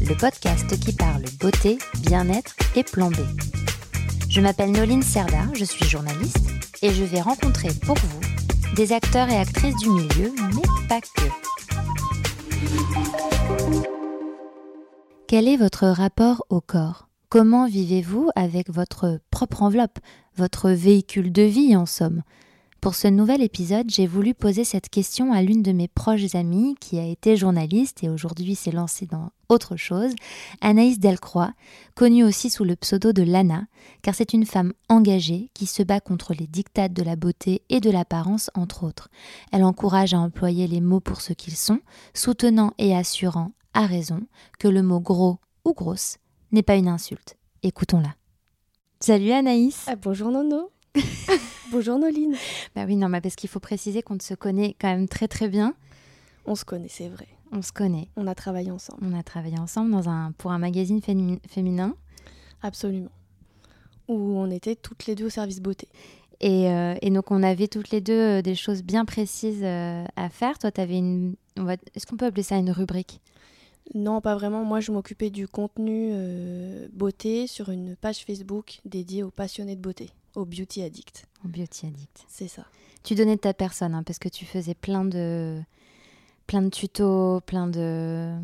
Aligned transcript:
le 0.00 0.14
podcast 0.16 0.78
qui 0.80 0.92
parle 0.92 1.22
beauté, 1.40 1.78
bien-être 2.00 2.54
et 2.76 2.82
plan. 2.82 3.10
Je 4.28 4.40
m'appelle 4.40 4.72
Noline 4.72 5.02
Serda, 5.02 5.46
je 5.54 5.64
suis 5.64 5.84
journaliste 5.84 6.50
et 6.82 6.92
je 6.92 7.04
vais 7.04 7.20
rencontrer 7.20 7.68
pour 7.84 7.96
vous 7.96 8.20
des 8.74 8.92
acteurs 8.92 9.28
et 9.28 9.36
actrices 9.36 9.76
du 9.76 9.90
milieu, 9.90 10.32
mais 10.54 10.88
pas 10.88 11.00
que. 11.00 11.28
Quel 15.28 15.48
est 15.48 15.56
votre 15.56 15.86
rapport 15.86 16.44
au 16.48 16.60
corps? 16.60 17.08
Comment 17.28 17.66
vivez-vous 17.66 18.30
avec 18.34 18.70
votre 18.70 19.20
propre 19.30 19.62
enveloppe, 19.62 19.98
votre 20.36 20.70
véhicule 20.70 21.32
de 21.32 21.42
vie 21.42 21.76
en 21.76 21.86
somme? 21.86 22.22
Pour 22.84 22.94
ce 22.94 23.08
nouvel 23.08 23.40
épisode, 23.40 23.88
j'ai 23.88 24.06
voulu 24.06 24.34
poser 24.34 24.62
cette 24.62 24.90
question 24.90 25.32
à 25.32 25.40
l'une 25.40 25.62
de 25.62 25.72
mes 25.72 25.88
proches 25.88 26.34
amies 26.34 26.74
qui 26.78 26.98
a 26.98 27.06
été 27.06 27.34
journaliste 27.34 28.04
et 28.04 28.10
aujourd'hui 28.10 28.54
s'est 28.54 28.72
lancée 28.72 29.06
dans 29.06 29.30
autre 29.48 29.76
chose, 29.76 30.12
Anaïs 30.60 30.98
Delcroix, 30.98 31.54
connue 31.94 32.24
aussi 32.24 32.50
sous 32.50 32.62
le 32.62 32.76
pseudo 32.76 33.14
de 33.14 33.22
Lana, 33.22 33.62
car 34.02 34.14
c'est 34.14 34.34
une 34.34 34.44
femme 34.44 34.74
engagée 34.90 35.48
qui 35.54 35.64
se 35.64 35.82
bat 35.82 36.00
contre 36.00 36.34
les 36.34 36.46
dictates 36.46 36.92
de 36.92 37.02
la 37.02 37.16
beauté 37.16 37.62
et 37.70 37.80
de 37.80 37.88
l'apparence 37.88 38.50
entre 38.54 38.84
autres. 38.84 39.08
Elle 39.50 39.64
encourage 39.64 40.12
à 40.12 40.18
employer 40.18 40.66
les 40.66 40.82
mots 40.82 41.00
pour 41.00 41.22
ce 41.22 41.32
qu'ils 41.32 41.56
sont, 41.56 41.80
soutenant 42.12 42.74
et 42.76 42.94
assurant 42.94 43.52
à 43.72 43.86
raison 43.86 44.20
que 44.58 44.68
le 44.68 44.82
mot 44.82 45.00
gros 45.00 45.38
ou 45.64 45.72
grosse 45.72 46.18
n'est 46.52 46.62
pas 46.62 46.76
une 46.76 46.88
insulte. 46.88 47.38
Écoutons-la. 47.62 48.14
Salut 49.00 49.32
Anaïs. 49.32 49.86
Ah, 49.86 49.96
bonjour 49.96 50.30
Nono. 50.30 50.70
bonjour 51.72 51.98
Noline. 51.98 52.36
Bah 52.74 52.84
oui, 52.86 52.96
non, 52.96 53.08
mais 53.08 53.20
parce 53.20 53.34
qu'il 53.34 53.50
faut 53.50 53.60
préciser 53.60 54.02
qu'on 54.02 54.18
se 54.20 54.34
connaît 54.34 54.76
quand 54.80 54.88
même 54.88 55.08
très 55.08 55.28
très 55.28 55.48
bien. 55.48 55.74
On 56.46 56.54
se 56.54 56.64
connaît, 56.64 56.88
c'est 56.88 57.08
vrai. 57.08 57.28
On 57.52 57.62
se 57.62 57.72
connaît. 57.72 58.08
On 58.16 58.26
a 58.26 58.34
travaillé 58.34 58.70
ensemble. 58.70 59.00
On 59.02 59.18
a 59.18 59.22
travaillé 59.22 59.58
ensemble 59.58 59.90
dans 59.90 60.08
un, 60.08 60.32
pour 60.32 60.52
un 60.52 60.58
magazine 60.58 61.00
féminin. 61.02 61.94
Absolument. 62.62 63.10
Où 64.08 64.14
on 64.14 64.50
était 64.50 64.76
toutes 64.76 65.06
les 65.06 65.14
deux 65.14 65.26
au 65.26 65.30
service 65.30 65.60
beauté. 65.60 65.88
Et, 66.40 66.68
euh, 66.68 66.94
et 67.00 67.10
donc 67.10 67.30
on 67.30 67.42
avait 67.42 67.68
toutes 67.68 67.90
les 67.90 68.00
deux 68.00 68.38
euh, 68.38 68.42
des 68.42 68.54
choses 68.54 68.82
bien 68.82 69.04
précises 69.04 69.62
euh, 69.62 70.04
à 70.16 70.28
faire. 70.28 70.58
Toi, 70.58 70.70
tu 70.70 70.80
avais 70.80 70.98
une... 70.98 71.36
Est-ce 71.94 72.06
qu'on 72.06 72.16
peut 72.16 72.26
appeler 72.26 72.42
ça 72.42 72.56
une 72.56 72.70
rubrique? 72.70 73.20
Non, 73.94 74.20
pas 74.20 74.34
vraiment. 74.34 74.64
Moi, 74.64 74.80
je 74.80 74.92
m'occupais 74.92 75.30
du 75.30 75.46
contenu 75.46 76.12
beauté 76.92 77.46
sur 77.46 77.68
une 77.68 77.96
page 77.96 78.24
Facebook 78.24 78.80
dédiée 78.84 79.22
aux 79.22 79.30
passionnés 79.30 79.76
de 79.76 79.80
beauté, 79.80 80.10
aux 80.34 80.44
beauty 80.44 80.82
addicts. 80.82 81.26
Aux 81.44 81.48
beauty 81.48 81.86
addicts. 81.86 82.24
C'est 82.28 82.48
ça. 82.48 82.64
Tu 83.02 83.14
donnais 83.14 83.36
de 83.36 83.40
ta 83.40 83.54
personne, 83.54 83.94
hein, 83.94 84.02
parce 84.02 84.18
que 84.18 84.28
tu 84.28 84.44
faisais 84.44 84.74
plein 84.74 85.04
de, 85.04 85.60
plein 86.46 86.62
de 86.62 86.70
tutos, 86.70 87.40
plein 87.42 87.66
de... 87.66 88.34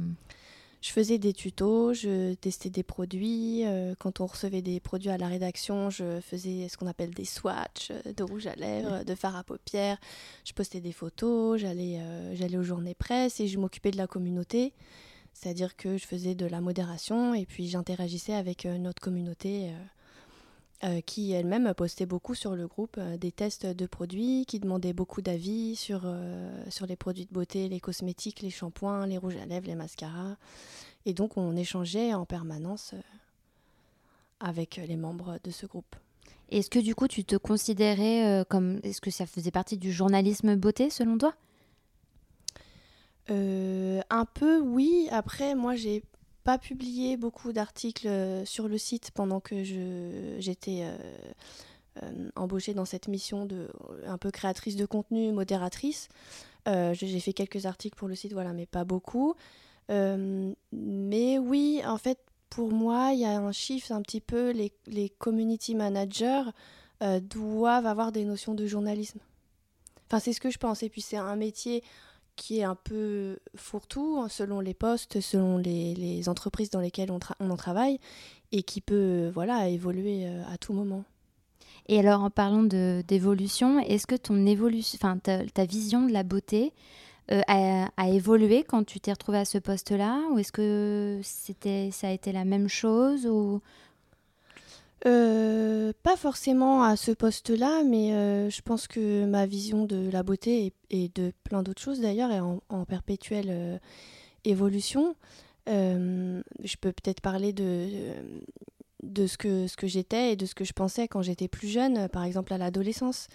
Je 0.83 0.93
faisais 0.93 1.19
des 1.19 1.35
tutos, 1.35 1.93
je 1.93 2.33
testais 2.35 2.71
des 2.71 2.83
produits. 2.83 3.65
quand 3.99 4.21
on 4.21 4.27
recevait 4.27 4.63
des 4.63 4.81
produits 4.81 5.11
à 5.11 5.19
la 5.19 5.29
rédaction, 5.29 5.91
je 5.91 6.21
faisais 6.21 6.69
ce 6.69 6.79
qu'on 6.79 6.87
appelle 6.87 7.11
des 7.11 7.27
swatchs 7.27 7.93
de 8.17 8.23
rouge 8.23 8.47
à 8.47 8.55
lèvres, 8.55 9.05
de 9.05 9.15
fard 9.15 9.37
à 9.37 9.45
paupières. 9.45 9.99
Je 10.47 10.55
postais 10.55 10.81
des 10.81 10.93
photos, 10.93 11.61
j'allais 11.61 12.01
j'allais 12.33 12.57
aux 12.57 12.63
journées 12.63 12.95
presse 12.95 13.41
et 13.41 13.47
je 13.47 13.59
m'occupais 13.59 13.91
de 13.91 13.99
la 13.99 14.07
communauté. 14.07 14.73
C'est-à-dire 15.35 15.77
que 15.77 15.99
je 15.99 16.07
faisais 16.07 16.35
de 16.35 16.47
la 16.47 16.63
modération 16.63 17.35
et 17.35 17.45
puis 17.45 17.69
j'interagissais 17.69 18.35
avec 18.35 18.65
notre 18.65 19.03
communauté 19.03 19.73
qui 21.07 21.33
elle-même 21.33 21.75
postait 21.75 22.07
beaucoup 22.07 22.35
sur 22.35 22.57
le 22.57 22.67
groupe 22.67 22.99
des 23.01 23.33
tests 23.33 23.67
de 23.67 23.87
produits, 23.87 24.45
qui 24.47 24.61
demandait 24.61 24.93
beaucoup 24.93 25.21
d'avis 25.21 25.77
sur, 25.77 26.11
sur 26.69 26.87
les 26.87 26.97
produits 26.97 27.27
de 27.27 27.33
beauté, 27.33 27.69
les 27.69 27.81
cosmétiques, 27.81 28.41
les 28.41 28.51
shampoings, 28.51 29.07
les 29.07 29.19
rouges 29.19 29.37
à 29.37 29.47
lèvres, 29.47 29.67
les 29.67 29.75
mascaras. 29.75 30.37
Et 31.07 31.13
donc 31.13 31.37
on 31.37 31.55
échangeait 31.57 32.15
en 32.15 32.25
permanence 32.25 32.95
avec 34.41 34.77
les 34.77 34.97
membres 34.97 35.39
de 35.45 35.51
ce 35.51 35.67
groupe. 35.67 35.97
Est-ce 36.51 36.71
que 36.71 36.79
du 36.79 36.95
coup 36.95 37.09
tu 37.09 37.25
te 37.25 37.37
considérais 37.37 38.45
comme... 38.49 38.81
Est-ce 38.83 39.01
que 39.01 39.11
ça 39.11 39.27
faisait 39.27 39.51
partie 39.51 39.77
du 39.77 39.93
journalisme 39.93 40.57
beauté 40.57 40.89
selon 40.89 41.19
toi? 41.19 41.35
Euh, 43.31 44.01
un 44.11 44.25
peu, 44.25 44.59
oui. 44.61 45.07
Après, 45.11 45.55
moi, 45.55 45.77
j'ai 45.77 46.03
pas 46.51 46.59
publié 46.59 47.17
beaucoup 47.17 47.53
d'articles 47.53 48.09
sur 48.45 48.67
le 48.67 48.77
site 48.77 49.13
pendant 49.13 49.39
que 49.39 49.63
j'étais 50.41 50.81
euh, 50.83 50.97
euh, 52.03 52.31
embauchée 52.35 52.75
dans 52.75 52.85
cette 52.85 53.07
mission 53.07 53.47
de 53.47 53.69
un 54.05 54.19
peu 54.19 54.33
créatrice 54.33 54.75
de 54.75 54.85
contenu, 54.85 55.31
modératrice. 55.31 56.09
j'ai 56.67 57.21
fait 57.21 57.33
quelques 57.35 57.67
articles 57.67 57.97
pour 57.97 58.09
le 58.09 58.17
site, 58.17 58.33
voilà, 58.33 58.53
mais 58.53 58.67
pas 58.67 58.83
beaucoup. 58.83 59.37
mais 59.89 61.39
oui, 61.39 61.83
en 61.87 61.99
fait, 61.99 62.19
pour 62.49 62.73
moi, 62.73 63.11
il 63.13 63.21
y 63.21 63.27
a 63.27 63.39
un 63.39 63.53
chiffre 63.53 63.93
un 63.93 64.03
petit 64.03 64.21
peu. 64.21 64.51
Les, 64.51 64.73
les 64.89 65.09
community 65.09 65.77
managers 65.77 66.51
doivent 67.21 67.87
avoir 67.87 68.11
des 68.11 68.25
notions 68.25 68.55
de 68.55 68.67
journalisme. 68.67 69.21
Enfin, 70.09 70.19
c'est 70.19 70.33
ce 70.33 70.41
que 70.41 70.51
je 70.51 70.59
pense. 70.59 70.83
Et 70.83 70.89
puis, 70.89 71.01
c'est 71.01 71.17
un 71.17 71.37
métier 71.37 71.85
qui 72.41 72.61
est 72.61 72.65
un 72.65 72.75
peu 72.75 73.39
fourre-tout 73.55 74.19
hein, 74.19 74.29
selon 74.31 74.61
les 74.61 74.73
postes, 74.73 75.21
selon 75.21 75.59
les, 75.59 76.27
entreprises 76.27 76.71
dans 76.71 76.81
lesquelles 76.81 77.11
on, 77.11 77.21
en 77.51 77.57
travaille 77.57 78.01
et 78.51 78.63
qui 78.63 78.81
peut 78.81 79.31
voilà 79.35 79.69
évoluer 79.69 80.25
euh, 80.25 80.43
à 80.51 80.57
tout 80.57 80.73
moment. 80.73 81.05
Et 81.87 81.99
alors 81.99 82.23
en 82.23 82.31
parlant 82.31 82.63
d'évolution, 82.63 83.79
est-ce 83.81 84.07
que 84.07 84.15
ton 84.15 84.47
évolution, 84.47 84.99
ta, 85.23 85.65
vision 85.67 86.07
de 86.07 86.13
la 86.13 86.23
beauté 86.23 86.73
euh, 87.31 87.43
a, 87.47 88.09
évolué 88.09 88.65
quand 88.65 88.85
tu 88.85 89.01
t'es 89.01 89.13
retrouvée 89.13 89.39
à 89.39 89.45
ce 89.45 89.59
poste-là? 89.59 90.23
Ou 90.33 90.39
est-ce 90.39 90.53
que 90.53 91.21
c'était 91.23 91.91
ça 91.93 92.09
a 92.09 92.11
été 92.11 92.33
la 92.33 92.47
même 92.47 92.69
chose? 92.69 93.29
Euh, 95.07 95.93
pas 96.03 96.17
forcément 96.17 96.83
à 96.83 96.95
ce 96.97 97.11
poste-là, 97.11 97.83
mais 97.85 98.13
euh, 98.13 98.51
je 98.51 98.61
pense 98.61 98.87
que 98.87 99.25
ma 99.25 99.47
vision 99.47 99.87
de 99.87 100.11
la 100.11 100.23
beauté 100.23 100.75
et, 100.91 101.09
de 101.15 101.33
plein 101.45 101.63
d'autres 101.63 101.81
choses 101.81 102.01
d'ailleurs 102.01 102.31
est 102.31 102.41
en, 102.41 102.85
perpétuelle 102.85 103.49
euh, 103.49 103.79
évolution. 104.45 105.17
je 105.67 106.77
peux 106.81 106.93
peut-être 106.93 107.23
parler 107.23 107.53
de, 107.55 107.89
de 109.03 109.27
ce 109.27 109.39
que, 109.39 109.67
ce 109.67 109.77
que 109.77 109.87
j'étais 109.87 110.33
et 110.33 110.37
de 110.37 110.45
ce 110.45 110.55
que 110.55 110.65
je 110.65 110.75
pensais 110.75 111.09
quand 111.09 111.23
j'étais 111.23 111.49
plus 111.49 111.69
jeune, 111.69 112.09
par 112.09 112.25
exemple 112.25 112.53
à 112.53 112.59
l'adolescence. 112.59 113.29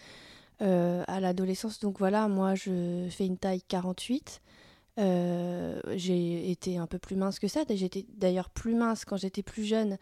à 0.59 1.19
l'adolescence, 1.19 1.79
donc 1.79 1.97
voilà, 1.97 2.27
moi 2.27 2.53
je 2.53 3.07
fais 3.09 3.25
une 3.25 3.37
taille 3.37 3.63
48. 3.67 4.41
j'ai 4.97 6.51
été 6.51 6.77
un 6.77 6.87
peu 6.87 6.99
plus 6.99 7.15
mince 7.15 7.39
que 7.39 7.47
ça. 7.47 7.61
J'étais 7.67 8.05
d'ailleurs 8.17 8.49
plus 8.49 8.75
mince 8.75 9.03
quand 9.03 9.17
j'étais 9.17 9.43
plus 9.43 9.63
jeune 9.63 9.97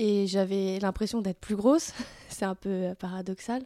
et 0.00 0.26
j'avais 0.26 0.78
l'impression 0.80 1.20
d'être 1.20 1.38
plus 1.38 1.56
grosse. 1.56 1.92
c'est 2.30 2.46
un 2.46 2.54
peu 2.54 2.70
euh, 2.70 2.94
paradoxal. 2.94 3.62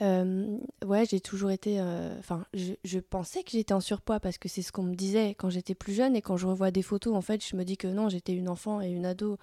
Euh, 0.00 0.56
ouais, 0.86 1.04
j'ai 1.04 1.18
toujours 1.18 1.50
été. 1.50 1.80
Euh, 1.80 2.16
enfin, 2.20 2.44
je, 2.54 2.74
je, 2.84 3.00
pensais 3.00 3.42
que 3.42 3.50
j'étais 3.50 3.74
en 3.74 3.80
surpoids 3.80 4.20
parce 4.20 4.38
que 4.38 4.48
c'est 4.48 4.62
ce 4.62 4.70
qu'on 4.70 4.84
me 4.84 4.94
disait 4.94 5.30
quand 5.30 5.50
j'étais 5.50 5.74
plus 5.74 5.92
jeune 5.92 6.14
et 6.14 6.22
quand 6.22 6.36
je 6.36 6.46
revois 6.46 6.70
des 6.70 6.82
photos, 6.82 7.16
en 7.16 7.22
fait, 7.22 7.44
je 7.44 7.56
me 7.56 7.64
dis 7.64 7.76
que 7.76 7.88
non, 7.88 8.08
j'étais 8.08 8.34
une 8.34 8.48
enfant 8.48 8.80
et 8.80 8.88
une 8.88 9.04
ado 9.04 9.36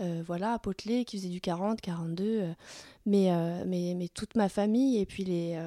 euh, 0.00 0.22
voilà, 0.26 0.58
potelé, 0.58 1.04
qui 1.04 1.18
faisait 1.18 1.28
du 1.28 1.40
40, 1.40 1.80
42. 1.80 2.24
Euh, 2.24 2.52
mais, 3.06 3.32
euh, 3.32 3.64
mais, 3.66 3.94
mais, 3.96 4.08
toute 4.08 4.34
ma 4.34 4.48
famille 4.48 4.98
et 4.98 5.06
puis 5.06 5.24
les, 5.24 5.58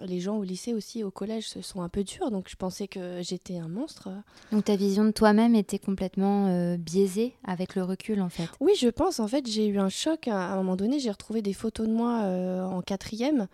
les 0.00 0.20
gens 0.20 0.36
au 0.36 0.42
lycée 0.42 0.74
aussi, 0.74 1.04
au 1.04 1.10
collège, 1.10 1.48
se 1.48 1.62
sont 1.62 1.82
un 1.82 1.88
peu 1.88 2.04
durs. 2.04 2.30
Donc 2.30 2.48
je 2.48 2.56
pensais 2.56 2.88
que 2.88 3.20
j'étais 3.22 3.58
un 3.58 3.68
monstre. 3.68 4.08
Donc 4.52 4.64
ta 4.64 4.76
vision 4.76 5.04
de 5.04 5.10
toi-même 5.10 5.54
était 5.54 5.78
complètement 5.78 6.76
biaisée 6.76 7.34
avec 7.44 7.76
le 7.76 7.84
recul, 7.84 8.20
en 8.20 8.28
fait? 8.28 8.48
Oui, 8.60 8.72
je 8.78 8.88
pense. 8.88 9.20
En 9.20 9.28
fait, 9.28 9.46
j'ai 9.46 9.66
eu 9.66 9.78
un 9.78 9.88
choc. 9.88 10.28
À 10.28 10.52
un 10.52 10.56
moment 10.56 10.76
donné, 10.76 10.98
j'ai 10.98 11.10
retrouvé 11.10 11.40
des 11.40 11.52
photos 11.52 11.86
de 11.86 11.92
moi 11.92 12.20
en 12.68 12.82
quatrième. 12.82 13.46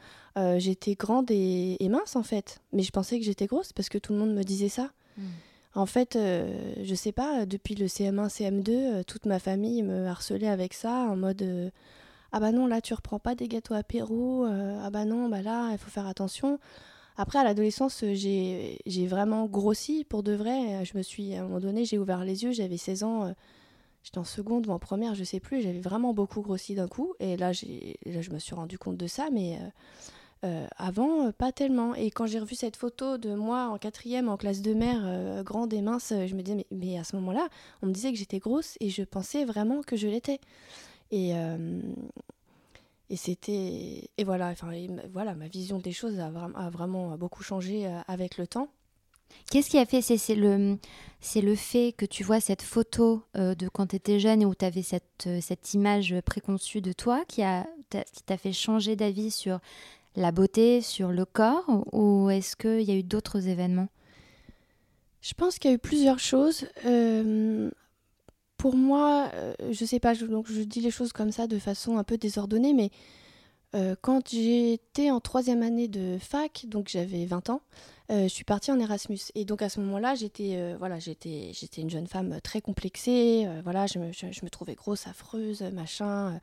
j'étais 0.57 0.95
grande 0.95 1.31
et, 1.31 1.89
mince, 1.91 2.17
en 2.17 2.23
fait. 2.23 2.61
Mais 2.73 2.83
je 2.83 2.91
pensais 2.91 3.19
que 3.19 3.25
j'étais 3.25 3.47
grosse 3.47 3.73
parce 3.73 3.89
que 3.89 3.99
tout 3.99 4.15
le 4.15 4.19
monde 4.19 4.35
me 4.35 4.43
disait 4.43 4.71
ça. 4.71 4.91
Hmm. 5.19 5.29
En 5.75 5.87
fait, 5.87 6.17
euh, 6.17 6.75
je 6.83 6.95
sais 6.95 7.13
pas, 7.13 7.47
depuis 7.47 7.75
le 7.75 7.87
CM1, 7.87 8.29
CM2, 8.29 8.71
euh, 8.71 9.03
toute 9.05 9.25
ma 9.25 9.39
famille 9.39 9.83
me 9.83 10.07
harcelait 10.07 10.49
avec 10.49 10.75
ça, 10.75 10.93
en 10.93 11.17
mode 11.17 11.41
euh, 11.43 11.71
Ah 12.33 12.41
bah 12.41 12.53
non, 12.53 12.67
là 12.67 12.83
tu 12.83 12.93
reprends 12.93 13.19
pas 13.19 13.35
des 13.35 13.49
gâteaux 13.49 13.75
apéro, 13.75 14.45
ah 14.45 14.91
bah 14.91 15.05
non, 15.07 15.29
bah 15.29 15.43
là, 15.43 15.71
il 15.73 15.79
faut 15.79 15.91
faire 15.91 16.07
attention. 16.07 16.59
Après, 17.17 17.39
à 17.39 17.45
l'adolescence, 17.45 18.05
j'ai 18.05 19.07
vraiment 19.07 19.47
grossi 19.47 20.05
pour 20.05 20.23
de 20.23 20.33
vrai. 20.33 20.85
Je 20.85 20.97
me 20.97 21.03
suis, 21.03 21.35
à 21.35 21.41
un 21.41 21.43
moment 21.45 21.61
donné, 21.61 21.85
j'ai 21.85 21.99
ouvert 21.99 22.25
les 22.25 22.45
yeux, 22.45 22.53
j'avais 22.53 22.79
16 22.79 23.03
ans, 23.05 23.35
j'étais 24.03 24.19
en 24.19 24.25
seconde 24.25 24.67
ou 24.67 24.71
en 24.73 24.79
première, 24.79 25.15
je 25.15 25.25
sais 25.25 25.41
plus, 25.41 25.63
j'avais 25.63 25.81
vraiment 25.81 26.15
beaucoup 26.15 26.41
grossi 26.43 26.75
d'un 26.75 26.89
coup. 26.89 27.15
Et 27.21 27.37
là, 27.37 27.53
là, 28.07 28.21
je 28.23 28.31
me 28.31 28.39
suis 28.39 28.55
rendu 28.55 28.79
compte 28.79 28.97
de 28.97 29.07
ça, 29.07 29.29
mais 29.33 29.59
euh, 30.45 30.67
avant, 30.77 31.31
pas 31.33 31.53
tellement. 31.53 31.95
Et 31.95 32.11
quand 32.11 32.27
j'ai 32.27 32.39
revu 32.39 32.55
cette 32.55 32.77
photo 32.77 33.19
de 33.19 33.35
moi 33.35 33.69
en 33.69 33.79
quatrième, 33.79 34.29
en 34.29 34.37
classe 34.37 34.63
de 34.63 34.75
mère, 34.75 35.43
grande 35.45 35.73
et 35.73 35.83
mince, 35.83 36.13
je 36.13 36.35
me 36.35 36.43
disais, 36.43 36.67
mais, 36.71 36.99
à 36.99 37.05
ce 37.05 37.17
moment-là, 37.17 37.49
on 37.83 37.87
me 37.87 37.93
disait 37.93 38.13
que 38.13 38.19
j'étais 38.19 38.39
grosse 38.39 38.77
et 38.81 38.91
je 38.91 39.03
pensais 39.03 39.45
vraiment 39.45 39.83
que 39.83 39.97
je 39.97 40.09
l'étais. 40.09 40.41
Et, 41.11 41.35
c'était. 43.17 44.11
Et 44.17 44.25
voilà, 44.25 44.49
enfin, 44.49 44.71
voilà, 45.13 45.35
ma 45.35 45.49
vision 45.49 45.79
des 45.79 45.93
choses 45.93 46.19
a, 46.19 46.31
vraiment 46.71 47.17
beaucoup 47.17 47.43
changé 47.43 47.87
avec 48.07 48.39
le 48.39 48.47
temps. 48.47 48.69
Qu'est-ce 49.51 49.69
qui 49.69 49.79
a 49.79 49.85
fait 49.85 50.01
C'est 50.01 50.35
le, 50.35 50.79
le 51.37 51.55
fait 51.55 51.93
que 51.93 52.07
tu 52.07 52.25
vois 52.25 52.41
cette 52.41 52.63
photo 52.63 53.23
euh, 53.37 53.55
de 53.55 53.69
quand 53.69 53.89
tu 53.89 53.97
étais 53.97 54.19
jeune 54.19 54.43
et 54.43 54.47
où 54.47 54.55
tu 54.55 54.65
avais 54.65 54.83
cette, 54.83 55.27
euh, 55.27 55.41
cette 55.41 55.75
image 55.75 56.15
préconçue 56.25 56.81
de 56.81 56.93
toi 56.93 57.23
qui 57.29 57.43
t'a 57.43 58.37
fait 58.37 58.53
changer 58.53 58.97
d'avis 58.97 59.31
sur 59.31 59.61
la 60.17 60.33
beauté, 60.33 60.81
sur 60.81 61.11
le 61.11 61.25
corps 61.25 61.85
Ou 61.93 62.31
est-ce 62.31 62.57
qu'il 62.57 62.83
y 62.83 62.91
a 62.91 62.95
eu 62.95 63.03
d'autres 63.03 63.49
événements? 63.49 63.89
Je 65.21 65.35
pense 65.35 65.59
qu'il 65.59 65.71
y 65.71 65.73
a 65.73 65.77
eu 65.77 65.79
plusieurs 65.79 66.19
choses. 66.19 66.67
Euh, 66.85 67.71
pour 68.57 68.77
moi, 68.77 69.31
je 69.71 69.85
sais 69.85 70.01
pas, 70.01 70.15
donc 70.15 70.47
je 70.49 70.63
dis 70.63 70.81
les 70.81 70.91
choses 70.91 71.13
comme 71.13 71.33
ça 71.33 71.47
de 71.47 71.59
façon 71.59 71.99
un 71.99 72.05
peu 72.05 72.17
désordonnée, 72.17 72.75
mais 72.75 72.91
quand 74.03 74.29
j'étais 74.29 75.11
en 75.11 75.19
troisième 75.19 75.63
année 75.63 75.89
de 75.89 76.19
fac, 76.21 76.67
donc 76.69 76.89
j'avais 76.89 77.25
20 77.25 77.51
ans, 77.51 77.63
euh, 78.13 78.25
je 78.25 78.29
suis 78.29 78.45
partie 78.45 78.71
en 78.71 78.79
Erasmus. 78.79 79.19
Et 79.35 79.45
donc 79.45 79.63
à 79.63 79.69
ce 79.69 79.81
moment-là, 79.81 80.15
j'étais 80.15 80.57
euh, 80.57 80.77
voilà, 80.79 80.99
une 81.79 81.91
jeune 81.91 82.07
femme 82.07 82.41
très 82.43 82.61
complexée. 82.61 83.45
Euh, 83.47 83.63
voilà, 83.65 83.87
je 83.87 83.99
me, 83.99 84.13
je, 84.13 84.27
me, 84.27 84.51
trouvais 84.51 84.75
grosse, 84.75 85.07
affreuse, 85.07 85.63
machin. 85.73 86.39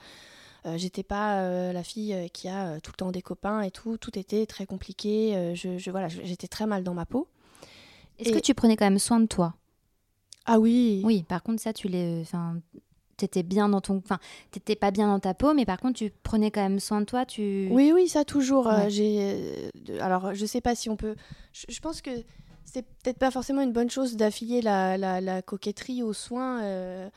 J'étais 0.76 1.04
pas 1.04 1.72
la 1.72 1.84
fille 1.84 2.30
qui 2.34 2.48
a 2.48 2.80
tout 2.82 2.92
le 2.92 2.98
temps 2.98 3.12
des 3.12 3.22
copains 3.22 3.62
et 3.62 3.72
tout. 3.72 3.98
Tout 3.98 4.18
était 4.18 4.46
très 4.46 4.66
compliqué. 4.66 5.54
je, 5.56 5.78
je, 5.78 5.92
voilà, 5.92 6.08
j'étais 6.08 6.48
très 6.48 6.66
mal 6.66 6.84
dans 6.84 6.94
ma 6.94 7.06
peau. 7.06 7.28
Est-ce 8.20 8.34
que 8.34 8.40
tu 8.40 8.54
prenais 8.54 8.76
quand 8.76 8.86
même 8.86 9.00
soin 9.00 9.20
de 9.20 9.26
toi? 9.26 9.54
Ah 10.46 10.60
oui. 10.60 11.02
Oui, 11.04 11.24
par 11.24 11.44
contre 11.44 11.62
ça, 11.62 11.74
tu 11.74 11.88
l'es 11.88 12.24
t'étais 13.20 13.44
bien 13.44 13.70
dans 13.70 13.82
ton 13.82 13.98
enfin 13.98 14.18
t'étais 14.50 14.76
pas 14.76 14.92
bien 14.92 15.08
dans 15.08 15.20
ta 15.20 15.34
peau 15.34 15.54
mais 15.54 15.66
par 15.66 15.80
contre 15.80 15.98
tu 16.00 16.12
prenais 16.24 16.52
quand 16.52 16.62
même 16.62 16.80
soin 16.80 17.02
de 17.02 17.06
toi 17.06 17.26
tu 17.26 17.68
oui 17.70 17.92
oui 17.94 18.08
ça 18.08 18.24
toujours 18.24 18.70
euh, 18.70 18.86
j'ai 18.88 19.20
euh, 19.20 20.00
alors 20.00 20.34
je 20.34 20.46
sais 20.46 20.62
pas 20.62 20.74
si 20.74 20.90
on 20.90 20.96
peut 20.96 21.16
je, 21.52 21.80
pense 21.82 22.02
que 22.02 22.12
c'est 22.64 22.84
peut-être 22.84 23.20
pas 23.20 23.30
forcément 23.30 23.62
une 23.62 23.74
bonne 23.74 23.90
chose 23.90 24.16
d'affilier 24.16 24.62
la, 24.62 24.98
la, 24.98 25.42
coquetterie 25.42 26.02
aux 26.02 26.14
soins 26.14 26.62
euh, 26.64 27.10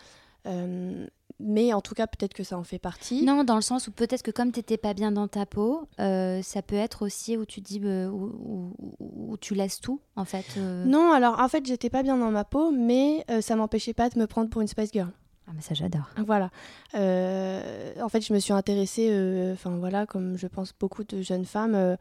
mais 1.43 1.73
en 1.73 1.81
tout 1.81 1.95
cas 1.95 2.07
peut-être 2.07 2.35
que 2.35 2.45
ça 2.45 2.57
en 2.57 2.65
fait 2.65 2.79
partie 2.79 3.25
non 3.25 3.45
dans 3.45 3.57
le 3.57 3.63
sens 3.63 3.89
où 3.89 3.93
peut-être 3.93 4.23
que 4.23 4.31
comme 4.31 4.53
t'étais 4.53 4.77
pas 4.77 4.95
bien 4.95 5.13
dans 5.13 5.29
ta 5.29 5.47
peau 5.47 5.89
ça 5.99 6.63
peut 6.67 6.77
être 6.77 7.03
aussi 7.03 7.37
où 7.37 7.45
tu 7.45 7.61
dis 7.61 7.81
où, 7.81 8.75
où, 9.01 9.37
tu 9.41 9.55
laisses 9.55 9.81
tout 9.81 10.01
en 10.17 10.25
fait 10.25 10.45
non 10.57 11.13
alors 11.13 11.41
en 11.41 11.49
fait 11.49 11.67
j'étais 11.67 11.91
pas 11.91 12.03
bien 12.03 12.17
dans 12.17 12.31
ma 12.31 12.45
peau 12.45 12.71
mais 12.71 13.25
ça 13.41 13.57
m'empêchait 13.57 13.95
pas 13.95 14.09
de 14.09 14.19
me 14.19 14.27
prendre 14.27 14.49
pour 14.51 14.61
une 14.61 14.69
Spice 14.69 14.93
Girl 14.93 15.13
ah, 15.49 15.53
mais 15.55 15.63
ça, 15.63 15.75
j'adore. 15.75 16.09
Voilà. 16.27 16.51
Euh, 16.95 17.93
en 18.01 18.09
fait, 18.09 18.25
je 18.25 18.33
me 18.33 18.39
suis 18.39 18.53
intéressée, 18.53 19.09
euh, 19.11 19.55
enfin 19.55 19.71
voilà, 19.77 20.07
comme 20.07 20.37
je 20.37 20.47
pense 20.47 20.73
beaucoup 20.79 21.05
de 21.05 21.21
jeunes 21.21 21.45
femmes, 21.45 21.75
euh, 21.75 21.97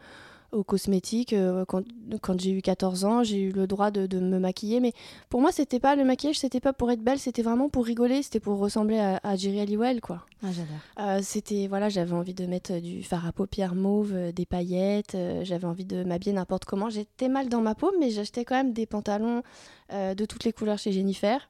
aux 0.52 0.64
cosmétiques. 0.64 1.36
quand, 1.68 1.84
quand 2.22 2.40
j'ai 2.40 2.52
eu 2.52 2.62
14 2.62 3.06
ans, 3.06 3.24
j'ai 3.24 3.40
eu 3.40 3.52
le 3.52 3.68
droit 3.68 3.92
de, 3.92 4.08
de, 4.08 4.20
me 4.20 4.40
maquiller. 4.40 4.80
Mais 4.80 4.94
pour 5.30 5.42
moi, 5.42 5.52
c'était 5.52 5.80
pas 5.80 5.96
le 5.96 6.04
maquillage, 6.04 6.40
c'était 6.40 6.60
pas 6.60 6.74
pour 6.74 6.92
être 6.92 7.02
belle, 7.02 7.20
c'était 7.20 7.42
vraiment 7.42 7.70
pour 7.70 7.86
rigoler, 7.86 8.24
c'était 8.24 8.40
pour 8.40 8.58
ressembler 8.58 9.00
à, 9.00 9.20
à 9.24 9.36
Jerry 9.36 9.62
Halliwell, 9.62 10.02
quoi. 10.02 10.26
Ah, 10.44 10.48
j'adore. 10.52 11.24
c'était, 11.24 11.68
voilà, 11.68 11.90
j'avais 11.90 12.14
envie 12.14 12.34
de 12.34 12.46
mettre 12.46 12.80
du 12.80 13.04
fard 13.04 13.26
à 13.26 13.32
paupières 13.32 13.76
mauve, 13.76 14.32
des 14.34 14.46
paillettes, 14.46 15.16
j'avais 15.44 15.66
envie 15.66 15.86
de 15.86 16.04
m'habiller 16.04 16.34
n'importe 16.34 16.66
comment. 16.66 16.90
J'étais 16.90 17.30
mal 17.30 17.50
dans 17.50 17.62
ma 17.62 17.76
peau, 17.76 17.92
mais 18.00 18.10
j'achetais 18.10 18.46
quand 18.46 18.56
même 18.56 18.74
des 18.74 18.86
pantalons 18.86 19.44
de 19.92 20.26
toutes 20.26 20.44
les 20.44 20.54
couleurs 20.54 20.80
chez 20.80 20.92
Jennifer. 20.92 21.48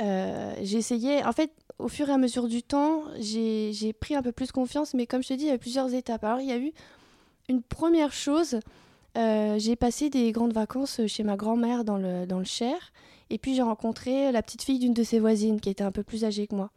Euh, 0.00 0.54
j'ai 0.62 0.78
essayé, 0.78 1.24
en 1.24 1.32
fait, 1.32 1.50
au 1.78 1.88
fur 1.88 2.08
et 2.08 2.12
à 2.12 2.18
mesure 2.18 2.48
du 2.48 2.62
temps, 2.62 3.04
j'ai 3.18 3.92
pris 3.92 4.14
un 4.14 4.22
peu 4.22 4.32
plus 4.32 4.52
confiance, 4.52 4.94
mais 4.94 5.06
comme 5.06 5.22
je 5.22 5.28
te 5.28 5.34
dis, 5.34 5.44
il 5.44 5.48
y 5.48 5.52
a 5.52 5.58
plusieurs 5.58 5.92
étapes. 5.94 6.24
Alors, 6.24 6.40
il 6.40 6.48
y 6.48 6.52
a 6.52 6.58
eu 6.58 6.72
une 7.48 7.62
première 7.62 8.12
chose, 8.12 8.60
euh, 9.16 9.58
j'ai 9.58 9.76
passé 9.76 10.10
des 10.10 10.32
grandes 10.32 10.52
vacances 10.52 11.00
chez 11.06 11.22
ma 11.22 11.36
grand-mère 11.36 11.84
dans 11.84 11.98
le, 11.98 12.26
dans 12.26 12.38
le 12.38 12.44
Cher, 12.44 12.92
et 13.30 13.38
puis 13.38 13.54
j'ai 13.54 13.62
rencontré 13.62 14.32
la 14.32 14.42
petite 14.42 14.62
fille 14.62 14.78
d'une 14.78 14.94
de 14.94 15.02
ses 15.02 15.18
voisines 15.18 15.60
qui 15.60 15.70
était 15.70 15.84
un 15.84 15.92
peu 15.92 16.02
plus 16.02 16.24
âgée 16.24 16.46
que 16.46 16.54
moi. 16.54 16.70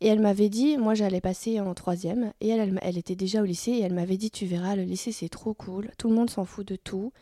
Et 0.00 0.08
elle 0.08 0.20
m'avait 0.20 0.48
dit, 0.48 0.76
moi 0.76 0.94
j'allais 0.94 1.20
passer 1.20 1.60
en 1.60 1.72
troisième, 1.74 2.32
et 2.40 2.48
elle, 2.48 2.60
elle, 2.60 2.78
elle, 2.82 2.98
était 2.98 3.14
déjà 3.14 3.42
au 3.42 3.44
lycée, 3.44 3.72
et 3.72 3.80
elle 3.82 3.94
m'avait 3.94 4.16
dit, 4.16 4.30
tu 4.30 4.46
verras, 4.46 4.76
le 4.76 4.82
lycée 4.82 5.12
c'est 5.12 5.28
trop 5.28 5.54
cool, 5.54 5.90
tout 5.98 6.08
le 6.08 6.14
monde 6.14 6.30
s'en 6.30 6.44
fout 6.44 6.66
de 6.66 6.76
tout, 6.76 7.12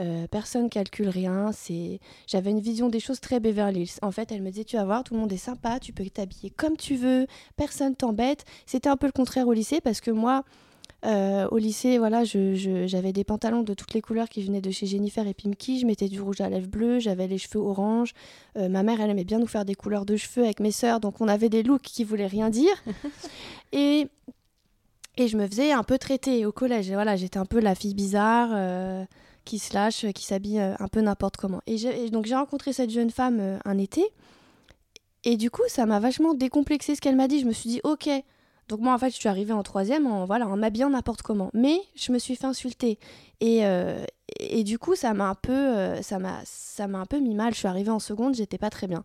euh, 0.00 0.26
personne 0.28 0.68
calcule 0.70 1.08
rien. 1.08 1.52
C'est, 1.52 2.00
j'avais 2.26 2.50
une 2.50 2.60
vision 2.60 2.88
des 2.88 3.00
choses 3.00 3.20
très 3.20 3.40
Beverly 3.40 3.82
Hills. 3.82 3.98
En 4.02 4.10
fait, 4.10 4.32
elle 4.32 4.42
me 4.42 4.50
disait, 4.50 4.64
tu 4.64 4.76
vas 4.76 4.84
voir, 4.84 5.04
tout 5.04 5.14
le 5.14 5.20
monde 5.20 5.32
est 5.32 5.36
sympa, 5.36 5.78
tu 5.78 5.92
peux 5.92 6.04
t'habiller 6.06 6.50
comme 6.50 6.76
tu 6.76 6.96
veux, 6.96 7.26
personne 7.56 7.94
t'embête. 7.94 8.44
C'était 8.66 8.88
un 8.88 8.96
peu 8.96 9.06
le 9.06 9.12
contraire 9.12 9.46
au 9.46 9.52
lycée 9.52 9.80
parce 9.80 10.00
que 10.00 10.10
moi, 10.10 10.44
euh, 11.04 11.48
au 11.50 11.58
lycée, 11.58 11.98
voilà, 11.98 12.24
j'avais 12.24 13.12
des 13.12 13.24
pantalons 13.24 13.62
de 13.62 13.74
toutes 13.74 13.94
les 13.94 14.00
couleurs 14.00 14.28
qui 14.28 14.42
venaient 14.42 14.60
de 14.60 14.70
chez 14.70 14.86
Jennifer 14.86 15.26
et 15.26 15.34
Pimki. 15.34 15.80
Je 15.80 15.86
mettais 15.86 16.08
du 16.08 16.20
rouge 16.20 16.40
à 16.40 16.48
lèvres 16.48 16.68
bleu, 16.68 16.98
j'avais 16.98 17.26
les 17.26 17.38
cheveux 17.38 17.60
orange. 17.60 18.12
Euh, 18.56 18.68
ma 18.68 18.82
mère, 18.82 19.00
elle 19.00 19.10
aimait 19.10 19.24
bien 19.24 19.38
nous 19.38 19.46
faire 19.46 19.64
des 19.64 19.74
couleurs 19.74 20.06
de 20.06 20.16
cheveux 20.16 20.44
avec 20.44 20.60
mes 20.60 20.72
sœurs, 20.72 21.00
donc 21.00 21.20
on 21.20 21.28
avait 21.28 21.48
des 21.48 21.62
looks 21.62 21.82
qui 21.82 22.04
voulaient 22.04 22.26
rien 22.26 22.50
dire. 22.50 22.74
et 23.72 24.08
et 25.16 25.28
je 25.28 25.36
me 25.36 25.46
faisais 25.46 25.70
un 25.70 25.84
peu 25.84 25.96
traiter 25.96 26.44
au 26.44 26.50
collège. 26.50 26.90
Voilà, 26.90 27.14
j'étais 27.14 27.38
un 27.38 27.44
peu 27.44 27.60
la 27.60 27.76
fille 27.76 27.94
bizarre 27.94 29.06
qui 29.44 29.58
se 29.58 29.74
lâche, 29.74 30.06
qui 30.12 30.24
s'habille 30.24 30.58
euh, 30.58 30.74
un 30.78 30.88
peu 30.88 31.00
n'importe 31.00 31.36
comment. 31.36 31.60
Et, 31.66 32.10
donc 32.10 32.26
j'ai 32.26 32.34
rencontré 32.34 32.72
cette 32.72 32.90
jeune 32.90 33.10
femme 33.10 33.38
euh, 33.40 33.58
un 33.64 33.78
été, 33.78 34.04
et 35.24 35.36
du 35.36 35.50
coup 35.50 35.62
ça 35.68 35.86
m'a 35.86 36.00
vachement 36.00 36.34
décomplexé 36.34 36.94
ce 36.94 37.00
qu'elle 37.00 37.16
m'a 37.16 37.28
dit. 37.28 37.40
Je 37.40 37.46
me 37.46 37.52
suis 37.52 37.68
dit 37.68 37.80
ok. 37.84 38.08
Donc 38.68 38.80
moi 38.80 38.94
en 38.94 38.98
fait 38.98 39.10
je 39.10 39.16
suis 39.16 39.28
arrivée 39.28 39.52
en 39.52 39.62
troisième 39.62 40.06
en 40.06 40.24
voilà 40.24 40.46
en 40.46 40.56
m'habillant 40.56 40.90
n'importe 40.90 41.22
comment, 41.22 41.50
mais 41.52 41.78
je 41.96 42.12
me 42.12 42.18
suis 42.18 42.36
fait 42.36 42.46
insulter 42.46 42.98
et, 43.40 43.66
euh, 43.66 44.04
et 44.40 44.64
du 44.64 44.78
coup 44.78 44.94
ça 44.94 45.12
m'a 45.14 45.28
un 45.28 45.34
peu 45.34 46.00
ça 46.02 46.18
m'a 46.18 46.40
ça 46.44 46.86
m'a 46.86 46.98
un 46.98 47.06
peu 47.06 47.18
mis 47.18 47.34
mal. 47.34 47.52
Je 47.52 47.58
suis 47.58 47.68
arrivée 47.68 47.90
en 47.90 47.98
seconde, 47.98 48.34
j'étais 48.34 48.58
pas 48.58 48.70
très 48.70 48.86
bien. 48.86 49.04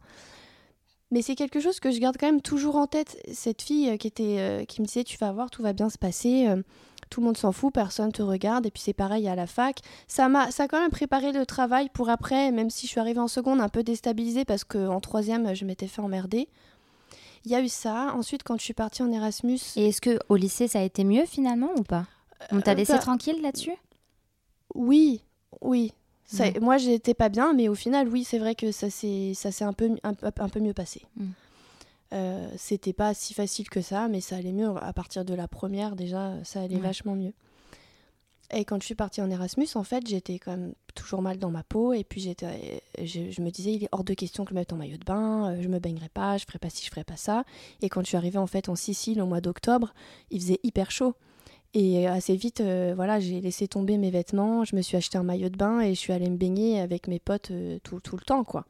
Mais 1.11 1.21
c'est 1.21 1.35
quelque 1.35 1.59
chose 1.59 1.79
que 1.79 1.91
je 1.91 1.99
garde 1.99 2.17
quand 2.19 2.27
même 2.27 2.41
toujours 2.41 2.75
en 2.75 2.85
tête. 2.85 3.17
Cette 3.33 3.61
fille 3.61 3.97
qui 3.97 4.07
était 4.07 4.65
qui 4.67 4.81
me 4.81 4.85
disait 4.85 5.03
tu 5.03 5.17
vas 5.17 5.31
voir 5.31 5.49
tout 5.49 5.61
va 5.61 5.73
bien 5.73 5.89
se 5.89 5.97
passer 5.97 6.47
tout 7.09 7.21
le 7.21 7.25
monde 7.25 7.37
s'en 7.37 7.51
fout, 7.51 7.73
personne 7.73 8.11
te 8.11 8.21
regarde, 8.21 8.65
et 8.65 8.71
puis 8.71 8.81
c'est 8.81 8.93
pareil 8.93 9.27
à 9.27 9.35
la 9.35 9.47
fac. 9.47 9.79
Ça 10.07 10.29
m'a, 10.29 10.51
ça 10.51 10.63
a 10.63 10.67
quand 10.67 10.79
même 10.79 10.91
préparé 10.91 11.31
le 11.31 11.45
travail 11.45 11.89
pour 11.89 12.09
après, 12.09 12.51
même 12.51 12.69
si 12.69 12.85
je 12.85 12.91
suis 12.91 12.99
arrivée 12.99 13.19
en 13.19 13.27
seconde 13.27 13.61
un 13.61 13.69
peu 13.69 13.83
déstabilisée 13.83 14.45
parce 14.45 14.63
qu'en 14.63 14.99
troisième, 14.99 15.53
je 15.55 15.65
m'étais 15.65 15.87
fait 15.87 16.01
emmerder. 16.01 16.47
Il 17.45 17.51
y 17.51 17.55
a 17.55 17.61
eu 17.61 17.69
ça. 17.69 18.13
Ensuite, 18.15 18.43
quand 18.43 18.57
je 18.57 18.63
suis 18.63 18.73
partie 18.73 19.03
en 19.03 19.11
Erasmus. 19.11 19.59
Et 19.75 19.89
est-ce 19.89 20.01
que 20.01 20.19
au 20.29 20.35
lycée, 20.35 20.67
ça 20.67 20.79
a 20.79 20.83
été 20.83 21.03
mieux 21.03 21.25
finalement 21.25 21.71
ou 21.77 21.83
pas? 21.83 22.05
On 22.51 22.61
t'a 22.61 22.71
euh, 22.71 22.75
laissé 22.75 22.93
bah, 22.93 22.99
tranquille 22.99 23.41
là-dessus? 23.41 23.75
Oui, 24.75 25.23
oui. 25.61 25.93
Ça, 26.25 26.45
Moi, 26.61 26.77
j'étais 26.77 27.15
pas 27.15 27.29
bien, 27.29 27.53
mais 27.53 27.69
au 27.69 27.75
final, 27.75 28.07
oui, 28.07 28.23
c'est 28.23 28.37
vrai 28.37 28.53
que 28.53 28.71
ça 28.71 28.89
s'est, 28.89 29.33
peu, 29.75 29.89
un, 30.03 30.13
peu 30.13 30.59
mieux 30.59 30.73
passé. 30.73 31.01
Mm. 31.15 31.25
Euh, 32.13 32.49
c'était 32.57 32.93
pas 32.93 33.13
si 33.13 33.33
facile 33.33 33.69
que 33.69 33.81
ça, 33.81 34.07
mais 34.07 34.21
ça 34.21 34.35
allait 34.35 34.51
mieux. 34.51 34.69
À 34.81 34.93
partir 34.93 35.25
de 35.25 35.33
la 35.33 35.47
première, 35.47 35.95
déjà, 35.95 36.33
ça 36.43 36.61
allait 36.61 36.77
vachement 36.77 37.15
mieux. 37.15 37.33
Et 38.51 38.65
quand 38.65 38.79
je 38.81 38.85
suis 38.85 38.95
partie 38.95 39.21
en 39.21 39.29
Erasmus, 39.29 39.67
en 39.75 39.83
fait, 39.83 40.07
j'étais 40.07 40.39
quand 40.39 40.51
même 40.51 40.73
toujours 40.95 41.21
mal 41.21 41.37
dans 41.37 41.51
ma 41.51 41.63
peau. 41.63 41.93
Et 41.93 42.03
puis, 42.03 42.19
j'étais, 42.19 42.81
je, 43.01 43.41
me 43.41 43.51
disais, 43.51 43.73
il 43.73 43.83
est 43.83 43.89
hors 43.91 44.03
de 44.03 44.13
question 44.13 44.43
que 44.43 44.51
je 44.51 44.55
mette 44.55 44.73
en 44.73 44.77
maillot 44.77 44.97
de 44.97 45.05
bain, 45.05 45.51
euh, 45.51 45.61
je 45.61 45.67
me 45.67 45.79
baignerai 45.79 46.09
pas, 46.09 46.37
je 46.37 46.45
ferai 46.45 46.57
pas 46.57 46.69
ci, 46.69 46.83
je 46.83 46.89
ferai 46.89 47.03
pas 47.03 47.17
ça. 47.17 47.43
Et 47.81 47.89
quand 47.89 48.01
je 48.01 48.07
suis 48.07 48.17
arrivée 48.17 48.39
en 48.39 48.47
fait 48.47 48.69
en 48.69 48.75
Sicile 48.75 49.21
au 49.21 49.27
mois 49.27 49.41
d'octobre, 49.41 49.93
il 50.31 50.41
faisait 50.41 50.59
hyper 50.63 50.89
chaud. 50.89 51.13
Et 51.75 52.07
assez 52.07 52.35
vite, 52.35 52.61
euh, 52.61 52.93
voilà, 52.95 53.19
j'ai 53.19 53.41
laissé 53.41 53.67
tomber 53.67 53.99
mes 53.99 54.09
vêtements, 54.09 54.65
je 54.65 54.75
me 54.75 54.81
suis 54.81 54.97
acheté 54.97 55.19
un 55.19 55.23
maillot 55.23 55.49
de 55.49 55.57
bain 55.57 55.81
et 55.81 55.93
je 55.93 55.99
suis 55.99 56.11
allée 56.11 56.29
me 56.29 56.37
baigner 56.37 56.81
avec 56.81 57.07
mes 57.07 57.19
potes 57.19 57.51
tout, 57.83 57.99
tout, 57.99 58.17
le 58.17 58.23
temps, 58.23 58.43
quoi. 58.43 58.65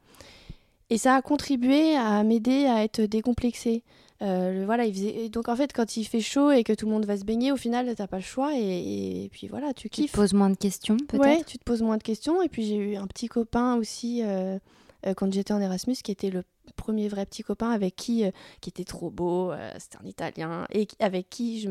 Et 0.90 0.98
ça 0.98 1.14
a 1.14 1.22
contribué 1.22 1.94
à 1.94 2.22
m'aider 2.24 2.66
à 2.66 2.82
être 2.82 3.00
décomplexée. 3.00 3.84
Euh, 4.22 4.64
voilà, 4.66 4.84
il 4.84 4.92
faisait... 4.92 5.28
Donc 5.28 5.48
en 5.48 5.56
fait, 5.56 5.72
quand 5.72 5.96
il 5.96 6.04
fait 6.04 6.20
chaud 6.20 6.50
et 6.50 6.62
que 6.64 6.72
tout 6.74 6.84
le 6.86 6.92
monde 6.92 7.06
va 7.06 7.16
se 7.16 7.24
baigner, 7.24 7.52
au 7.52 7.56
final, 7.56 7.94
t'as 7.96 8.06
pas 8.06 8.18
le 8.18 8.22
choix 8.22 8.52
et... 8.54 9.28
puis 9.32 9.48
voilà, 9.48 9.72
tu 9.72 9.88
kiffes. 9.88 10.06
Tu 10.06 10.10
te 10.12 10.16
poses 10.16 10.34
moins 10.34 10.50
de 10.50 10.56
questions, 10.56 10.96
peut-être? 11.08 11.22
Ouais, 11.22 11.42
tu 11.44 11.58
te 11.58 11.64
poses 11.64 11.80
moins 11.80 11.96
de 11.96 12.02
questions. 12.02 12.42
Et 12.42 12.48
puis 12.48 12.64
j'ai 12.64 12.76
eu 12.76 12.96
un 12.96 13.06
petit 13.06 13.28
copain 13.28 13.76
aussi 13.76 14.22
euh, 14.22 14.58
euh, 15.06 15.14
quand 15.14 15.32
j'étais 15.32 15.54
en 15.54 15.60
Erasmus 15.60 15.94
qui 16.02 16.12
était 16.12 16.30
le 16.30 16.42
premier 16.76 17.08
vrai 17.08 17.24
petit 17.24 17.42
copain 17.42 17.70
avec 17.70 17.96
qui, 17.96 18.24
qui 18.60 18.70
était 18.70 18.84
trop 18.84 19.10
beau, 19.10 19.52
c'était 19.78 19.98
un 20.02 20.06
Italien, 20.06 20.66
et 20.72 20.86
avec 21.00 21.28
qui 21.28 21.68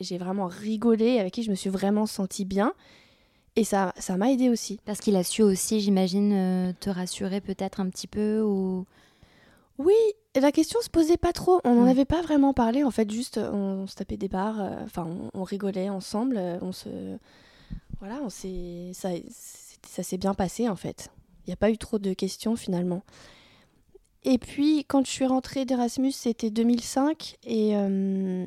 j'ai 0.00 0.18
vraiment 0.18 0.46
rigolé, 0.46 1.18
avec 1.18 1.34
qui 1.34 1.42
je 1.42 1.50
me 1.50 1.54
suis 1.54 1.70
vraiment 1.70 2.06
sentie 2.06 2.44
bien. 2.44 2.72
Et 3.56 3.64
ça 3.64 3.92
ça 3.98 4.16
m'a 4.16 4.30
aidé 4.30 4.48
aussi. 4.48 4.78
Parce 4.84 5.00
qu'il 5.00 5.16
a 5.16 5.24
su 5.24 5.42
aussi, 5.42 5.80
j'imagine, 5.80 6.32
euh, 6.32 6.72
te 6.80 6.88
rassurer 6.90 7.40
peut-être 7.40 7.80
un 7.80 7.88
petit 7.90 8.06
peu 8.06 8.40
ou... 8.42 8.86
Oui, 9.78 9.94
la 10.38 10.52
question 10.52 10.78
se 10.82 10.90
posait 10.90 11.16
pas 11.16 11.32
trop. 11.32 11.60
On 11.64 11.74
n'en 11.74 11.86
avait 11.86 12.04
pas 12.04 12.20
vraiment 12.22 12.52
parlé. 12.52 12.84
En 12.84 12.90
fait, 12.90 13.10
juste, 13.10 13.38
on, 13.38 13.86
se 13.86 13.94
tapait 13.94 14.18
des 14.18 14.28
barres. 14.28 14.60
euh, 14.60 14.76
Enfin, 14.84 15.06
on, 15.34 15.40
on 15.40 15.42
rigolait 15.42 15.88
ensemble. 15.88 16.36
euh, 16.38 16.58
On 16.60 16.72
se. 16.72 16.88
Voilà, 17.98 18.20
on 18.22 18.28
s'est. 18.28 18.90
Ça, 18.92 19.08
ça 19.86 20.02
s'est 20.02 20.18
bien 20.18 20.34
passé, 20.34 20.68
en 20.68 20.76
fait. 20.76 21.08
Il 21.46 21.50
n'y 21.50 21.54
a 21.54 21.56
pas 21.56 21.70
eu 21.70 21.78
trop 21.78 21.98
de 21.98 22.12
questions, 22.12 22.56
finalement. 22.56 23.02
Et 24.22 24.36
puis, 24.36 24.84
quand 24.86 25.04
je 25.06 25.10
suis 25.10 25.24
rentrée 25.26 25.64
d'Erasmus, 25.64 26.12
c'était 26.12 26.50
2005. 26.50 27.36
Et, 27.44 27.74
euh, 27.74 28.44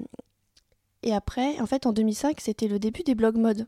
et 1.01 1.13
après, 1.15 1.59
en 1.59 1.65
fait, 1.65 1.87
en 1.87 1.93
2005, 1.93 2.39
c'était 2.41 2.67
le 2.67 2.77
début 2.77 3.01
des 3.01 3.15
blog 3.15 3.37
mode. 3.37 3.67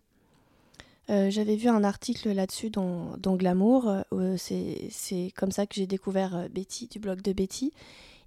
Euh, 1.09 1.29
J'avais 1.29 1.55
vu 1.55 1.69
un 1.69 1.83
article 1.83 2.31
là-dessus 2.31 2.69
dans, 2.69 3.15
dans 3.17 3.35
Glamour. 3.35 4.03
euh, 4.12 4.35
c'est 4.38 5.31
comme 5.35 5.51
ça 5.51 5.65
que 5.65 5.75
j'ai 5.75 5.88
découvert 5.88 6.35
euh, 6.35 6.47
Betty, 6.50 6.88
du 6.88 7.00
blog 7.00 7.21
de 7.21 7.33
Betty. 7.33 7.71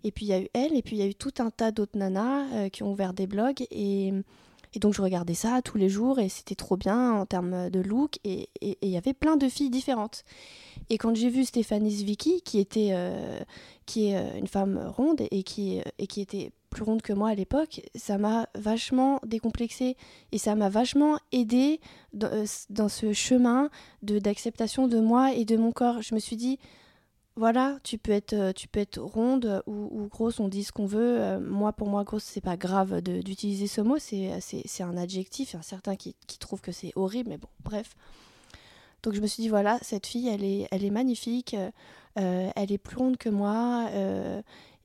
Et 0.05 0.13
puis 0.13 0.27
il 0.27 0.29
y 0.29 0.33
a 0.33 0.41
eu 0.41 0.49
elle, 0.53 0.77
et 0.77 0.83
puis 0.83 0.97
il 0.97 1.01
y 1.01 1.03
a 1.03 1.07
eu 1.07 1.15
tout 1.15 1.35
un 1.39 1.51
tas 1.51 1.73
d'autres 1.73 1.99
nanas 1.99 2.45
euh, 2.53 2.69
qui 2.69 2.85
ont 2.85 2.93
ouvert 2.93 3.13
des 3.15 3.27
blogs. 3.27 3.67
Et, 3.73 4.13
et 4.75 4.79
donc 4.79 4.95
je 4.95 5.03
regardais 5.03 5.35
ça 5.35 5.61
tous 5.63 5.77
les 5.77 5.89
jours, 5.89 6.21
et 6.21 6.29
c'était 6.29 6.55
trop 6.55 6.77
bien 6.77 7.15
en 7.15 7.27
termes 7.27 7.69
de 7.69 7.81
look. 7.81 8.21
Et 8.23 8.49
il 8.63 8.89
y 8.89 8.97
avait 8.97 9.15
plein 9.15 9.37
de 9.37 9.49
filles 9.49 9.71
différentes. 9.71 10.25
Et 10.89 10.99
quand 10.99 11.17
j'ai 11.17 11.31
vu 11.31 11.45
Stéphanie 11.45 11.91
Zwicky, 11.91 12.43
qui, 12.43 12.61
était, 12.61 12.95
qui 13.87 14.11
est 14.11 14.39
une 14.39 14.47
femme 14.47 14.79
ronde 14.97 15.23
et 15.33 15.43
qui, 15.43 15.81
et 15.99 16.07
qui 16.07 16.21
était 16.21 16.53
plus 16.69 16.83
ronde 16.83 17.03
que 17.03 17.13
moi 17.13 17.31
à 17.31 17.35
l'époque, 17.35 17.81
ça 17.95 18.19
m'a 18.19 18.49
vachement 18.55 19.21
décomplexée 19.25 19.97
et 20.33 20.39
ça 20.39 20.55
m'a 20.55 20.69
vachement 20.69 21.19
aidée 21.33 21.81
dans, 22.13 22.29
euh, 22.33 22.45
dans 22.71 22.89
ce 22.89 23.13
chemin 23.13 23.71
de 24.03 24.19
d'acceptation 24.19 24.89
de 24.89 25.01
moi 25.01 25.33
et 25.35 25.45
de 25.45 25.57
mon 25.57 25.73
corps. 25.73 26.03
Je 26.03 26.15
me 26.15 26.21
suis 26.21 26.37
dit, 26.37 26.59
voilà, 27.37 27.79
tu 27.85 27.99
peux 27.99 28.13
être, 28.13 28.33
euh, 28.33 28.53
tu 28.53 28.69
peux 28.69 28.81
être 28.81 28.99
ronde 28.99 29.63
ou, 29.67 30.09
grosse, 30.11 30.41
on 30.41 30.49
dit 30.49 30.65
ce 30.65 30.73
qu'on 30.73 30.87
veut. 30.87 31.21
Euh, 31.21 31.41
moi, 31.41 31.73
pour 31.73 31.89
moi, 31.89 32.05
grosse, 32.05 32.25
c'est 32.25 32.41
pas 32.41 32.57
grave 32.57 33.01
d'utiliser 33.01 33.67
ce 33.67 33.81
mot, 33.81 33.99
c'est 33.99 34.83
un 34.83 34.97
adjectif. 34.97 35.53
Il 35.53 35.57
y 35.57 35.59
a 35.59 35.63
certains 35.63 35.97
qui, 35.97 36.17
qui 36.27 36.39
trouvent 36.39 36.61
que 36.61 36.73
c'est 36.73 36.93
horrible, 36.97 37.31
mais 37.31 37.39
bon, 37.39 37.49
bref. 37.65 37.95
Donc 39.05 39.15
je 39.15 39.21
me 39.21 39.29
suis 39.29 39.43
dit, 39.43 39.49
voilà, 39.49 39.79
cette 39.83 40.07
fille, 40.07 40.29
elle 40.29 40.43
est, 40.43 40.67
elle 40.73 40.85
est 40.85 40.91
magnifique, 40.91 41.55
elle 42.17 42.73
est 42.73 42.79
plus 42.79 42.97
ronde 42.97 43.17
que 43.17 43.29
moi, 43.29 43.89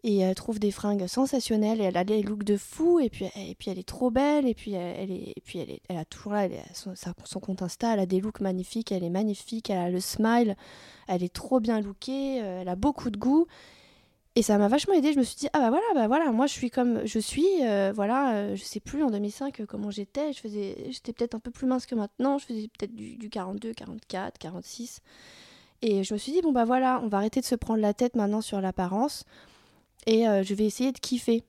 et 0.03 0.19
elle 0.19 0.35
trouve 0.35 0.59
des 0.59 0.71
fringues 0.71 1.07
sensationnelles, 1.07 1.81
et 1.81 1.85
elle 1.85 1.97
a 1.97 2.03
des 2.03 2.21
looks 2.21 2.43
de 2.43 2.57
fou, 2.57 2.99
et 2.99 3.09
puis, 3.09 3.25
et 3.35 3.55
puis 3.55 3.71
elle 3.71 3.79
est 3.79 3.87
trop 3.87 4.11
belle, 4.11 4.47
et 4.47 4.53
puis 4.53 4.73
elle, 4.73 4.95
elle 4.99 5.11
est, 5.11 5.33
et 5.35 5.41
puis 5.43 5.59
elle, 5.59 5.69
est, 5.69 5.81
elle 5.89 5.97
a 5.97 6.05
toujours 6.05 6.33
son, 6.73 7.39
compte 7.39 7.61
Insta, 7.61 7.93
elle 7.93 7.99
a 7.99 8.05
des 8.05 8.19
looks 8.19 8.41
magnifiques, 8.41 8.91
elle 8.91 9.03
est 9.03 9.09
magnifique, 9.09 9.69
elle 9.69 9.77
a 9.77 9.89
le 9.89 9.99
smile, 9.99 10.55
elle 11.07 11.23
est 11.23 11.33
trop 11.33 11.59
bien 11.59 11.79
lookée, 11.81 12.41
euh, 12.41 12.61
elle 12.61 12.69
a 12.69 12.75
beaucoup 12.75 13.09
de 13.09 13.17
goût. 13.17 13.47
Et 14.35 14.41
ça 14.41 14.57
m'a 14.57 14.67
vachement 14.67 14.95
aidé. 14.95 15.13
Je 15.13 15.19
me 15.19 15.23
suis 15.23 15.35
dit, 15.35 15.47
ah 15.53 15.59
bah 15.59 15.69
voilà, 15.69 15.85
bah 15.93 16.07
voilà, 16.07 16.31
moi 16.31 16.47
je 16.47 16.53
suis 16.53 16.71
comme 16.71 17.05
je 17.05 17.19
suis. 17.19 17.45
euh, 17.63 17.91
voilà, 17.95 18.33
euh, 18.35 18.55
je 18.55 18.63
sais 18.63 18.79
plus 18.79 19.03
en 19.03 19.11
2005 19.11 19.59
euh, 19.59 19.65
comment 19.67 19.91
j'étais. 19.91 20.33
Je 20.33 20.39
faisais, 20.39 20.75
j'étais 20.89 21.13
peut-être 21.13 21.35
un 21.35 21.39
peu 21.39 21.51
plus 21.51 21.67
mince 21.67 21.85
que 21.85 21.93
maintenant. 21.95 22.39
Je 22.39 22.45
faisais 22.45 22.67
peut-être 22.77 22.95
du, 22.95 23.15
du 23.15 23.29
42, 23.29 23.73
44, 23.73 24.39
46. 24.39 25.01
Et 25.83 26.03
je 26.03 26.13
me 26.13 26.17
suis 26.19 26.31
dit, 26.31 26.41
bon 26.41 26.51
bah 26.51 26.65
voilà, 26.65 26.99
on 27.03 27.09
va 27.09 27.17
arrêter 27.17 27.41
de 27.41 27.45
se 27.45 27.55
prendre 27.55 27.81
la 27.81 27.93
tête 27.93 28.15
maintenant 28.15 28.41
sur 28.41 28.59
l'apparence. 28.61 29.25
Et 30.05 30.27
euh, 30.27 30.43
je 30.43 30.53
vais 30.53 30.65
essayer 30.65 30.91
de 30.91 30.99
kiffer. 30.99 31.43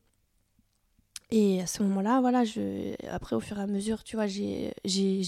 Et 1.30 1.60
à 1.60 1.66
ce 1.66 1.82
moment-là, 1.82 2.20
voilà, 2.20 2.44
je... 2.44 2.94
après 3.10 3.34
au 3.34 3.40
fur 3.40 3.58
et 3.58 3.62
à 3.62 3.66
mesure, 3.66 4.04
tu 4.04 4.16
vois, 4.16 4.26
j'ai, 4.26 4.72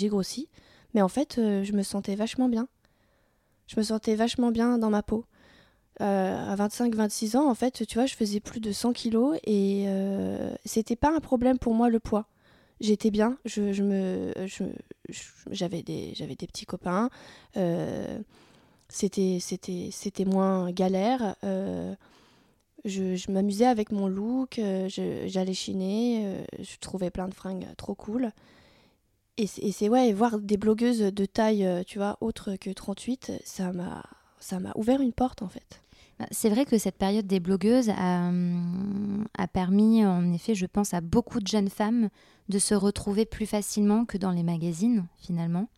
grossi. 0.04 0.48
Mais 0.94 1.02
en 1.02 1.08
fait, 1.08 1.38
euh, 1.38 1.64
je 1.64 1.72
me 1.72 1.82
sentais 1.82 2.14
vachement 2.14 2.48
bien. 2.48 2.68
Je 3.66 3.74
me 3.78 3.82
sentais 3.82 4.14
vachement 4.14 4.52
bien 4.52 4.78
dans 4.78 4.90
ma 4.90 5.02
peau. 5.02 5.24
Euh, 6.00 6.52
à 6.52 6.54
25-26 6.54 7.36
ans, 7.36 7.50
en 7.50 7.54
fait, 7.54 7.84
tu 7.86 7.94
vois, 7.94 8.06
je 8.06 8.14
faisais 8.14 8.38
plus 8.38 8.60
de 8.60 8.70
100 8.70 8.92
kilos 8.92 9.36
et 9.44 9.86
euh, 9.88 10.54
c'était 10.64 10.94
pas 10.94 11.10
un 11.12 11.20
problème 11.20 11.58
pour 11.58 11.74
moi 11.74 11.88
le 11.88 11.98
poids. 11.98 12.26
J'étais 12.80 13.10
bien, 13.10 13.38
je, 13.46 13.72
je 13.72 13.82
me, 13.82 14.32
j'avais 15.50 15.82
des, 15.82 16.12
des 16.12 16.46
petits 16.46 16.66
copains, 16.66 17.08
c'était, 18.88 19.38
c'était, 19.40 19.88
c'était 19.90 20.26
moins 20.26 20.70
galère. 20.70 21.36
Euh, 22.84 23.16
je, 23.16 23.30
m'amusais 23.30 23.66
avec 23.66 23.90
mon 23.92 24.06
look, 24.06 24.58
euh, 24.58 24.88
j'allais 24.88 25.54
chiner, 25.54 26.24
euh, 26.24 26.44
je 26.60 26.76
trouvais 26.78 27.10
plein 27.10 27.28
de 27.28 27.34
fringues 27.34 27.66
trop 27.76 27.94
cool. 27.94 28.32
Et 29.38 29.46
c'est, 29.46 29.90
ouais, 29.90 30.14
voir 30.14 30.38
des 30.38 30.56
blogueuses 30.56 31.00
de 31.00 31.26
taille, 31.26 31.66
euh, 31.66 31.82
tu 31.86 31.98
vois, 31.98 32.16
autre 32.22 32.56
que 32.56 32.70
38, 32.70 33.32
ça 33.44 33.70
m'a, 33.70 34.02
ça 34.40 34.58
m'a 34.60 34.72
ouvert 34.76 35.02
une 35.02 35.12
porte 35.12 35.42
en 35.42 35.48
fait. 35.48 35.82
Bah, 36.18 36.24
C'est 36.30 36.48
vrai 36.48 36.64
que 36.64 36.78
cette 36.78 36.96
période 36.96 37.26
des 37.26 37.38
blogueuses 37.38 37.90
a, 37.90 38.28
hum, 38.28 39.26
a 39.36 39.46
permis, 39.46 40.06
en 40.06 40.32
effet, 40.32 40.54
je 40.54 40.64
pense, 40.64 40.94
à 40.94 41.02
beaucoup 41.02 41.40
de 41.40 41.46
jeunes 41.46 41.68
femmes 41.68 42.08
de 42.48 42.58
se 42.58 42.74
retrouver 42.74 43.26
plus 43.26 43.44
facilement 43.44 44.06
que 44.06 44.16
dans 44.16 44.30
les 44.30 44.42
magazines, 44.42 45.04
finalement. 45.18 45.68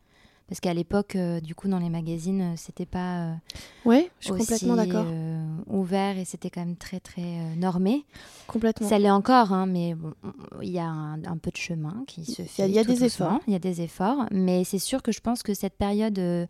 Parce 0.48 0.60
qu'à 0.60 0.72
l'époque, 0.72 1.14
euh, 1.16 1.40
du 1.40 1.54
coup, 1.54 1.68
dans 1.68 1.78
les 1.78 1.90
magazines, 1.90 2.40
euh, 2.40 2.56
c'était 2.56 2.86
pas 2.86 3.18
euh, 3.18 3.34
Ouais, 3.84 4.10
je 4.18 4.24
suis 4.24 4.32
aussi 4.32 4.40
complètement 4.40 4.76
d'accord. 4.76 5.04
euh, 5.06 5.46
ouvert 5.66 6.16
et 6.16 6.24
c'était 6.24 6.48
quand 6.48 6.60
même 6.64 6.76
très, 6.76 7.00
très 7.00 7.20
euh, 7.22 7.54
normé. 7.56 8.06
Complètement. 8.46 8.88
Ça 8.88 8.98
l'est 8.98 9.10
encore, 9.10 9.52
hein, 9.52 9.66
mais 9.66 9.94
bon, 9.94 10.14
il 10.62 10.70
y 10.70 10.78
a 10.78 10.86
un, 10.86 11.22
un 11.24 11.36
peu 11.36 11.50
de 11.50 11.56
chemin 11.58 12.02
qui 12.06 12.24
se 12.24 12.32
Il 12.32 12.38
y 12.38 12.42
a- 12.42 12.46
fait. 12.48 12.68
il 12.70 12.74
y 12.74 12.78
a 12.78 12.84
des 12.84 12.92
doucement. 12.98 13.06
efforts. 13.26 13.40
Il 13.46 13.52
y 13.52 13.56
a 13.56 13.58
des 13.58 13.82
efforts, 13.82 14.24
mais 14.30 14.64
c'est 14.64 14.78
sûr 14.78 15.02
que 15.02 15.12
je 15.12 15.20
pense 15.20 15.42
que 15.42 15.52
cette 15.52 15.76
période 15.76 16.14
de, 16.14 16.46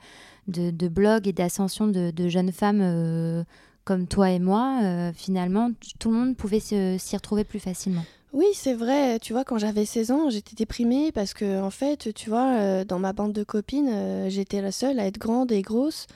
de 0.46 0.88
blog 0.88 1.26
et 1.26 1.32
d'ascension 1.32 1.88
de, 1.88 2.12
de 2.12 2.28
jeunes 2.28 2.52
femmes 2.52 3.44
comme 3.84 4.06
toi 4.06 4.30
et 4.30 4.38
moi, 4.38 5.10
finalement, 5.14 5.70
tout 5.98 6.10
le 6.12 6.16
monde 6.18 6.36
pouvait 6.36 6.60
s'y 6.60 7.16
retrouver 7.16 7.42
plus 7.44 7.58
facilement. 7.58 8.04
Oui, 8.32 8.46
c'est 8.54 8.74
vrai. 8.74 9.18
Tu 9.20 9.32
vois, 9.32 9.44
quand 9.44 9.58
j'avais 9.58 9.86
16 9.86 10.10
ans, 10.10 10.30
j'étais 10.30 10.54
déprimée 10.54 11.12
parce 11.12 11.32
que, 11.32 11.60
en 11.62 11.70
fait, 11.70 12.12
tu 12.14 12.28
vois, 12.28 12.52
euh, 12.58 12.84
dans 12.84 12.98
ma 12.98 13.12
bande 13.12 13.32
de 13.32 13.42
copines, 13.42 13.88
euh, 13.90 14.28
j'étais 14.28 14.60
la 14.60 14.70
seule 14.72 15.00
à 15.00 15.06
être 15.06 15.18
grande 15.18 15.50
et 15.50 15.62
grosse. 15.62 16.06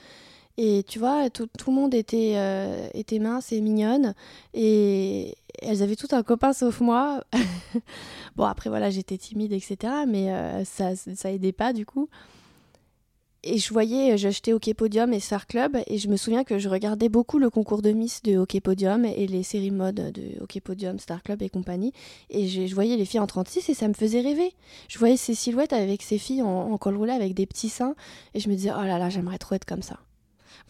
Et 0.59 0.85
tu 0.87 0.99
vois, 0.99 1.31
tout, 1.31 1.49
tout 1.59 1.71
le 1.71 1.77
monde 1.77 1.95
était, 1.95 2.35
euh, 2.37 2.89
était 2.95 3.19
mince 3.19 3.53
et 3.53 3.61
mignonne. 3.63 4.15
Et 4.53 5.37
elles 5.63 5.83
avaient 5.83 5.97
tout 5.97 6.09
un 6.13 6.23
copain 6.23 6.53
sauf 6.53 6.81
moi. 6.81 7.25
bon, 8.37 8.45
après, 8.45 8.69
voilà, 8.69 8.91
j'étais 8.91 9.17
timide, 9.17 9.53
etc. 9.55 9.77
Mais 10.07 10.65
ça, 10.67 10.95
ça 10.97 11.33
aidait 11.33 11.53
pas, 11.53 11.73
du 11.73 11.87
coup. 11.87 12.09
Et 13.45 13.59
je 13.59 13.73
voyais, 13.73 14.17
j'achetais 14.17 14.53
Hockey 14.53 14.73
Podium 14.73 15.13
et 15.13 15.19
Star 15.19 15.49
Club, 15.49 15.77
et 15.89 15.99
je 15.99 16.07
me 16.07 16.17
souviens 16.17 16.45
que 16.45 16.61
je 16.61 16.69
regardais 16.69 17.09
beaucoup 17.09 17.41
le 17.41 17.51
concours 17.51 17.83
de 17.83 17.91
Miss 17.91 18.23
de 18.23 18.37
Hockey 18.37 18.61
Podium 18.61 19.05
et 19.05 19.27
les 19.27 19.43
séries 19.43 19.73
mode 19.73 19.97
de 19.97 20.41
Hockey 20.41 20.61
Podium, 20.61 21.01
Star 21.01 21.25
Club 21.25 21.43
et 21.43 21.49
compagnie. 21.49 21.93
Et 22.31 22.47
je, 22.47 22.67
je 22.67 22.75
voyais 22.75 22.97
les 22.97 23.05
filles 23.05 23.19
en 23.19 23.27
36 23.27 23.69
et 23.69 23.75
ça 23.75 23.89
me 23.89 23.95
faisait 23.95 24.21
rêver. 24.21 24.55
Je 24.87 24.97
voyais 24.97 25.17
ces 25.17 25.35
silhouettes 25.35 25.73
avec 25.73 26.03
ces 26.03 26.19
filles 26.19 26.43
en, 26.43 26.71
en 26.71 26.79
col 26.79 26.97
roulé 26.97 27.11
avec 27.11 27.35
des 27.35 27.47
petits 27.47 27.69
seins, 27.69 27.97
et 28.35 28.39
je 28.39 28.49
me 28.49 28.55
disais, 28.55 28.71
oh 28.71 28.83
là 28.85 28.99
là, 28.99 29.11
j'aimerais 29.11 29.39
trop 29.39 29.57
être 29.57 29.65
comme 29.65 29.83
ça. 29.83 29.99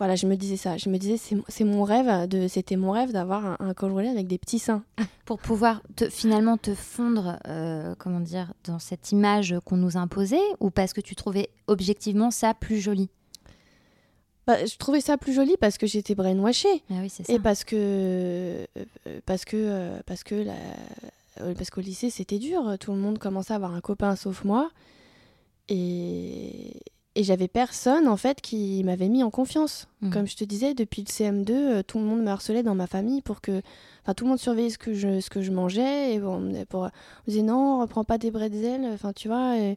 Voilà, 0.02 0.16
je 0.16 0.26
me 0.26 0.34
disais 0.34 0.56
ça. 0.56 0.76
Je 0.78 0.88
me 0.90 0.98
disais, 0.98 1.16
c'est 1.46 1.62
mon 1.64 1.84
rêve, 1.84 2.26
de, 2.26 2.48
c'était 2.48 2.74
mon 2.74 2.90
rêve 2.90 3.12
d'avoir 3.12 3.46
un, 3.46 3.56
un 3.60 3.72
col 3.72 3.92
roulé 3.92 4.08
avec 4.08 4.26
des 4.26 4.36
petits 4.36 4.58
seins. 4.58 4.82
Pour 5.26 5.38
pouvoir 5.38 5.80
te- 5.94 6.08
finalement 6.10 6.56
te 6.56 6.74
fondre, 6.74 7.38
euh, 7.46 7.94
comment 7.98 8.18
dire, 8.18 8.52
dans 8.64 8.80
cette 8.80 9.12
image 9.12 9.54
qu'on 9.64 9.76
nous 9.76 9.96
imposait, 9.96 10.40
ou 10.58 10.70
parce 10.70 10.92
que 10.92 11.00
tu 11.00 11.14
trouvais 11.14 11.50
objectivement 11.68 12.32
ça 12.32 12.52
plus 12.52 12.80
joli? 12.80 13.10
Bah, 14.48 14.66
je 14.66 14.76
trouvais 14.76 15.00
ça 15.00 15.16
plus 15.18 15.34
joli 15.34 15.54
parce 15.60 15.78
que 15.78 15.86
j'étais 15.86 16.16
brainwashée. 16.16 16.82
Ah 16.90 16.94
oui, 17.00 17.08
c'est 17.08 17.22
ça. 17.24 17.32
Et 17.32 17.38
parce 17.38 17.62
que 17.62 17.76
euh, 17.76 18.66
parce 19.24 19.44
que 19.44 19.56
euh, 19.56 20.00
parce 20.04 20.24
que 20.24 20.34
la- 20.34 21.54
parce 21.54 21.70
qu'au 21.70 21.80
lycée 21.80 22.10
c'était 22.10 22.40
dur, 22.40 22.74
tout 22.80 22.90
le 22.90 22.98
monde 22.98 23.18
commençait 23.20 23.52
à 23.52 23.56
avoir 23.56 23.72
un 23.72 23.80
copain 23.80 24.16
sauf 24.16 24.42
moi 24.42 24.68
et 25.68 26.80
et 27.14 27.24
j'avais 27.24 27.48
personne 27.48 28.08
en 28.08 28.16
fait 28.16 28.40
qui 28.40 28.82
m'avait 28.84 29.08
mis 29.08 29.22
en 29.22 29.30
confiance. 29.30 29.88
Mhm. 30.00 30.12
Comme 30.12 30.26
je 30.26 30.36
te 30.36 30.44
disais, 30.44 30.74
depuis 30.74 31.02
le 31.02 31.10
CM2, 31.10 31.50
euh, 31.50 31.82
tout 31.82 31.98
le 31.98 32.04
monde 32.04 32.22
me 32.22 32.28
harcelait 32.28 32.62
dans 32.62 32.74
ma 32.74 32.86
famille 32.86 33.22
pour 33.22 33.40
que 33.40 33.60
enfin 34.02 34.14
tout 34.14 34.24
le 34.24 34.30
monde 34.30 34.38
surveillait 34.38 34.70
ce 34.70 34.78
que 34.78 34.94
je 34.94 35.20
ce 35.20 35.30
que 35.30 35.42
je 35.42 35.50
mangeais 35.50 36.14
et 36.14 36.18
bon, 36.18 36.36
on 36.36 36.40
me 36.40 36.64
pour, 36.64 36.80
on 36.80 36.84
me 36.86 36.90
disait 37.28 37.42
non, 37.42 37.80
reprends 37.80 38.04
pas 38.04 38.18
des 38.18 38.30
bretzels, 38.30 38.86
enfin 38.92 39.12
tu 39.12 39.28
vois 39.28 39.58
et, 39.58 39.76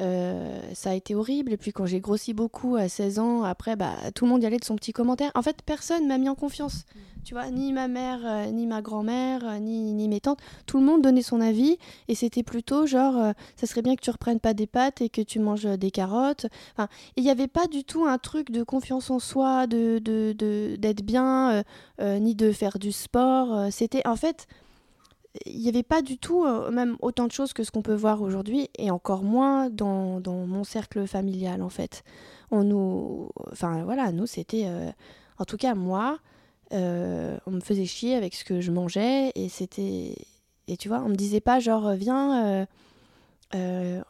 euh, 0.00 0.60
ça 0.74 0.90
a 0.90 0.94
été 0.94 1.14
horrible. 1.14 1.52
Et 1.52 1.56
puis 1.56 1.72
quand 1.72 1.86
j'ai 1.86 2.00
grossi 2.00 2.32
beaucoup 2.34 2.76
à 2.76 2.88
16 2.88 3.18
ans, 3.18 3.42
après, 3.42 3.76
bah, 3.76 3.94
tout 4.14 4.24
le 4.24 4.30
monde 4.30 4.42
y 4.42 4.46
allait 4.46 4.58
de 4.58 4.64
son 4.64 4.76
petit 4.76 4.92
commentaire. 4.92 5.30
En 5.34 5.42
fait, 5.42 5.62
personne 5.64 6.06
m'a 6.06 6.18
mis 6.18 6.28
en 6.28 6.34
confiance. 6.34 6.84
Tu 7.22 7.34
vois, 7.34 7.50
ni 7.50 7.74
ma 7.74 7.86
mère, 7.86 8.20
euh, 8.24 8.46
ni 8.50 8.66
ma 8.66 8.80
grand-mère, 8.80 9.42
euh, 9.44 9.58
ni, 9.58 9.92
ni 9.92 10.08
mes 10.08 10.20
tantes. 10.20 10.38
Tout 10.64 10.78
le 10.78 10.84
monde 10.84 11.02
donnait 11.02 11.20
son 11.20 11.42
avis. 11.42 11.76
Et 12.08 12.14
c'était 12.14 12.42
plutôt 12.42 12.86
genre, 12.86 13.34
ça 13.56 13.66
serait 13.66 13.82
bien 13.82 13.94
que 13.94 14.00
tu 14.00 14.10
reprennes 14.10 14.40
pas 14.40 14.54
des 14.54 14.66
pâtes 14.66 15.02
et 15.02 15.10
que 15.10 15.20
tu 15.20 15.38
manges 15.38 15.64
des 15.64 15.90
carottes. 15.90 16.46
Enfin, 16.74 16.88
il 17.16 17.22
n'y 17.24 17.30
avait 17.30 17.46
pas 17.46 17.66
du 17.66 17.84
tout 17.84 18.06
un 18.06 18.16
truc 18.16 18.50
de 18.50 18.62
confiance 18.62 19.10
en 19.10 19.18
soi, 19.18 19.66
de, 19.66 19.98
de, 19.98 20.32
de- 20.36 20.76
d'être 20.76 21.02
bien, 21.04 21.62
ni 22.00 22.34
de 22.34 22.52
faire 22.52 22.78
du 22.78 22.90
sport. 22.92 23.66
C'était, 23.70 24.06
en 24.08 24.16
fait, 24.16 24.46
il 25.46 25.60
n'y 25.60 25.68
avait 25.68 25.82
pas 25.82 26.02
du 26.02 26.18
tout 26.18 26.44
euh, 26.44 26.70
même 26.70 26.96
autant 27.00 27.26
de 27.26 27.32
choses 27.32 27.52
que 27.52 27.62
ce 27.62 27.70
qu'on 27.70 27.82
peut 27.82 27.94
voir 27.94 28.22
aujourd'hui 28.22 28.68
et 28.78 28.90
encore 28.90 29.22
moins 29.22 29.70
dans, 29.70 30.20
dans 30.20 30.46
mon 30.46 30.64
cercle 30.64 31.06
familial 31.06 31.62
en 31.62 31.68
fait. 31.68 32.02
On 32.50 32.64
nous, 32.64 33.30
enfin 33.52 33.84
voilà, 33.84 34.12
nous 34.12 34.26
c'était, 34.26 34.64
euh, 34.66 34.90
en 35.38 35.44
tout 35.44 35.56
cas 35.56 35.74
moi, 35.74 36.18
on 36.72 37.50
me 37.50 37.60
faisait 37.60 37.86
chier 37.86 38.14
avec 38.14 38.34
ce 38.34 38.44
que 38.44 38.60
je 38.60 38.70
mangeais 38.70 39.32
et 39.34 39.48
c'était 39.48 40.14
et 40.68 40.76
tu 40.76 40.88
vois, 40.88 41.00
on 41.00 41.08
me 41.08 41.16
disait 41.16 41.40
pas 41.40 41.58
genre 41.58 41.92
viens 41.92 42.66
euh, 43.54 44.00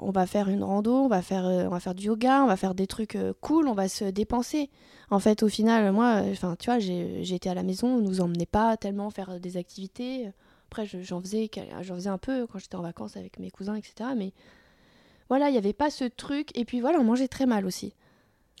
on 0.00 0.10
va 0.10 0.26
faire 0.26 0.48
une 0.48 0.62
rando, 0.62 0.92
on 0.92 1.08
va 1.08 1.22
faire, 1.22 1.46
euh, 1.46 1.64
on 1.66 1.70
va 1.70 1.80
faire 1.80 1.94
du 1.94 2.06
yoga, 2.06 2.42
on 2.42 2.46
va 2.46 2.56
faire 2.56 2.74
des 2.74 2.86
trucs 2.86 3.16
euh, 3.16 3.32
cool, 3.40 3.66
on 3.68 3.72
va 3.72 3.88
se 3.88 4.04
dépenser. 4.04 4.68
En 5.10 5.18
fait, 5.18 5.42
au 5.42 5.48
final, 5.48 5.92
moi, 5.92 6.22
enfin, 6.30 6.56
tu 6.58 6.66
vois, 6.66 6.78
été 6.78 7.48
à 7.48 7.54
la 7.54 7.62
maison, 7.62 7.88
on 7.88 8.00
nous 8.00 8.20
emmenait 8.20 8.46
pas 8.46 8.76
tellement 8.76 9.10
faire 9.10 9.40
des 9.40 9.56
activités. 9.56 10.30
Après, 10.72 10.86
j'en 10.86 11.20
faisais, 11.20 11.50
j'en 11.82 11.96
faisais 11.96 12.08
un 12.08 12.16
peu 12.16 12.46
quand 12.46 12.58
j'étais 12.58 12.76
en 12.76 12.80
vacances 12.80 13.18
avec 13.18 13.38
mes 13.38 13.50
cousins, 13.50 13.74
etc. 13.74 14.08
Mais 14.16 14.32
voilà, 15.28 15.50
il 15.50 15.52
n'y 15.52 15.58
avait 15.58 15.74
pas 15.74 15.90
ce 15.90 16.04
truc. 16.04 16.48
Et 16.56 16.64
puis 16.64 16.80
voilà, 16.80 16.98
on 16.98 17.04
mangeait 17.04 17.28
très 17.28 17.44
mal 17.44 17.66
aussi. 17.66 17.92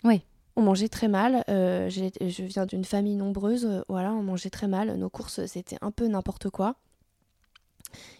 Oui. 0.04 0.22
On 0.54 0.60
mangeait 0.60 0.90
très 0.90 1.08
mal. 1.08 1.42
je 1.48 2.42
viens 2.42 2.66
d'une 2.66 2.84
famille 2.84 3.16
nombreuse. 3.16 3.82
voilà, 3.88 4.12
on 4.12 4.22
mangeait 4.22 4.50
très 4.50 4.68
mal. 4.68 4.94
Nos 4.98 5.08
courses, 5.08 5.46
c'était 5.46 5.78
un 5.80 5.90
peu 5.90 6.06
n'importe 6.06 6.50
quoi. 6.50 6.76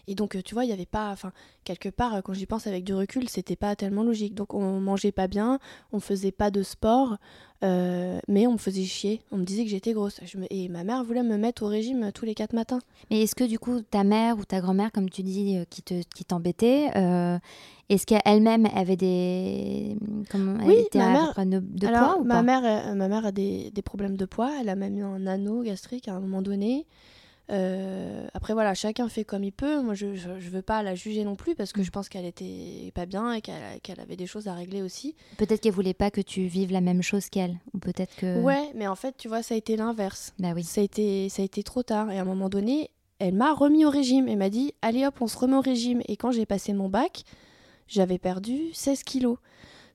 Et 0.07 0.15
donc, 0.15 0.35
euh, 0.35 0.41
tu 0.41 0.53
vois, 0.53 0.63
il 0.63 0.67
n'y 0.67 0.73
avait 0.73 0.85
pas, 0.85 1.11
enfin, 1.11 1.31
quelque 1.63 1.89
part, 1.89 2.15
euh, 2.15 2.21
quand 2.21 2.33
j'y 2.33 2.45
pense 2.45 2.67
avec 2.67 2.83
du 2.83 2.93
recul, 2.93 3.29
c'était 3.29 3.55
pas 3.55 3.75
tellement 3.75 4.03
logique. 4.03 4.35
Donc, 4.35 4.53
on 4.53 4.79
mangeait 4.79 5.11
pas 5.11 5.27
bien, 5.27 5.59
on 5.91 5.99
faisait 5.99 6.31
pas 6.31 6.51
de 6.51 6.63
sport, 6.63 7.17
euh, 7.63 8.19
mais 8.27 8.47
on 8.47 8.53
me 8.53 8.57
faisait 8.57 8.83
chier. 8.83 9.21
On 9.31 9.37
me 9.37 9.43
disait 9.43 9.63
que 9.63 9.69
j'étais 9.69 9.93
grosse. 9.93 10.19
Et 10.49 10.67
ma 10.69 10.83
mère 10.83 11.03
voulait 11.03 11.23
me 11.23 11.37
mettre 11.37 11.63
au 11.63 11.67
régime 11.67 12.11
tous 12.13 12.25
les 12.25 12.35
quatre 12.35 12.53
matins. 12.53 12.79
Mais 13.09 13.21
est-ce 13.21 13.35
que, 13.35 13.43
du 13.43 13.59
coup, 13.59 13.81
ta 13.81 14.03
mère 14.03 14.37
ou 14.37 14.45
ta 14.45 14.59
grand-mère, 14.59 14.91
comme 14.91 15.09
tu 15.09 15.23
dis, 15.23 15.57
qui 15.69 15.81
te, 15.81 16.01
qui 16.15 16.25
t'embêtait, 16.25 16.89
est-ce 17.89 18.05
qu'elle-même 18.05 18.67
avait 18.73 18.95
des. 18.95 19.97
Comment, 20.29 20.57
oui, 20.65 20.75
était 20.85 20.99
ma 20.99 21.11
mère, 21.11 21.33
de, 21.45 21.87
poids 21.87 22.17
ou 22.19 22.23
ma 22.23 22.35
pas? 22.35 22.43
mère, 22.43 22.95
ma 22.95 23.07
mère 23.07 23.25
a 23.25 23.31
des, 23.31 23.71
des, 23.71 23.81
problèmes 23.81 24.17
de 24.17 24.25
poids. 24.25 24.51
Elle 24.59 24.69
a 24.69 24.75
même 24.75 24.97
eu 24.97 25.03
un 25.03 25.27
anneau 25.27 25.61
gastrique 25.63 26.07
à 26.07 26.13
un 26.13 26.19
moment 26.19 26.41
donné. 26.41 26.87
Euh, 27.49 28.25
après 28.33 28.53
voilà, 28.53 28.73
chacun 28.73 29.09
fait 29.09 29.23
comme 29.23 29.43
il 29.43 29.51
peut. 29.51 29.81
Moi, 29.81 29.95
je, 29.95 30.15
je, 30.15 30.49
veux 30.49 30.61
pas 30.61 30.81
la 30.81 30.95
juger 30.95 31.23
non 31.23 31.35
plus 31.35 31.55
parce 31.55 31.73
que 31.73 31.81
mm. 31.81 31.83
je 31.83 31.91
pense 31.91 32.09
qu'elle 32.09 32.25
était 32.25 32.91
pas 32.95 33.05
bien 33.05 33.33
et 33.33 33.41
qu'elle 33.41 33.99
avait 33.99 34.15
des 34.15 34.27
choses 34.27 34.47
à 34.47 34.53
régler 34.53 34.81
aussi. 34.81 35.15
Peut-être 35.37 35.61
qu'elle 35.61 35.73
voulait 35.73 35.93
pas 35.93 36.11
que 36.11 36.21
tu 36.21 36.45
vives 36.45 36.71
la 36.71 36.81
même 36.81 37.01
chose 37.01 37.29
qu'elle, 37.29 37.59
ou 37.73 37.79
peut-être 37.79 38.15
que. 38.15 38.41
Ouais, 38.41 38.71
mais 38.75 38.87
en 38.87 38.95
fait, 38.95 39.15
tu 39.17 39.27
vois, 39.27 39.43
ça 39.43 39.55
a 39.55 39.57
été 39.57 39.75
l'inverse. 39.75 40.33
Bah 40.39 40.53
oui. 40.55 40.63
Ça 40.63 40.81
a 40.81 40.83
été, 40.83 41.29
ça 41.29 41.41
a 41.41 41.45
été 41.45 41.63
trop 41.63 41.83
tard. 41.83 42.11
Et 42.11 42.17
à 42.17 42.21
un 42.21 42.25
moment 42.25 42.49
donné, 42.49 42.89
elle 43.19 43.33
m'a 43.33 43.53
remis 43.53 43.85
au 43.85 43.89
régime. 43.89 44.27
Elle 44.27 44.37
m'a 44.37 44.49
dit, 44.49 44.73
allez 44.81 45.05
hop, 45.05 45.15
on 45.21 45.27
se 45.27 45.37
remet 45.37 45.55
au 45.55 45.61
régime. 45.61 46.01
Et 46.07 46.15
quand 46.15 46.31
j'ai 46.31 46.45
passé 46.45 46.73
mon 46.73 46.89
bac, 46.89 47.23
j'avais 47.87 48.17
perdu 48.17 48.73
16 48.73 49.03
kilos. 49.03 49.37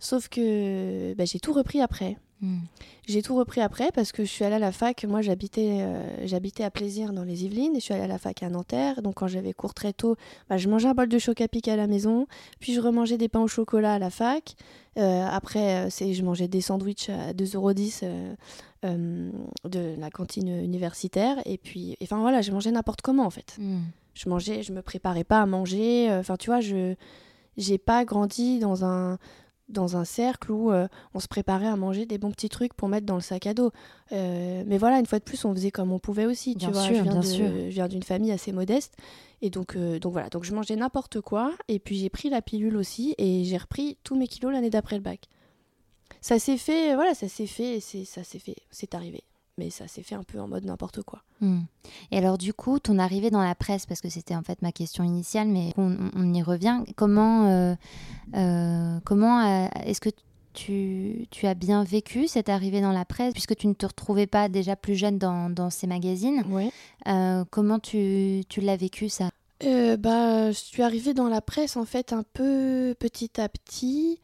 Sauf 0.01 0.29
que 0.29 1.15
bah, 1.15 1.25
j'ai 1.25 1.41
tout 1.41 1.53
repris 1.53 1.81
après. 1.81 2.19
Hmm. 2.41 2.59
J'ai 3.07 3.23
tout 3.23 3.35
repris 3.35 3.61
après 3.61 3.91
parce 3.93 4.13
que 4.13 4.25
je 4.25 4.31
suis 4.31 4.45
allée 4.45 4.57
à 4.57 4.61
la 4.61 4.71
fac. 4.71 5.05
Moi, 5.05 5.23
j'habitais, 5.23 5.79
euh, 5.81 6.27
j'habitais 6.27 6.63
à 6.63 6.71
Plaisir 6.71 7.13
dans 7.13 7.25
les 7.25 7.45
Yvelines 7.45 7.75
et 7.75 7.81
je 7.81 7.85
suis 7.85 7.95
allée 7.95 8.05
à 8.05 8.09
la 8.09 8.19
fac 8.19 8.43
à 8.43 8.49
Nanterre. 8.49 9.03
Donc, 9.03 9.15
quand 9.17 9.27
j'avais 9.27 9.53
cours 9.53 9.75
très 9.75 9.93
tôt, 9.93 10.17
bah, 10.49 10.57
je 10.57 10.69
mangeais 10.69 10.89
un 10.89 10.95
bol 10.95 11.09
de 11.09 11.19
choc 11.19 11.41
à 11.41 11.49
pic 11.49 11.67
à 11.69 11.77
la 11.77 11.87
maison. 11.87 12.27
Puis, 12.61 12.75
je 12.75 12.81
remangeais 12.81 13.19
des 13.19 13.29
pains 13.29 13.41
au 13.41 13.49
chocolat 13.49 13.95
à 13.95 13.99
la 13.99 14.11
fac. 14.11 14.55
Euh, 14.99 15.27
après, 15.27 15.87
euh, 15.87 15.91
c'est, 15.91 16.13
je 16.15 16.23
mangeais 16.23 16.49
des 16.49 16.61
sandwichs 16.61 17.09
à 17.09 17.33
2,10€ 17.33 18.05
de 19.65 19.95
la 19.99 20.11
cantine 20.11 20.49
universitaire. 20.49 21.39
Et 21.45 21.59
puis, 21.59 21.97
enfin 22.03 22.21
voilà, 22.21 22.41
je 22.43 22.53
mangeais 22.53 22.71
n'importe 22.71 23.03
comment 23.03 23.25
en 23.25 23.31
fait. 23.31 23.57
Hmm. 23.59 23.81
Je 24.15 24.29
mangeais, 24.29 24.63
je 24.63 24.73
me 24.73 24.83
préparais 24.83 25.25
pas 25.25 25.41
à 25.41 25.47
manger. 25.47 26.09
Enfin, 26.13 26.37
tu 26.37 26.51
vois, 26.51 26.61
je 26.61 26.95
j'ai 27.59 27.77
pas 27.77 28.05
grandi 28.05 28.61
dans 28.61 28.85
un 28.85 29.19
dans 29.69 29.97
un 29.97 30.05
cercle 30.05 30.51
où 30.51 30.71
euh, 30.71 30.89
on 31.15 31.21
se 31.21 31.29
préparait 31.29 31.67
à 31.67 31.77
manger 31.77 32.07
des 32.07 32.19
bons 32.19 32.31
petits 32.31 32.49
trucs 32.49 32.75
pour 32.75 32.89
mettre 32.89 33.07
dans 33.07 33.15
le 33.15 33.21
sac 33.21 33.47
à 33.47 33.55
dos. 33.55 33.71
Euh, 34.13 34.63
mais 34.67 34.79
voilà, 34.79 34.99
une 34.99 35.07
fois 35.07 35.19
de 35.19 35.25
plus, 35.25 35.45
on 35.45 35.55
faisait 35.55 35.71
comme 35.71 35.93
on 35.93 35.99
pouvait 35.99 36.27
aussi. 36.27 36.57
tu 36.57 36.67
vois, 36.67 36.85
je 36.85 37.69
viens, 37.69 37.89
d'une 37.89 38.03
famille 38.03 38.33
assez 38.33 38.53
modeste. 38.53 38.97
Et 39.41 39.51
donc, 39.51 39.77
euh, 39.77 39.99
donc 39.99 40.13
voilà, 40.13 40.29
donc 40.31 40.45
je 40.45 40.55
mangeais 40.55 40.77
n'importe 40.77 41.21
quoi. 41.21 41.53
Et 41.69 41.79
puis 41.79 41.97
j'ai 41.97 42.09
pris 42.09 42.31
la 42.31 42.43
pilule 42.43 42.77
aussi. 42.77 43.15
Et 43.19 43.45
j'ai 43.45 43.57
repris 43.57 43.99
tous 44.05 44.17
mes 44.17 44.27
kilos 44.27 44.53
l'année 44.53 44.71
d'après 44.71 44.97
le 44.97 45.03
bac. 45.03 45.29
Ça 46.21 46.39
s'est 46.39 46.57
fait, 46.57 46.95
voilà, 46.95 47.15
ça 47.15 47.29
s'est 47.29 47.47
fait. 47.47 47.77
Et 47.77 47.81
ça 47.81 48.25
s'est 48.25 48.39
fait, 48.39 48.57
c'est 48.71 48.95
arrivé 48.95 49.23
mais 49.59 49.71
ça 49.71 49.89
s'est 49.89 50.03
fait 50.03 50.15
un 50.15 50.23
peu 50.23 50.41
en 50.41 50.49
mode 50.49 50.65
n'importe 50.65 51.03
quoi. 51.03 51.23
Hmm. 51.41 51.63
Et 52.11 52.19
alors 52.19 52.39
du 52.39 52.55
coup, 52.55 52.79
ton 52.79 52.99
arrivée 52.99 53.31
dans 53.31 53.43
la 53.43 53.55
presse, 53.55 53.87
parce 53.87 54.01
que 54.01 54.09
c'était 54.09 54.35
en 54.35 54.43
fait 54.43 54.63
ma 54.63 54.73
question 54.73 55.05
initiale, 55.05 55.49
mais 55.49 55.73
on, 55.77 56.33
y 56.33 56.43
revient, 56.43 56.83
comment, 56.97 57.49
euh, 57.49 57.75
euh, 58.37 58.99
comment 59.05 59.41
euh, 59.41 59.69
est-ce 59.85 60.01
que 60.01 60.11
tu, 60.55 61.27
tu, 61.31 61.47
as 61.47 61.55
bien 61.55 61.85
vécu 61.85 62.27
cette 62.27 62.49
arrivée 62.49 62.81
dans 62.81 62.93
la 62.93 63.05
presse, 63.05 63.33
puisque 63.33 63.57
tu 63.57 63.67
ne 63.67 63.75
te 63.75 63.87
retrouvais 63.87 64.27
pas 64.27 64.49
déjà 64.49 64.77
plus 64.77 64.95
jeune 64.95 65.19
dans, 65.19 65.51
dans 65.51 65.71
ces 65.71 65.87
magazines 65.87 66.45
Oui. 66.49 66.71
comment 67.51 67.79
tu, 67.79 68.43
tu 68.49 68.61
l'as 68.61 68.77
vécu 68.77 69.09
ça? 69.09 69.31
Bah, 69.61 70.51
je 70.51 70.57
suis 70.57 70.83
arrivée 70.83 71.15
dans 71.15 71.29
la 71.29 71.41
presse 71.41 71.77
en 71.77 71.85
fait 71.85 72.13
un 72.13 72.25
peu 72.33 72.95
petit 72.99 73.41
à 73.41 73.49
petit. 73.49 74.21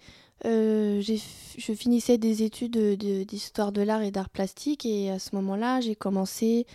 Euh, 0.46 1.00
je 1.00 1.72
finissais 1.72 2.18
des 2.18 2.42
études 2.42 2.76
d'histoire 2.76 3.72
de, 3.72 3.82
l'art 3.82 4.02
et 4.02 4.10
d'art 4.10 4.28
plastique 4.28 4.84
et 4.84 5.10
à 5.10 5.18
ce 5.18 5.34
moment-là, 5.36 5.80
j'ai 5.80 5.94
commencé. 5.94 6.66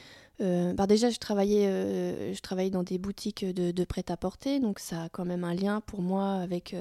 Euh, 0.41 0.73
bah 0.73 0.87
déjà, 0.87 1.09
je 1.09 1.19
travaillais, 1.19 1.67
euh, 1.67 2.33
je 2.33 2.39
travaillais 2.39 2.69
dans 2.69 2.83
des 2.83 2.97
boutiques 2.97 3.45
de, 3.45 3.83
prêt-à-porter, 3.83 4.59
donc 4.59 4.79
ça 4.79 5.03
a 5.03 5.09
quand 5.09 5.25
même 5.25 5.43
un 5.43 5.53
lien 5.53 5.81
pour 5.81 6.01
moi 6.01 6.35
avec, 6.35 6.75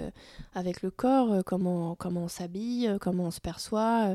avec 0.54 0.82
le 0.82 0.90
corps, 0.90 1.42
comment, 1.44 1.96
comment 1.96 2.24
on 2.24 2.28
s'habille, 2.28 2.96
comment 3.00 3.24
on 3.24 3.30
se 3.30 3.40
perçoit. 3.40 4.14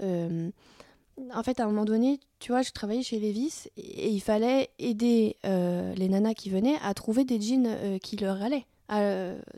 en 0.00 1.42
fait, 1.42 1.60
à 1.60 1.64
un 1.64 1.66
moment 1.66 1.84
donné, 1.84 2.20
tu 2.38 2.52
vois, 2.52 2.62
je 2.62 2.70
travaillais 2.70 3.02
chez 3.02 3.18
Levis 3.18 3.68
et, 3.76 4.10
il 4.10 4.20
fallait 4.20 4.70
aider 4.78 5.36
les 5.42 6.08
nanas 6.08 6.34
qui 6.34 6.48
venaient 6.48 6.78
à 6.82 6.94
trouver 6.94 7.24
des 7.24 7.40
jeans 7.40 7.98
qui 8.00 8.16
leur 8.16 8.40
allaient, 8.40 8.66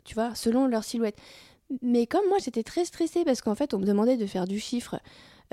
tu 0.05 0.15
vois, 0.15 0.33
selon 0.33 0.65
leur 0.65 0.83
silhouette. 0.83 1.19
Mais 1.81 2.07
comme 2.07 2.27
moi, 2.27 2.37
j'étais 2.43 2.63
très 2.63 2.85
stressée 2.85 3.23
parce 3.23 3.41
qu'en 3.41 3.55
fait, 3.55 3.73
on 3.73 3.79
me 3.79 3.85
demandait 3.85 4.17
de 4.17 4.25
faire 4.25 4.47
du 4.47 4.59
chiffre. 4.59 4.99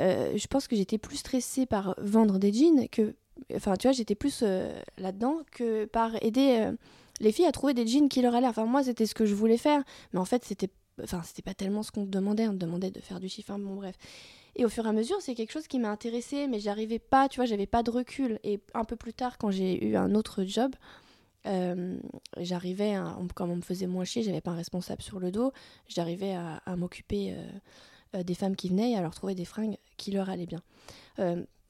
Euh, 0.01 0.37
je 0.37 0.47
pense 0.47 0.69
que 0.69 0.77
j'étais 0.77 0.99
plus 0.99 1.17
stressée 1.17 1.67
par 1.67 1.95
vendre 1.99 2.39
des 2.39 2.53
jeans 2.53 2.89
que. 2.89 3.15
Enfin, 3.55 3.77
tu 3.77 3.87
vois, 3.87 3.93
j'étais 3.93 4.15
plus 4.15 4.41
euh, 4.43 4.73
là-dedans 4.99 5.41
que 5.53 5.85
par 5.85 6.23
aider 6.23 6.57
euh, 6.61 6.73
les 7.21 7.33
filles 7.33 7.47
à 7.47 7.53
trouver 7.53 7.75
des 7.75 7.87
jeans 7.87 8.09
qui 8.09 8.23
leur 8.23 8.35
allaient. 8.35 8.47
Enfin, 8.47 8.65
moi, 8.65 8.83
c'était 8.83 9.07
ce 9.07 9.15
que 9.15 9.27
je 9.27 9.35
voulais 9.35 9.59
faire. 9.59 9.83
Mais 10.13 10.21
en 10.21 10.25
fait, 10.25 10.45
c'était. 10.45 10.71
Enfin, 11.03 11.21
c'était 11.23 11.43
pas 11.43 11.55
tellement 11.55 11.83
ce 11.83 11.93
qu'on 11.93 12.05
demandait. 12.05 12.49
On 12.49 12.53
me 12.53 12.59
demandait 12.59 12.91
de 12.91 13.01
faire 13.01 13.21
du 13.21 13.29
chiffre. 13.29 13.51
Hein, 13.51 13.59
bon, 13.59 13.75
bref. 13.75 13.97
Et 14.59 14.65
au 14.65 14.71
fur 14.71 14.87
et 14.87 14.89
à 14.89 14.93
mesure, 14.93 15.21
c'est 15.21 15.35
quelque 15.35 15.53
chose 15.53 15.69
qui 15.69 15.79
m'a 15.79 15.91
intéressée, 15.91 16.47
mais 16.47 16.61
j'arrivais 16.61 16.99
pas, 16.99 17.29
tu 17.29 17.37
vois, 17.37 17.45
j'avais 17.45 17.67
pas 17.67 17.83
de 17.83 17.91
recul. 17.91 18.41
Et 18.43 18.59
un 18.73 18.85
peu 18.85 18.97
plus 18.97 19.13
tard, 19.13 19.37
quand 19.37 19.51
j'ai 19.51 19.85
eu 19.85 19.97
un 19.97 20.15
autre 20.15 20.45
job, 20.45 20.75
euh, 21.47 21.97
j'arrivais, 22.39 22.97
comme 23.35 23.51
on 23.51 23.57
me 23.57 23.63
faisait 23.63 23.87
moins 23.87 24.05
chier, 24.05 24.23
j'avais 24.23 24.41
pas 24.41 24.51
un 24.51 24.57
responsable 24.57 25.03
sur 25.03 25.21
le 25.21 25.31
dos, 25.31 25.53
j'arrivais 25.89 26.35
à, 26.35 26.77
m'occuper 26.77 27.33
euh, 27.33 27.43
euh, 28.17 28.23
des 28.23 28.35
femmes 28.35 28.57
qui 28.57 28.69
venaient 28.69 28.93
et 28.93 28.97
à 28.97 29.03
leur 29.03 29.15
trouver 29.15 29.35
des 29.35 29.45
fringues 29.45 29.77
qui 29.97 30.11
leur 30.11 30.29
allaient 30.29 30.47
bien. 30.47 30.63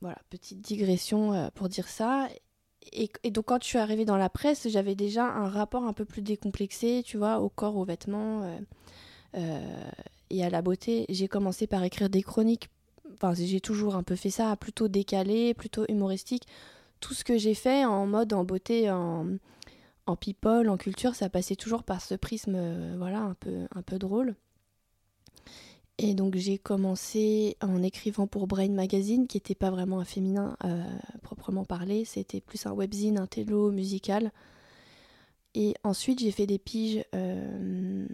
voilà, 0.00 0.18
petite 0.30 0.60
digression 0.60 1.50
pour 1.54 1.68
dire 1.68 1.88
ça. 1.88 2.28
Et, 2.92 3.10
donc 3.30 3.46
quand 3.46 3.62
je 3.62 3.68
suis 3.68 3.78
arrivée 3.78 4.04
dans 4.04 4.16
la 4.16 4.28
presse, 4.28 4.68
j'avais 4.68 4.94
déjà 4.94 5.24
un 5.24 5.48
rapport 5.48 5.84
un 5.84 5.92
peu 5.92 6.04
plus 6.04 6.22
décomplexé, 6.22 7.02
tu 7.04 7.16
vois, 7.18 7.40
au 7.40 7.48
corps, 7.48 7.76
aux 7.76 7.84
vêtements 7.84 8.58
et 9.34 10.44
à 10.44 10.50
la 10.50 10.62
beauté. 10.62 11.06
J'ai 11.08 11.28
commencé 11.28 11.66
par 11.66 11.82
écrire 11.84 12.08
des 12.08 12.22
chroniques. 12.22 12.68
Enfin, 13.14 13.32
j'ai 13.34 13.60
toujours 13.60 13.96
un 13.96 14.02
peu 14.02 14.14
fait 14.14 14.30
ça, 14.30 14.56
plutôt 14.56 14.88
décalé, 14.88 15.54
plutôt 15.54 15.84
humoristique. 15.88 16.46
Tout 17.00 17.14
ce 17.14 17.24
que 17.24 17.38
j'ai 17.38 17.54
fait 17.54 17.84
en 17.84 18.06
mode, 18.06 18.32
en 18.32 18.44
beauté, 18.44 18.90
en, 18.90 19.26
en 20.06 20.16
people, 20.16 20.68
en 20.68 20.76
culture, 20.76 21.14
ça 21.14 21.28
passait 21.28 21.56
toujours 21.56 21.82
par 21.82 22.00
ce 22.00 22.14
prisme, 22.14 22.54
euh, 22.54 22.94
voilà, 22.96 23.20
un 23.20 23.34
peu, 23.34 23.66
un 23.74 23.82
peu 23.82 23.98
drôle. 23.98 24.34
Et 25.98 26.14
donc 26.14 26.36
j'ai 26.36 26.58
commencé 26.58 27.56
en 27.62 27.82
écrivant 27.82 28.26
pour 28.26 28.46
Brain 28.46 28.68
Magazine, 28.68 29.26
qui 29.26 29.38
n'était 29.38 29.54
pas 29.54 29.70
vraiment 29.70 29.98
un 29.98 30.04
féminin 30.04 30.56
euh, 30.64 30.84
proprement 31.22 31.64
parlé, 31.64 32.04
c'était 32.04 32.40
plus 32.40 32.66
un 32.66 32.72
webzine, 32.72 33.18
un 33.18 33.26
télo 33.26 33.70
musical. 33.70 34.30
Et 35.54 35.74
ensuite 35.84 36.20
j'ai 36.20 36.32
fait 36.32 36.46
des 36.46 36.58
piges 36.58 37.02
euh, 37.14 38.06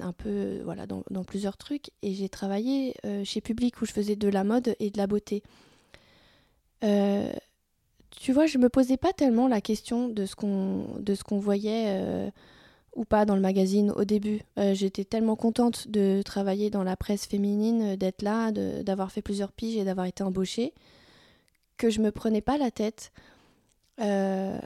un 0.00 0.12
peu 0.12 0.60
voilà 0.62 0.86
dans, 0.86 1.02
dans, 1.10 1.24
plusieurs 1.24 1.56
trucs 1.56 1.90
et 2.02 2.14
j'ai 2.14 2.28
travaillé 2.28 2.94
chez 3.24 3.40
Public 3.40 3.82
où 3.82 3.86
je 3.86 3.92
faisais 3.92 4.14
de 4.14 4.28
la 4.28 4.44
mode 4.44 4.76
et 4.78 4.90
de 4.90 4.98
la 4.98 5.08
beauté 5.08 5.42
tu 8.28 8.34
vois, 8.34 8.44
je 8.44 8.58
me 8.58 8.68
posais 8.68 8.98
pas 8.98 9.14
tellement 9.14 9.48
la 9.48 9.62
question 9.62 10.10
de 10.10 10.26
ce 10.26 10.36
qu'on 10.36 10.84
de 11.00 11.14
ce 11.14 11.24
qu'on 11.24 11.38
voyait 11.38 11.86
euh, 11.86 12.30
ou 12.94 13.06
pas 13.06 13.24
dans 13.24 13.34
le 13.34 13.40
magazine 13.40 13.90
au 13.92 14.04
début. 14.04 14.42
Euh, 14.58 14.74
j'étais 14.74 15.04
tellement 15.04 15.34
contente 15.34 15.88
de 15.88 16.20
travailler 16.20 16.68
dans 16.68 16.82
la 16.82 16.94
presse 16.94 17.24
féminine, 17.24 17.96
d'être 17.96 18.20
là, 18.20 18.52
d'avoir 18.52 19.12
fait 19.12 19.22
plusieurs 19.22 19.50
piges 19.50 19.78
et 19.78 19.84
d'avoir 19.84 20.04
été 20.04 20.22
embauchée, 20.22 20.74
que 21.78 21.88
je 21.88 22.02
me 22.02 22.10
prenais 22.10 22.42
pas 22.42 22.58
la 22.58 22.70
tête. 22.70 23.12
Euh, 23.98 24.58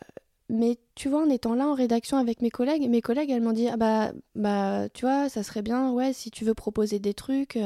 mais 0.49 0.77
tu 0.97 1.09
vois, 1.09 1.23
en 1.23 1.31
étant 1.31 1.55
là 1.55 1.69
en 1.69 1.75
rédaction 1.75 2.17
avec 2.17 2.43
mes 2.43 2.51
collègues, 2.51 2.91
mes 2.91 3.01
collègues, 3.01 3.31
elles 3.31 3.43
m'ont 3.43 3.53
dit 3.53 3.69
ah 3.69 3.77
bah 3.77 4.11
bah 4.35 4.89
tu 4.89 5.03
vois, 5.03 5.29
ça 5.29 5.45
serait 5.45 5.63
bien, 5.63 5.93
ouais, 5.93 6.13
si 6.13 6.33
tu 6.33 6.45
veux 6.45 6.55
proposer 6.55 6.99
des 6.99 7.15
trucs. 7.15 7.57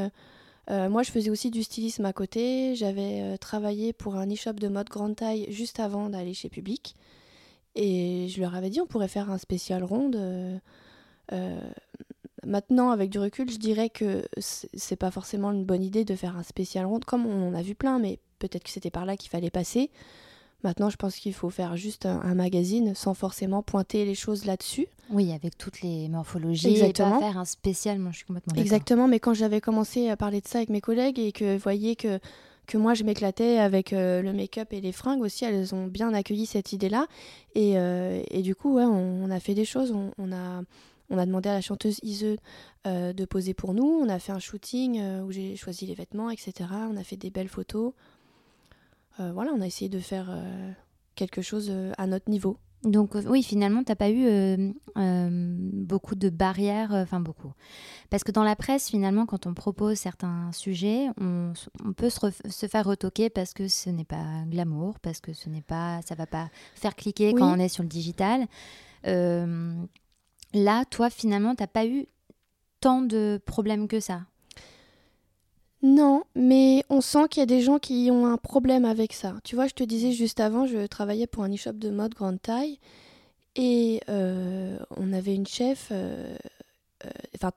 Moi, 0.68 1.02
je 1.02 1.10
faisais 1.10 1.30
aussi 1.30 1.50
du 1.50 1.62
stylisme 1.62 2.04
à 2.04 2.12
côté. 2.12 2.74
J'avais 2.74 3.38
travaillé 3.38 3.92
pour 3.92 4.16
un 4.16 4.30
e-shop 4.32 4.54
de 4.54 4.68
mode 4.68 4.88
grande 4.88 5.16
taille 5.16 5.46
juste 5.50 5.80
avant 5.80 6.08
d'aller 6.08 6.34
chez 6.34 6.48
Public. 6.48 6.96
Et 7.74 8.28
je 8.28 8.40
leur 8.40 8.54
avais 8.54 8.70
dit, 8.70 8.80
on 8.80 8.86
pourrait 8.86 9.08
faire 9.08 9.30
un 9.30 9.38
spécial 9.38 9.84
ronde. 9.84 10.16
maintenant, 12.44 12.90
avec 12.90 13.10
du 13.10 13.18
recul, 13.18 13.50
je 13.50 13.58
dirais 13.58 13.90
que 13.90 14.26
c'est 14.38 14.96
pas 14.96 15.10
forcément 15.10 15.52
une 15.52 15.64
bonne 15.64 15.82
idée 15.82 16.04
de 16.04 16.14
faire 16.14 16.36
un 16.36 16.42
spécial 16.42 16.86
ronde, 16.86 17.04
comme 17.04 17.26
on 17.26 17.48
en 17.48 17.54
a 17.54 17.62
vu 17.62 17.74
plein, 17.74 17.98
mais 17.98 18.18
peut-être 18.38 18.64
que 18.64 18.70
c'était 18.70 18.90
par 18.90 19.06
là 19.06 19.16
qu'il 19.16 19.30
fallait 19.30 19.50
passer. 19.50 19.90
Maintenant, 20.64 20.90
je 20.90 20.96
pense 20.96 21.16
qu'il 21.16 21.34
faut 21.34 21.50
faire 21.50 21.76
juste 21.76 22.06
un, 22.06 22.34
magazine 22.34 22.94
sans 22.94 23.14
forcément 23.14 23.62
pointer 23.62 24.04
les 24.04 24.14
choses 24.14 24.46
là-dessus. 24.46 24.86
Oui, 25.10 25.32
avec 25.32 25.56
toutes 25.56 25.82
les 25.82 26.08
morphologies. 26.08 26.68
Exactement. 26.70 27.18
Et 27.18 27.20
pas 27.20 27.26
faire 27.26 27.38
un 27.38 27.44
spécial, 27.44 27.98
moi 27.98 28.10
je 28.10 28.18
suis 28.18 28.26
complètement 28.26 28.60
Exactement, 28.60 29.06
mais 29.06 29.20
quand 29.20 29.34
j'avais 29.34 29.60
commencé 29.60 30.08
à 30.08 30.16
parler 30.16 30.40
de 30.40 30.48
ça 30.48 30.58
avec 30.58 30.70
mes 30.70 30.80
collègues 30.80 31.18
et 31.18 31.32
que 31.32 31.54
vous 31.54 31.62
voyez 31.62 31.94
que, 31.94 32.18
que 32.66 32.78
moi 32.78 32.94
je 32.94 33.04
m'éclatais 33.04 33.58
avec 33.58 33.92
euh, 33.92 34.22
le 34.22 34.32
make-up 34.32 34.72
et 34.72 34.80
les 34.80 34.92
fringues 34.92 35.20
aussi, 35.20 35.44
elles 35.44 35.74
ont 35.74 35.86
bien 35.86 36.12
accueilli 36.14 36.46
cette 36.46 36.72
idée-là. 36.72 37.06
Et, 37.54 37.78
euh, 37.78 38.22
et, 38.30 38.42
du 38.42 38.54
coup, 38.54 38.74
ouais, 38.74 38.84
on, 38.84 39.30
a 39.30 39.40
fait 39.40 39.54
des 39.54 39.64
choses. 39.64 39.94
On, 40.18 40.32
a, 40.32 40.62
on 41.10 41.18
a 41.18 41.26
demandé 41.26 41.48
à 41.48 41.54
la 41.54 41.60
chanteuse 41.60 42.00
Ise 42.02 42.36
euh, 42.86 43.12
de 43.12 43.24
poser 43.24 43.54
pour 43.54 43.74
nous. 43.74 43.84
On 43.84 44.08
a 44.08 44.18
fait 44.18 44.32
un 44.32 44.40
shooting 44.40 45.00
où 45.20 45.30
j'ai 45.30 45.54
choisi 45.54 45.86
les 45.86 45.94
vêtements, 45.94 46.30
etc. 46.30 46.52
On 46.90 46.96
a 46.96 47.04
fait 47.04 47.16
des 47.16 47.30
belles 47.30 47.48
photos. 47.48 47.92
Euh, 49.20 49.32
voilà, 49.32 49.52
on 49.52 49.60
a 49.60 49.66
essayé 49.66 49.88
de 49.88 49.98
faire 49.98 50.28
euh, 50.30 50.72
quelque 51.14 51.42
chose 51.42 51.68
euh, 51.70 51.92
à 51.98 52.06
notre 52.06 52.30
niveau. 52.30 52.58
Donc 52.84 53.16
oui, 53.26 53.42
finalement, 53.42 53.82
tu 53.82 53.90
n'as 53.90 53.96
pas 53.96 54.10
eu 54.10 54.72
beaucoup 54.94 56.14
de 56.14 56.28
barrières, 56.28 56.92
enfin 56.92 57.18
beaucoup. 57.18 57.52
Parce 58.10 58.22
que 58.22 58.30
dans 58.30 58.44
la 58.44 58.54
presse, 58.54 58.90
finalement, 58.90 59.26
quand 59.26 59.46
on 59.46 59.54
propose 59.54 59.96
certains 59.96 60.52
sujets, 60.52 61.08
on, 61.18 61.52
peut 61.96 62.10
se, 62.10 62.66
faire 62.68 62.84
retoquer 62.84 63.28
parce 63.28 63.54
que 63.54 63.66
ce 63.66 63.90
n'est 63.90 64.04
pas 64.04 64.44
glamour, 64.46 65.00
parce 65.00 65.20
que 65.20 65.32
ce 65.32 65.48
n'est 65.48 65.62
pas, 65.62 66.00
ça 66.06 66.14
va 66.14 66.26
pas 66.26 66.48
faire 66.76 66.94
cliquer 66.94 67.32
quand 67.32 67.56
on 67.56 67.58
est 67.58 67.68
sur 67.68 67.82
le 67.82 67.88
digital. 67.88 68.46
là, 69.02 70.84
toi, 70.88 71.10
finalement, 71.10 71.56
tu 71.56 71.64
n'as 71.64 71.68
pas 71.68 71.86
eu 71.86 72.06
tant 72.80 73.02
de 73.02 73.40
problèmes 73.46 73.88
que 73.88 73.98
ça. 73.98 74.20
Non, 75.82 76.24
mais 76.34 76.84
on 76.88 77.00
sent 77.00 77.28
qu'il 77.30 77.40
y 77.40 77.42
a 77.42 77.46
des 77.46 77.60
gens 77.60 77.78
qui 77.78 78.08
ont 78.10 78.26
un 78.26 78.38
problème 78.38 78.84
avec 78.84 79.12
ça. 79.12 79.34
Tu 79.44 79.54
vois, 79.54 79.66
je 79.66 79.74
te 79.74 79.84
disais 79.84 80.12
juste 80.12 80.40
avant, 80.40 80.66
je 80.66 80.86
travaillais 80.86 81.26
pour 81.26 81.44
un 81.44 81.52
e-shop 81.52 81.74
de 81.74 81.90
mode 81.90 82.14
grande 82.14 82.40
taille 82.40 82.78
et 83.56 84.00
euh, 84.08 84.78
on 84.96 85.12
avait 85.12 85.34
une 85.34 85.46
chef. 85.46 85.88
Euh, 85.90 86.36
euh, 87.04 87.10
enfin, 87.34 87.52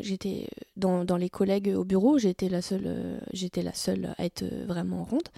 j'étais 0.00 0.48
dans, 0.76 1.04
les 1.16 1.30
collègues 1.30 1.74
au 1.74 1.84
bureau, 1.84 2.18
j'étais 2.18 2.48
la 2.48 2.60
seule, 2.62 3.20
j'étais 3.32 3.62
la 3.62 3.72
seule 3.72 4.14
à 4.18 4.24
être 4.24 4.44
vraiment 4.66 5.04
ronde. 5.04 5.28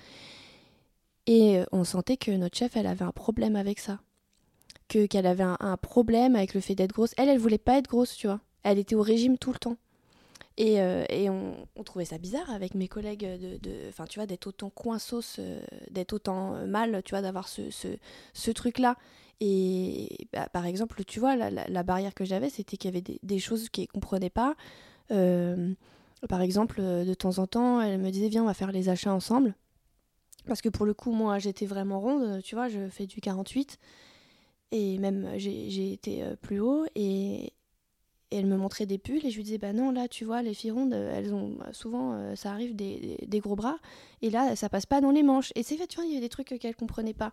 Et 1.29 1.61
on 1.73 1.85
sentait 1.85 2.17
que 2.17 2.31
notre 2.31 2.57
chef, 2.57 2.77
elle 2.77 2.87
avait 2.87 3.05
un 3.05 3.13
problème 3.13 3.57
avec 3.57 3.81
ça, 3.81 3.99
que 4.89 5.07
qu'elle 5.07 5.27
avait 5.27 5.43
un, 5.43 5.57
un, 5.61 5.77
problème 5.77 6.37
avec 6.37 6.55
le 6.55 6.61
fait 6.61 6.75
d'être 6.75 6.93
grosse. 6.93 7.15
Elle, 7.17 7.29
elle 7.29 7.39
voulait 7.39 7.59
pas 7.59 7.79
être 7.79 7.89
grosse, 7.89 8.17
tu 8.17 8.27
vois. 8.27 8.41
Elle 8.63 8.79
était 8.79 8.95
au 8.95 9.03
régime 9.03 9.39
tout 9.39 9.53
le 9.53 9.59
temps. 9.59 9.77
Et, 10.59 10.81
euh, 10.81 11.05
on, 11.77 11.85
trouvait 11.85 12.07
ça 12.07 12.17
bizarre 12.19 12.51
avec 12.51 12.75
mes 12.75 12.89
collègues 12.89 13.27
de, 13.27 13.59
de 13.59 13.91
tu 14.09 14.19
vois, 14.19 14.27
d'être 14.27 14.47
autant 14.47 14.71
coinsos, 14.71 15.39
euh, 15.39 15.61
d'être 15.91 16.15
autant 16.15 16.55
euh, 16.55 16.67
mal, 16.67 17.03
tu 17.05 17.11
vois, 17.11 17.21
d'avoir 17.21 17.49
ce, 17.49 17.71
ce, 17.71 18.51
truc-là. 18.51 18.97
Et 19.41 20.29
bah, 20.33 20.49
par 20.51 20.65
exemple, 20.65 21.05
tu 21.05 21.21
vois, 21.21 21.37
la, 21.37 21.83
barrière 21.83 22.15
que 22.15 22.25
j'avais, 22.25 22.49
c'était 22.49 22.79
qu'il 22.79 22.91
y 22.91 22.97
avait 22.97 23.19
des, 23.23 23.39
choses 23.39 23.69
qu'elle 23.69 23.85
ne 23.85 23.93
comprenait 24.01 24.31
pas. 24.31 24.57
par 25.11 26.41
exemple, 26.41 26.81
de 26.81 27.15
temps 27.15 27.39
en 27.39 27.47
temps, 27.47 27.83
elle 27.83 28.01
me 28.01 28.11
disait, 28.11 28.29
viens, 28.29 28.43
on 28.43 28.47
va 28.47 28.55
faire 28.55 28.73
les 28.73 28.89
achats 28.89 29.13
ensemble. 29.13 29.55
Parce 30.47 30.63
que 30.63 30.71
pour 30.71 30.87
le 30.87 30.95
coup, 30.95 31.13
moi, 31.13 31.39
j'étais 31.39 31.67
vraiment 31.67 32.01
ronde, 32.01 32.41
tu 32.43 32.55
vois, 32.55 32.69
je 32.69 32.89
fais 32.89 33.07
du 33.07 33.21
48. 33.21 33.79
Et 34.73 34.97
même, 34.99 35.29
j'ai 35.37 35.93
été 35.93 36.25
plus 36.41 36.61
haut. 36.61 36.87
Et, 36.95 37.53
et 38.33 38.39
elle 38.39 38.47
me 38.47 38.57
montrait 38.57 38.87
des 38.87 38.99
pulls 38.99 39.25
et 39.25 39.31
je 39.31 39.37
lui 39.37 39.45
disais, 39.45 39.59
bah 39.59 39.73
non, 39.73 39.93
là, 39.93 40.09
tu 40.09 40.25
vois, 40.25 40.43
les 40.43 40.53
filles 40.53 40.73
rondes, 40.73 40.93
elles 40.93 41.33
ont 41.33 41.59
souvent, 41.73 42.13
euh, 42.13 42.35
ça 42.35 42.51
arrive 42.51 42.75
des, 42.75 43.19
des, 43.25 43.39
gros 43.39 43.55
bras. 43.55 43.77
Et 44.21 44.31
là, 44.31 44.57
ça 44.57 44.69
passe 44.69 44.87
pas 44.87 45.01
dans 45.01 45.13
les 45.13 45.23
manches. 45.23 45.53
Et 45.55 45.63
c'est 45.63 45.77
fait, 45.77 45.87
tu 45.87 45.97
vois, 45.97 46.07
il 46.07 46.15
y 46.15 46.17
a 46.17 46.21
des 46.21 46.29
trucs 46.29 46.49
qu'elle 46.59 46.75
comprenait 46.75 47.15
pas. 47.15 47.31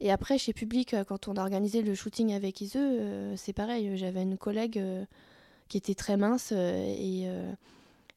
Et 0.00 0.10
après, 0.10 0.38
chez 0.38 0.54
Public, 0.54 0.94
euh, 0.94 1.04
quand 1.04 1.28
on 1.28 1.34
a 1.34 1.42
organisé 1.42 1.82
le 1.82 1.94
shooting 1.94 2.32
avec 2.32 2.58
Ise, 2.62 2.72
euh, 2.76 3.34
c'est 3.36 3.52
pareil. 3.52 3.98
J'avais 3.98 4.22
une 4.22 4.38
collègue 4.38 4.82
qui 5.68 5.76
était 5.76 5.94
très 5.94 6.16
mince 6.16 6.52
et, 6.52 7.26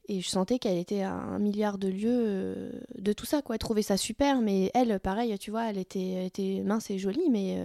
et 0.08 0.22
je 0.22 0.28
sentais 0.28 0.60
qu'elle 0.60 0.78
était 0.78 1.02
à 1.02 1.12
un 1.12 1.40
milliard 1.40 1.78
de 1.78 1.88
lieux 1.90 2.72
de 2.98 3.14
tout 3.14 3.26
ça, 3.26 3.42
quoi. 3.42 3.56
Elle 3.56 3.60
trouvait 3.60 3.84
ça 3.84 3.98
super, 3.98 4.42
mais 4.42 4.72
elle, 4.74 5.00
pareil, 5.00 5.38
tu 5.38 5.52
vois, 5.52 5.70
elle 5.70 5.78
était, 5.78 6.10
elle 6.10 6.26
était 6.26 6.62
mince 6.66 6.90
et 6.90 6.98
jolie, 6.98 7.30
mais 7.30 7.60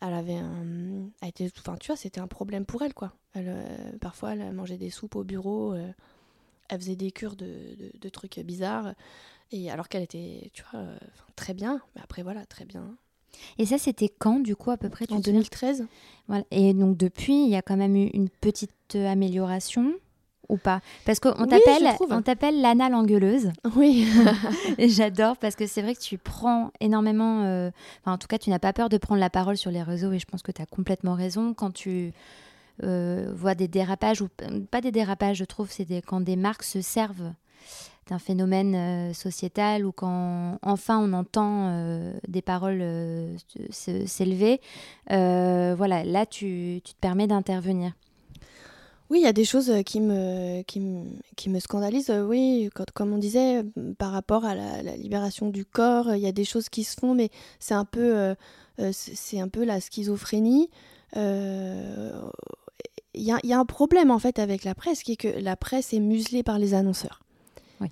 elle 0.00 0.14
avait 0.14 0.36
un. 0.36 1.10
Elle 1.20 1.28
était, 1.28 1.50
enfin, 1.58 1.76
tu 1.78 1.88
vois, 1.88 1.96
c'était 1.96 2.20
un 2.20 2.26
problème 2.26 2.64
pour 2.64 2.82
elle, 2.82 2.94
quoi. 2.94 3.12
Elle, 3.34 3.48
euh, 3.48 3.98
parfois, 4.00 4.32
elle 4.32 4.52
mangeait 4.52 4.76
des 4.76 4.90
soupes 4.90 5.16
au 5.16 5.24
bureau, 5.24 5.72
euh, 5.72 5.90
elle 6.68 6.80
faisait 6.80 6.96
des 6.96 7.10
cures 7.10 7.36
de, 7.36 7.76
de, 7.98 8.08
trucs 8.08 8.38
bizarres, 8.40 8.94
et 9.52 9.70
alors 9.70 9.88
qu'elle 9.88 10.02
était, 10.02 10.50
tu 10.52 10.62
vois, 10.70 10.80
euh, 10.80 10.98
très 11.34 11.54
bien, 11.54 11.80
mais 11.94 12.02
après, 12.02 12.22
voilà, 12.22 12.44
très 12.46 12.64
bien. 12.64 12.96
Et 13.58 13.66
ça, 13.66 13.78
c'était 13.78 14.08
quand, 14.08 14.40
du 14.40 14.56
coup, 14.56 14.70
à 14.70 14.78
peu 14.78 14.88
près 14.88 15.10
En 15.10 15.20
2013. 15.20 15.86
Voilà. 16.26 16.44
Et 16.50 16.72
donc, 16.72 16.96
depuis, 16.96 17.44
il 17.44 17.50
y 17.50 17.56
a 17.56 17.62
quand 17.62 17.76
même 17.76 17.94
eu 17.94 18.06
une 18.14 18.30
petite 18.30 18.94
amélioration 18.94 19.92
ou 20.48 20.56
pas 20.56 20.80
Parce 21.04 21.20
qu'on 21.20 21.46
t'appelle, 21.46 21.88
on 22.10 22.22
t'appelle 22.22 22.60
Lana 22.60 22.88
l'engueuleuse. 22.88 23.50
Oui. 23.74 24.06
et 24.78 24.88
j'adore 24.88 25.36
parce 25.36 25.56
que 25.56 25.66
c'est 25.66 25.82
vrai 25.82 25.94
que 25.94 26.00
tu 26.00 26.18
prends 26.18 26.70
énormément. 26.80 27.42
Euh, 27.44 27.70
enfin, 28.00 28.12
en 28.12 28.18
tout 28.18 28.28
cas, 28.28 28.38
tu 28.38 28.50
n'as 28.50 28.58
pas 28.58 28.72
peur 28.72 28.88
de 28.88 28.98
prendre 28.98 29.20
la 29.20 29.30
parole 29.30 29.56
sur 29.56 29.70
les 29.70 29.82
réseaux 29.82 30.12
et 30.12 30.18
je 30.18 30.26
pense 30.26 30.42
que 30.42 30.52
tu 30.52 30.62
as 30.62 30.66
complètement 30.66 31.14
raison 31.14 31.54
quand 31.54 31.72
tu 31.72 32.12
euh, 32.82 33.32
vois 33.34 33.54
des 33.54 33.68
dérapages 33.68 34.20
ou 34.22 34.28
pas 34.70 34.80
des 34.80 34.92
dérapages. 34.92 35.38
Je 35.38 35.44
trouve 35.44 35.70
c'est 35.70 35.86
quand 36.02 36.20
des 36.20 36.36
marques 36.36 36.64
se 36.64 36.80
servent 36.80 37.32
d'un 38.08 38.20
phénomène 38.20 38.74
euh, 38.76 39.12
sociétal 39.12 39.84
ou 39.84 39.90
quand 39.90 40.58
enfin 40.62 40.98
on 40.98 41.12
entend 41.12 42.12
des 42.28 42.42
paroles 42.42 42.84
s'élever. 43.70 44.60
voilà, 45.08 46.04
là 46.04 46.26
tu, 46.26 46.80
tu 46.84 46.94
te 46.94 47.00
permets 47.00 47.26
d'intervenir. 47.26 47.92
Oui, 49.08 49.20
il 49.20 49.22
y 49.22 49.28
a 49.28 49.32
des 49.32 49.44
choses 49.44 49.70
euh, 49.70 49.82
qui 49.82 50.00
me, 50.00 50.62
qui 50.62 50.80
me, 50.80 51.04
qui 51.36 51.48
me 51.48 51.60
scandalisent. 51.60 52.10
Euh, 52.10 52.24
oui, 52.24 52.70
quand, 52.74 52.90
comme 52.90 53.12
on 53.12 53.18
disait, 53.18 53.58
euh, 53.58 53.94
par 53.96 54.10
rapport 54.10 54.44
à 54.44 54.54
la, 54.54 54.96
libération 54.96 55.48
du 55.48 55.64
corps, 55.64 56.14
il 56.14 56.20
y 56.20 56.26
a 56.26 56.32
des 56.32 56.44
choses 56.44 56.68
qui 56.68 56.82
se 56.82 56.96
font, 56.98 57.14
mais 57.14 57.30
c'est 57.60 57.74
un 57.74 57.84
peu, 57.84 58.34
c'est 58.92 59.40
un 59.40 59.48
peu 59.48 59.64
la 59.64 59.80
schizophrénie. 59.80 60.70
Il 61.14 61.20
y, 63.14 63.32
a, 63.32 63.38
y, 63.44 63.52
a, 63.52 63.58
un 63.58 63.64
problème 63.64 64.10
en 64.10 64.18
fait 64.18 64.38
avec 64.38 64.64
la 64.64 64.74
presse, 64.74 65.02
qui 65.02 65.12
est 65.12 65.16
que 65.16 65.28
la 65.28 65.56
presse 65.56 65.94
est 65.94 66.00
muselée 66.00 66.42
par 66.42 66.58
les 66.58 66.74
annonceurs. 66.74 67.22
Oui. 67.80 67.88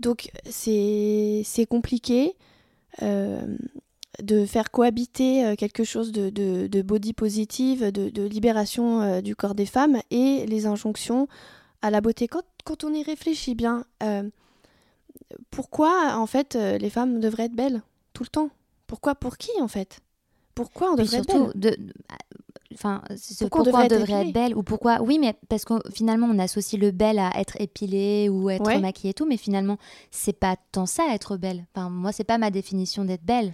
Donc 0.00 0.30
c'est 0.48 1.44
compliqué 1.68 2.34
de 4.22 4.46
faire 4.46 4.70
cohabiter 4.70 5.44
euh, 5.44 5.54
quelque 5.56 5.84
chose 5.84 6.12
de, 6.12 6.82
body 6.82 7.12
positive, 7.12 7.90
de, 7.90 8.22
libération 8.22 9.00
euh, 9.00 9.20
du 9.20 9.34
corps 9.36 9.54
des 9.54 9.66
femmes 9.66 10.00
et 10.10 10.46
les 10.46 10.66
injonctions 10.66 11.28
à 11.82 11.90
la 11.90 12.00
beauté. 12.00 12.28
Quand, 12.28 12.84
on 12.84 12.92
y 12.92 13.02
réfléchit 13.02 13.54
bien, 13.54 13.84
euh, 14.02 14.28
pourquoi 15.50 16.16
en 16.16 16.26
fait 16.26 16.54
les 16.54 16.90
femmes 16.90 17.20
devraient 17.20 17.44
être 17.44 17.56
belles 17.56 17.82
tout 18.12 18.22
le 18.22 18.28
temps? 18.28 18.50
Pourquoi 18.86 19.14
Pour 19.14 19.36
qui 19.36 19.50
en 19.60 19.68
fait? 19.68 20.00
Pourquoi 20.54 20.92
on 20.92 20.94
devrait 20.94 21.18
être 21.18 21.56
belle 21.56 21.76
Enfin, 22.72 23.02
pourquoi, 23.38 23.60
on 23.60 23.64
devrait, 23.86 24.26
être, 24.26 24.32
belle 24.32 24.56
ou 24.56 24.64
pourquoi 24.64 25.00
Oui, 25.00 25.20
mais 25.20 25.36
parce 25.48 25.64
que 25.64 25.74
finalement 25.92 26.26
on 26.26 26.40
associe 26.40 26.80
le 26.80 26.90
belle 26.90 27.20
à 27.20 27.30
être 27.38 27.56
épilée 27.60 28.28
ou 28.28 28.50
être 28.50 28.80
maquillée 28.80 29.10
et 29.10 29.14
tout, 29.14 29.26
mais 29.26 29.36
finalement 29.36 29.78
c'est 30.10 30.32
pas 30.32 30.56
tant 30.72 30.84
ça 30.84 31.04
être 31.12 31.36
belle. 31.36 31.66
Enfin, 31.72 31.88
moi 31.88 32.10
c'est 32.10 32.24
pas 32.24 32.36
ma 32.36 32.50
définition 32.50 33.04
d'être 33.04 33.22
belle. 33.22 33.52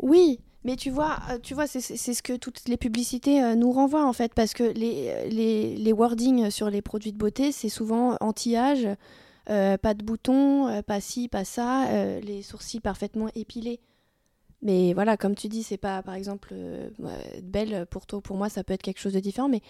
Oui, 0.00 0.40
mais 0.64 0.76
tu 0.76 0.90
vois, 0.90 1.18
euh, 1.30 1.38
tu 1.38 1.54
vois 1.54 1.66
c'est 1.66 1.80
ce 1.80 2.22
que 2.22 2.36
toutes 2.36 2.68
les 2.68 2.76
publicités 2.76 3.42
euh, 3.42 3.54
nous 3.54 3.70
renvoient 3.70 4.06
en 4.06 4.12
fait, 4.12 4.34
parce 4.34 4.54
que 4.54 4.64
les, 4.64 5.28
les, 5.28 5.76
les 5.76 5.92
wordings 5.92 6.50
sur 6.50 6.70
les 6.70 6.82
produits 6.82 7.12
de 7.12 7.18
beauté, 7.18 7.52
c'est 7.52 7.68
souvent 7.68 8.16
anti-âge, 8.20 8.88
euh, 9.50 9.76
pas 9.78 9.94
de 9.94 10.02
boutons, 10.02 10.82
pas 10.82 11.00
ci, 11.00 11.28
pas 11.28 11.44
ça, 11.44 11.86
les 12.20 12.42
sourcils 12.42 12.80
parfaitement 12.80 13.28
épilés. 13.34 13.80
Mais 14.62 14.92
voilà, 14.92 15.16
comme 15.16 15.34
tu 15.34 15.48
dis, 15.48 15.62
c'est 15.62 15.78
pas, 15.78 16.02
par 16.02 16.14
exemple, 16.14 16.54
belle 17.42 17.86
pour 17.90 18.06
toi, 18.06 18.20
pour 18.20 18.36
moi, 18.36 18.50
ça 18.50 18.62
peut 18.62 18.74
être 18.74 18.82
quelque 18.82 19.00
chose 19.00 19.14
de 19.14 19.20
différent, 19.20 19.48
mais 19.48 19.62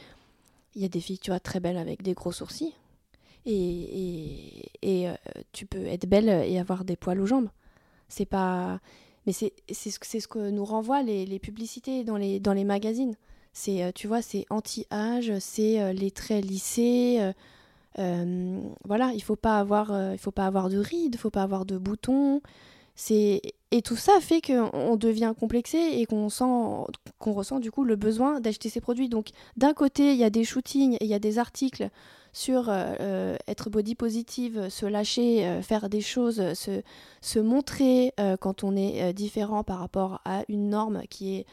il 0.74 0.82
y 0.82 0.84
a 0.84 0.88
des 0.88 1.00
filles, 1.00 1.20
tu 1.20 1.30
vois, 1.30 1.38
très 1.38 1.60
belles 1.60 1.78
avec 1.78 2.02
des 2.02 2.14
gros 2.14 2.32
sourcils. 2.32 2.74
Et, 3.46 4.66
et, 4.82 5.04
et 5.04 5.08
tu 5.52 5.66
peux 5.66 5.86
être 5.86 6.06
belle 6.06 6.28
et 6.28 6.58
avoir 6.58 6.84
des 6.84 6.96
poils 6.96 7.20
aux 7.20 7.26
jambes. 7.26 7.48
C'est 8.08 8.26
pas 8.26 8.80
mais 9.30 9.50
c'est 9.74 10.20
ce, 10.20 10.28
que 10.28 10.50
nous 10.50 10.64
renvoient 10.64 11.02
les, 11.02 11.38
publicités 11.38 12.04
dans 12.04 12.16
les, 12.16 12.64
magazines. 12.64 13.14
C'est, 13.52 13.82
euh, 13.82 13.90
tu 13.94 14.06
vois, 14.06 14.22
c'est 14.22 14.46
anti-âge, 14.50 15.32
c'est 15.40 15.80
euh, 15.80 15.92
les 15.92 16.10
traits 16.10 16.44
lissés, 16.44 17.20
voilà, 17.96 19.12
il 19.14 19.22
faut 19.22 19.36
faut 19.36 19.36
pas 19.36 19.58
avoir 19.58 20.68
de 20.68 20.78
rides, 20.78 21.14
il 21.14 21.18
faut 21.18 21.30
pas 21.30 21.42
avoir 21.42 21.64
de 21.64 21.78
boutons. 21.78 22.40
C'est 22.94 23.40
et 23.72 23.82
tout 23.82 23.96
ça 23.96 24.20
fait 24.20 24.40
qu'on 24.40 24.96
devient 24.96 25.32
complexé 25.38 25.78
et 25.78 26.06
qu'on 26.06 26.28
sent 26.28 26.44
qu'on 27.18 27.32
ressent 27.32 27.60
du 27.60 27.70
coup 27.70 27.84
le 27.84 27.96
besoin 27.96 28.40
d'acheter 28.40 28.68
ces 28.68 28.80
produits. 28.80 29.08
Donc 29.08 29.28
d'un 29.56 29.74
côté, 29.74 30.12
il 30.12 30.18
y 30.18 30.24
a 30.24 30.30
des 30.30 30.44
shootings 30.44 30.96
il 31.00 31.06
y 31.06 31.14
a 31.14 31.18
des 31.18 31.38
articles 31.38 31.88
sur 32.32 32.68
euh, 32.68 32.94
euh, 33.00 33.36
être 33.48 33.70
body 33.70 33.94
positive, 33.94 34.68
se 34.68 34.86
lâcher, 34.86 35.46
euh, 35.46 35.62
faire 35.62 35.88
des 35.88 36.00
choses, 36.00 36.42
se, 36.54 37.38
montrer 37.38 38.12
quand 38.40 38.64
on 38.64 38.76
est 38.76 39.12
différent 39.12 39.64
par 39.64 39.78
rapport 39.78 40.20
à 40.24 40.42
une 40.48 40.70
norme 40.70 41.02
qui 41.08 41.36
est 41.36 41.46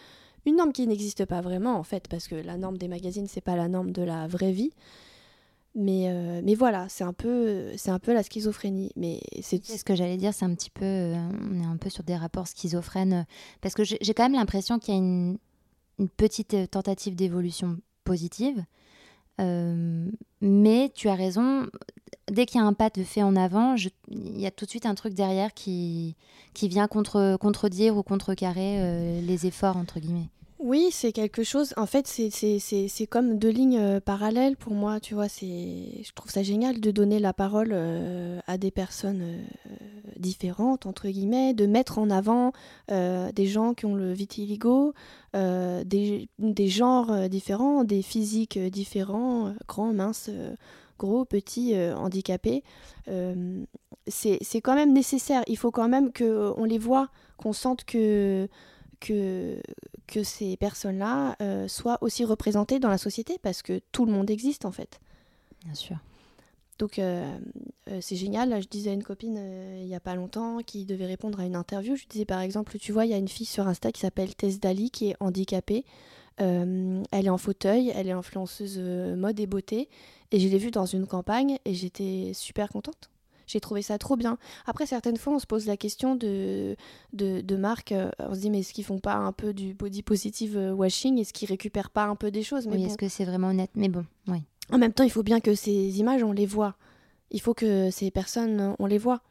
n'existe 0.46 1.26
pas 1.26 1.42
vraiment 1.42 1.76
en 1.76 1.84
fait 1.84 2.08
parce 2.08 2.28
que 2.28 2.36
la 2.36 2.58
norme 2.58 2.78
des 2.78 2.88
magazines 2.88 3.28
c'est 3.28 3.42
pas 3.42 3.56
la 3.56 3.68
norme 3.68 3.92
de 3.92 4.02
la 4.02 4.28
vraie 4.28 4.52
vie. 4.52 4.72
Mais, 5.80 6.42
mais 6.44 6.56
voilà, 6.56 6.90
c'est 6.90 7.04
un, 7.04 7.14
peu, 7.14 7.72
c'est 7.78 7.92
un 7.92 8.00
peu 8.00 8.12
la 8.12 8.24
schizophrénie. 8.24 8.92
Mais 8.96 9.22
c'est 9.42 9.64
ce 9.64 9.84
que 9.84 9.96
j'allais 9.96 10.18
dire, 10.18 10.34
c'est 10.34 10.46
un 10.46 10.56
petit 10.56 10.72
peu. 10.72 10.84
on 10.84 11.62
est 11.62 11.66
un 11.66 11.78
peu 11.78 11.90
sur 11.90 12.04
des 12.04 12.16
rapports 12.16 12.48
schizophrènes. 12.48 13.28
Parce 13.62 13.76
que 13.76 13.84
j'ai 13.84 14.14
quand 14.16 14.24
même 14.24 14.34
l'impression 14.34 14.80
qu'il 14.80 14.96
y 14.96 14.98
a 14.98 15.00
une, 15.00 15.38
petite 16.18 16.56
tentative 16.72 17.16
d'évolution 17.16 17.78
positive. 18.04 18.66
Euh, 19.40 20.10
mais 20.42 20.92
tu 20.96 21.10
as 21.10 21.16
raison, 21.16 21.68
dès 22.32 22.46
qu'il 22.46 22.60
y 22.60 22.64
a 22.64 22.68
un 22.68 22.74
pas 22.74 22.90
de 22.90 23.04
fait 23.04 23.24
en 23.24 23.36
avant, 23.36 23.76
il 24.10 24.40
y 24.40 24.46
a 24.46 24.52
tout 24.52 24.66
de 24.66 24.70
suite 24.70 24.86
un 24.86 24.96
truc 24.96 25.14
derrière 25.14 25.54
qui, 25.54 26.16
qui 26.54 26.68
vient 26.68 26.88
contre, 26.88 27.38
contredire 27.40 27.98
ou 27.98 28.04
contrecarrer 28.04 28.80
euh, 28.80 29.22
les 29.22 29.46
efforts, 29.46 29.78
entre 29.78 30.00
guillemets. 30.00 30.30
Oui, 30.60 30.90
c'est 30.92 31.12
quelque 31.12 31.44
chose. 31.44 31.76
En 31.78 31.86
fait, 31.86 32.08
c'est 32.08 33.08
comme 33.08 33.38
deux 33.38 33.50
lignes 33.50 33.78
euh, 33.78 34.00
parallèles 34.00 34.58
pour 34.58 34.74
moi. 34.74 35.00
Tu 35.00 35.14
vois, 35.14 35.28
je 35.28 36.12
trouve 36.14 36.32
ça 36.32 36.42
génial 36.42 36.80
de 36.80 36.90
donner 36.90 37.20
la 37.20 37.32
parole 37.32 37.70
euh, 37.72 38.40
à 38.48 38.58
des 38.58 38.72
personnes 38.72 39.22
euh, 39.22 39.46
différentes, 40.18 40.88
entre 40.88 41.10
guillemets, 41.10 41.54
de 41.54 41.68
mettre 41.68 42.00
en 42.00 42.10
avant 42.10 42.54
des 42.90 43.46
gens 43.46 43.76
qui 43.76 43.86
ont 43.86 43.96
le 43.96 44.14
vitiligo, 44.14 44.94
des, 45.34 46.30
des, 46.40 46.68
genres 46.68 47.30
différents, 47.30 47.84
des 47.84 48.02
physiques 48.02 48.58
différents, 48.58 49.54
grands, 49.68 49.94
minces, 49.94 50.32
gros, 50.98 51.26
petits, 51.26 51.76
handicapés. 51.96 52.64
c'est 54.08 54.62
quand 54.62 54.76
même 54.76 54.94
nécessaire. 54.94 55.44
Il 55.46 55.58
faut 55.58 55.72
quand 55.72 55.88
même 55.88 56.12
qu'on 56.12 56.64
les 56.64 56.80
voit, 56.80 57.10
qu'on 57.38 57.54
sente 57.54 57.84
que 57.86 58.48
que, 59.00 59.62
que 60.08 60.24
ces 60.24 60.58
personnes-là 60.58 61.36
euh, 61.42 61.68
soient 61.68 61.98
aussi 62.02 62.26
représentées 62.26 62.80
dans 62.80 62.90
la 62.90 62.98
société 62.98 63.38
parce 63.42 63.62
que 63.62 63.82
tout 63.92 64.06
le 64.06 64.12
monde 64.12 64.30
existe 64.30 64.66
en 64.66 64.72
fait. 64.72 65.00
Bien 65.64 65.74
sûr. 65.74 65.98
Donc 66.80 67.00
euh, 67.00 67.38
euh, 67.90 68.00
c'est 68.02 68.16
génial. 68.16 68.62
je 68.62 68.68
disais 68.68 68.92
à 68.92 68.94
une 68.94 69.04
copine 69.04 69.38
il 69.80 69.88
n'y 69.88 69.96
a 69.96 70.00
pas 70.00 70.16
longtemps 70.16 70.60
qui 70.66 70.86
devait 70.86 71.08
répondre 71.08 71.40
à 71.40 71.46
une 71.46 71.56
interview. 71.56 71.96
Je 71.96 72.06
disais 72.08 72.26
par 72.26 72.42
exemple, 72.42 72.78
tu 72.78 72.92
vois, 72.92 73.06
il 73.06 73.12
y 73.12 73.14
a 73.14 73.18
une 73.18 73.28
fille 73.28 73.46
sur 73.46 73.68
Insta 73.68 73.92
qui 73.92 74.02
s'appelle 74.02 74.36
Tess 74.36 74.60
Dali 74.60 74.92
qui 74.92 75.10
est 75.10 75.16
handicapée. 75.20 75.86
elle 76.38 77.04
est 77.12 77.30
en 77.30 77.38
fauteuil, 77.38 77.92
elle 77.96 78.08
est 78.08 78.12
influenceuse 78.12 78.80
mode 78.80 79.40
et 79.40 79.48
beauté. 79.48 79.90
Et 80.32 80.40
je 80.40 80.48
l'ai 80.48 80.58
vue 80.58 80.72
dans 80.72 80.86
une 80.86 81.08
campagne 81.08 81.58
et 81.66 81.74
j'étais 81.74 82.32
super 82.34 82.70
contente. 82.70 83.10
J'ai 83.48 83.62
trouvé 83.62 83.82
ça 83.82 83.98
trop 83.98 84.18
bien. 84.18 84.38
Après, 84.66 84.86
certaines 84.86 85.18
fois, 85.18 85.34
on 85.34 85.40
se 85.40 85.48
pose 85.48 85.66
la 85.66 85.78
question 85.78 86.16
de, 86.16 86.76
de, 87.14 87.56
marques. 87.56 87.94
Euh, 87.94 88.12
on 88.20 88.36
se 88.36 88.42
dit, 88.42 88.50
mais 88.50 88.60
est-ce 88.60 88.74
qu'ils 88.74 88.84
font 88.84 89.00
pas 89.00 89.16
un 89.16 89.32
peu 89.32 89.54
du 89.54 89.74
body 89.74 90.04
positive 90.04 90.58
euh, 90.58 90.74
washing? 90.74 91.18
Est-ce 91.18 91.34
qu'ils 91.34 91.48
récupèrent 91.48 91.90
pas 91.90 92.06
un 92.06 92.16
peu 92.16 92.30
des 92.30 92.44
choses? 92.44 92.68
Mais 92.68 92.76
Oui, 92.76 92.84
est-ce 92.84 92.98
que 92.98 93.08
c'est 93.08 93.26
vraiment 93.26 93.48
honnête 93.48 93.72
Mais 93.74 93.88
bon, 93.88 94.06
oui. 94.28 94.44
En 94.72 94.78
même 94.78 94.92
temps, 94.92 95.06
il 95.06 95.12
faut 95.12 95.24
bien 95.24 95.40
que 95.40 95.56
ces 95.56 96.00
images, 96.00 96.24
on 96.24 96.34
les 96.34 96.46
voit. 96.46 96.76
Il 97.32 97.40
faut 97.40 97.54
que 97.54 97.90
ces 97.90 98.12
personnes, 98.12 98.76
on 98.80 98.86
les 98.86 98.98
voit. 98.98 99.22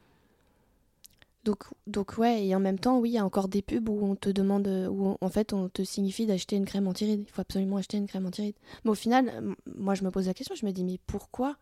Donc, 1.45 1.65
donc 1.87 2.19
ouais, 2.19 2.45
et 2.45 2.57
en 2.57 2.61
même 2.61 2.79
temps, 2.79 2.99
oui, 2.99 3.11
il 3.11 3.13
y 3.13 3.19
a 3.19 3.25
encore 3.25 3.47
des 3.47 3.63
pubs 3.63 3.89
où 3.89 4.05
on 4.05 4.17
te 4.17 4.31
demande, 4.31 4.67
où 4.67 5.17
en 5.21 5.29
fait 5.29 5.53
on 5.53 5.69
te 5.69 5.85
signifie 5.85 6.27
d'acheter 6.27 6.57
une 6.57 6.65
crème 6.65 6.89
anti-rides. 6.89 7.25
Il 7.25 7.31
faut 7.31 7.41
absolument 7.41 7.77
acheter 7.77 7.99
une 7.99 8.09
crème 8.09 8.27
anti-rides. 8.27 8.57
Mais 8.85 8.91
au 8.91 8.97
final, 8.97 9.55
moi 9.77 9.95
je 9.95 10.03
me 10.03 10.11
pose 10.11 10.27
la 10.27 10.35
question, 10.35 10.57
je 10.57 10.67
me 10.67 10.73
dis, 10.73 10.83
mais 10.83 10.99
pourquoi 11.07 11.57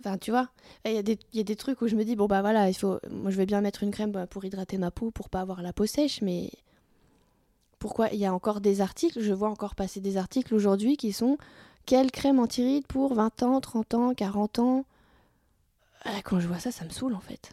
Enfin, 0.00 0.18
tu 0.18 0.30
vois, 0.30 0.48
il 0.84 0.92
y, 0.92 0.98
a 0.98 1.02
des, 1.02 1.18
y 1.32 1.40
a 1.40 1.44
des 1.44 1.56
trucs 1.56 1.80
où 1.80 1.88
je 1.88 1.96
me 1.96 2.04
dis, 2.04 2.14
bon, 2.14 2.26
bah 2.26 2.42
voilà, 2.42 2.68
il 2.68 2.74
faut. 2.74 2.98
Moi, 3.10 3.30
je 3.30 3.36
vais 3.36 3.46
bien 3.46 3.60
mettre 3.60 3.82
une 3.82 3.90
crème 3.90 4.10
bah, 4.12 4.26
pour 4.26 4.44
hydrater 4.44 4.76
ma 4.76 4.90
peau, 4.90 5.10
pour 5.10 5.30
pas 5.30 5.40
avoir 5.40 5.62
la 5.62 5.72
peau 5.72 5.86
sèche, 5.86 6.20
mais 6.20 6.50
pourquoi? 7.78 8.08
Il 8.12 8.18
y 8.18 8.26
a 8.26 8.34
encore 8.34 8.60
des 8.60 8.80
articles, 8.80 9.20
je 9.20 9.32
vois 9.32 9.48
encore 9.48 9.74
passer 9.74 10.00
des 10.00 10.16
articles 10.16 10.54
aujourd'hui 10.54 10.96
qui 10.96 11.12
sont 11.12 11.38
quelle 11.86 12.10
crème 12.10 12.38
anti-rides 12.38 12.86
pour 12.86 13.14
20 13.14 13.42
ans, 13.42 13.60
30 13.60 13.94
ans, 13.94 14.14
40 14.14 14.58
ans? 14.58 14.84
Quand 16.24 16.40
je 16.40 16.48
vois 16.48 16.58
ça, 16.58 16.70
ça 16.70 16.84
me 16.84 16.90
saoule 16.90 17.14
en 17.14 17.20
fait. 17.20 17.52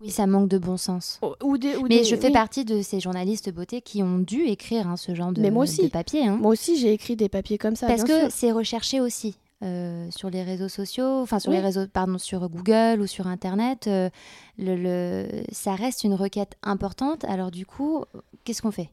Oui, 0.00 0.10
ça 0.10 0.26
manque 0.26 0.48
de 0.48 0.58
bon 0.58 0.76
sens. 0.76 1.20
Ou, 1.42 1.56
mais 1.88 2.04
je 2.04 2.16
fais 2.16 2.30
partie 2.30 2.64
de 2.64 2.80
ces 2.80 3.00
journalistes 3.00 3.52
beauté 3.52 3.82
qui 3.82 4.02
ont 4.02 4.18
dû 4.18 4.44
écrire 4.44 4.88
hein, 4.88 4.96
ce 4.96 5.14
genre 5.14 5.32
de, 5.32 5.42
mais 5.42 5.50
moi 5.50 5.64
aussi. 5.64 5.82
de 5.82 5.88
papier. 5.88 6.26
Hein. 6.26 6.36
Moi 6.36 6.52
aussi, 6.52 6.78
j'ai 6.78 6.92
écrit 6.92 7.16
des 7.16 7.28
papiers 7.28 7.58
comme 7.58 7.76
ça. 7.76 7.86
Parce 7.86 8.04
que 8.04 8.30
c'est 8.30 8.50
recherché 8.50 9.00
aussi. 9.00 9.36
Euh, 9.62 10.10
sur 10.10 10.30
les 10.30 10.42
réseaux 10.42 10.70
sociaux, 10.70 11.20
enfin 11.20 11.38
sur 11.38 11.52
les 11.52 11.60
réseaux, 11.60 11.86
pardon, 11.86 12.16
sur 12.16 12.48
Google 12.48 13.02
ou 13.02 13.06
sur 13.06 13.26
Internet, 13.26 13.88
euh, 13.88 14.08
le, 14.56 15.42
ça 15.52 15.74
reste 15.74 16.02
une 16.02 16.14
requête 16.14 16.56
importante. 16.62 17.26
Alors 17.26 17.50
du 17.50 17.66
coup, 17.66 18.06
qu'est-ce 18.44 18.62
qu'on 18.62 18.70
fait? 18.70 18.88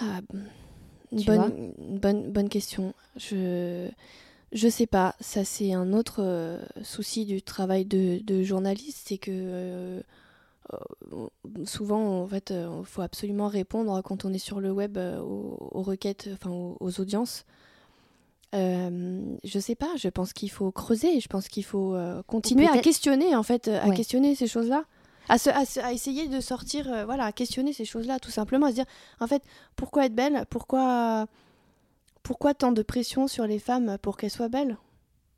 Ah, 0.00 0.20
bonne, 1.12 1.74
bonne, 1.78 2.32
bonne 2.32 2.48
question. 2.48 2.94
Je 3.18 3.90
je 4.52 4.68
sais 4.68 4.86
pas. 4.86 5.14
Ça 5.20 5.44
c'est 5.44 5.74
un 5.74 5.92
autre 5.92 6.22
euh, 6.22 6.58
souci 6.82 7.26
du 7.26 7.42
travail 7.42 7.84
de, 7.84 8.20
de 8.24 8.42
journaliste, 8.42 9.02
c'est 9.08 9.18
que 9.18 10.02
souvent 11.66 12.22
en 12.22 12.26
fait, 12.26 12.50
il 12.50 12.86
faut 12.86 13.02
absolument 13.02 13.48
répondre 13.48 14.00
quand 14.00 14.24
on 14.24 14.32
est 14.32 14.38
sur 14.38 14.58
le 14.58 14.72
web 14.72 14.96
aux, 14.96 15.82
requêtes, 15.82 16.30
enfin 16.32 16.50
aux 16.50 16.98
audiences. 16.98 17.44
Euh, 18.54 19.36
je 19.44 19.58
sais 19.58 19.74
pas, 19.74 19.88
je 19.96 20.08
pense 20.08 20.32
qu'il 20.32 20.50
faut 20.50 20.70
creuser, 20.70 21.20
je 21.20 21.28
pense 21.28 21.48
qu'il 21.48 21.64
faut 21.64 21.94
euh, 21.94 22.22
continuer 22.26 22.68
à 22.68 22.78
questionner 22.78 23.34
en 23.34 23.42
fait, 23.42 23.68
à 23.68 23.90
questionner 23.90 24.34
ces 24.34 24.46
choses-là. 24.46 24.84
À, 25.28 25.34
à, 25.82 25.92
essayer 25.92 26.28
de 26.28 26.40
sortir, 26.40 26.86
euh, 26.88 27.04
voilà, 27.04 27.24
à 27.24 27.32
questionner 27.32 27.72
ces 27.72 27.84
choses-là, 27.84 28.20
tout 28.20 28.30
simplement, 28.30 28.66
à 28.66 28.70
se 28.70 28.76
dire, 28.76 28.84
en 29.18 29.26
fait, 29.26 29.42
pourquoi 29.74 30.06
être 30.06 30.14
belle? 30.14 30.44
Pourquoi, 30.50 31.26
pourquoi 32.22 32.54
tant 32.54 32.70
de 32.70 32.82
pression 32.82 33.26
sur 33.26 33.44
les 33.44 33.58
femmes 33.58 33.98
pour 34.00 34.16
qu'elles 34.16 34.30
soient 34.30 34.48
belles? 34.48 34.76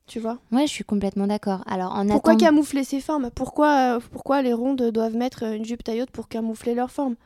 Tu 0.06 0.20
vois? 0.20 0.38
Ouais, 0.52 0.66
je 0.66 0.72
suis 0.72 0.84
complètement 0.84 1.26
d'accord. 1.26 1.62
Alors, 1.66 1.94
en 1.94 2.06
pourquoi 2.06 2.36
camoufler 2.36 2.84
ces 2.84 3.00
formes? 3.00 3.30
Pourquoi, 3.34 3.98
pourquoi 4.12 4.42
les 4.42 4.52
rondes 4.52 4.90
doivent 4.90 5.16
mettre 5.16 5.44
une 5.44 5.64
jupe 5.64 5.82
taille 5.82 6.02
haute 6.02 6.10
pour 6.10 6.28
camoufler 6.28 6.74
leurs 6.74 6.90
formes? 6.90 7.16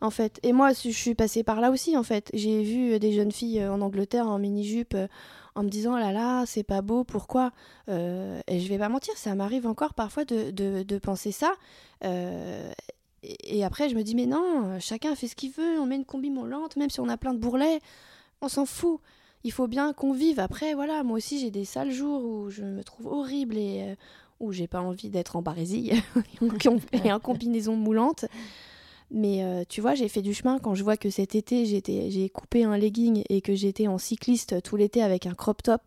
En 0.00 0.10
fait. 0.10 0.38
Et 0.42 0.52
moi, 0.52 0.70
je 0.72 0.90
suis 0.90 1.14
passée 1.14 1.42
par 1.42 1.60
là 1.60 1.70
aussi, 1.70 1.96
en 1.96 2.02
fait. 2.02 2.30
J'ai 2.34 2.62
vu 2.62 2.98
des 2.98 3.12
jeunes 3.12 3.32
filles 3.32 3.60
euh, 3.60 3.72
en 3.72 3.80
Angleterre 3.80 4.26
en 4.26 4.38
mini-jupe 4.38 4.94
euh, 4.94 5.08
en 5.54 5.62
me 5.62 5.68
disant, 5.68 5.94
oh 5.94 5.98
là 5.98 6.12
là, 6.12 6.44
c'est 6.46 6.62
pas 6.62 6.82
beau, 6.82 7.04
pourquoi 7.04 7.52
euh, 7.88 8.40
Et 8.46 8.60
je 8.60 8.68
vais 8.68 8.78
pas 8.78 8.88
mentir, 8.88 9.16
ça 9.16 9.34
m'arrive 9.34 9.66
encore 9.66 9.94
parfois 9.94 10.24
de, 10.24 10.98
penser 10.98 11.32
ça. 11.32 11.54
et, 12.02 13.64
après, 13.64 13.88
je 13.88 13.96
me 13.96 14.02
dis, 14.02 14.14
mais 14.14 14.26
non, 14.26 14.78
chacun 14.80 15.14
fait 15.14 15.28
ce 15.28 15.36
qu'il 15.36 15.52
veut, 15.52 15.80
on 15.80 15.86
met 15.86 15.96
une 15.96 16.04
combi 16.04 16.30
moulante, 16.30 16.76
même 16.76 16.90
si 16.90 17.00
on 17.00 17.08
a 17.08 17.16
plein 17.16 17.32
de 17.32 17.38
bourrelets, 17.38 17.80
on 18.42 18.48
s'en 18.48 18.66
fout. 18.66 19.00
Il 19.44 19.52
faut 19.52 19.66
bien 19.66 19.92
qu'on 19.94 20.12
vive. 20.12 20.40
Après, 20.40 20.74
voilà, 20.74 21.02
moi 21.04 21.16
aussi, 21.16 21.38
j'ai 21.38 21.50
des 21.50 21.64
sales 21.64 21.92
jours 21.92 22.22
où 22.24 22.50
je 22.50 22.62
me 22.62 22.84
trouve 22.84 23.06
horrible 23.06 23.56
et 23.56 23.94
où 24.40 24.52
j'ai 24.52 24.66
pas 24.66 24.80
envie 24.80 25.08
d'être 25.08 25.36
en 25.36 25.42
barésie 25.42 25.92
et 27.04 27.12
en 27.12 27.20
combinaison 27.20 27.76
moulante. 27.76 28.26
Mais 29.10 29.44
euh, 29.44 29.62
tu 29.68 29.80
vois, 29.80 29.94
j'ai 29.94 30.08
fait 30.08 30.22
du 30.22 30.34
chemin 30.34 30.58
quand 30.58 30.74
je 30.74 30.82
vois 30.82 30.96
que 30.96 31.10
cet 31.10 31.34
été, 31.34 31.64
j'ai 31.64 32.28
coupé 32.28 32.64
un 32.64 32.76
legging 32.76 33.22
et 33.28 33.40
que 33.40 33.54
j'étais 33.54 33.86
en 33.86 33.98
cycliste 33.98 34.62
tout 34.62 34.76
l'été 34.76 35.02
avec 35.02 35.26
un 35.26 35.34
crop 35.34 35.62
top. 35.62 35.82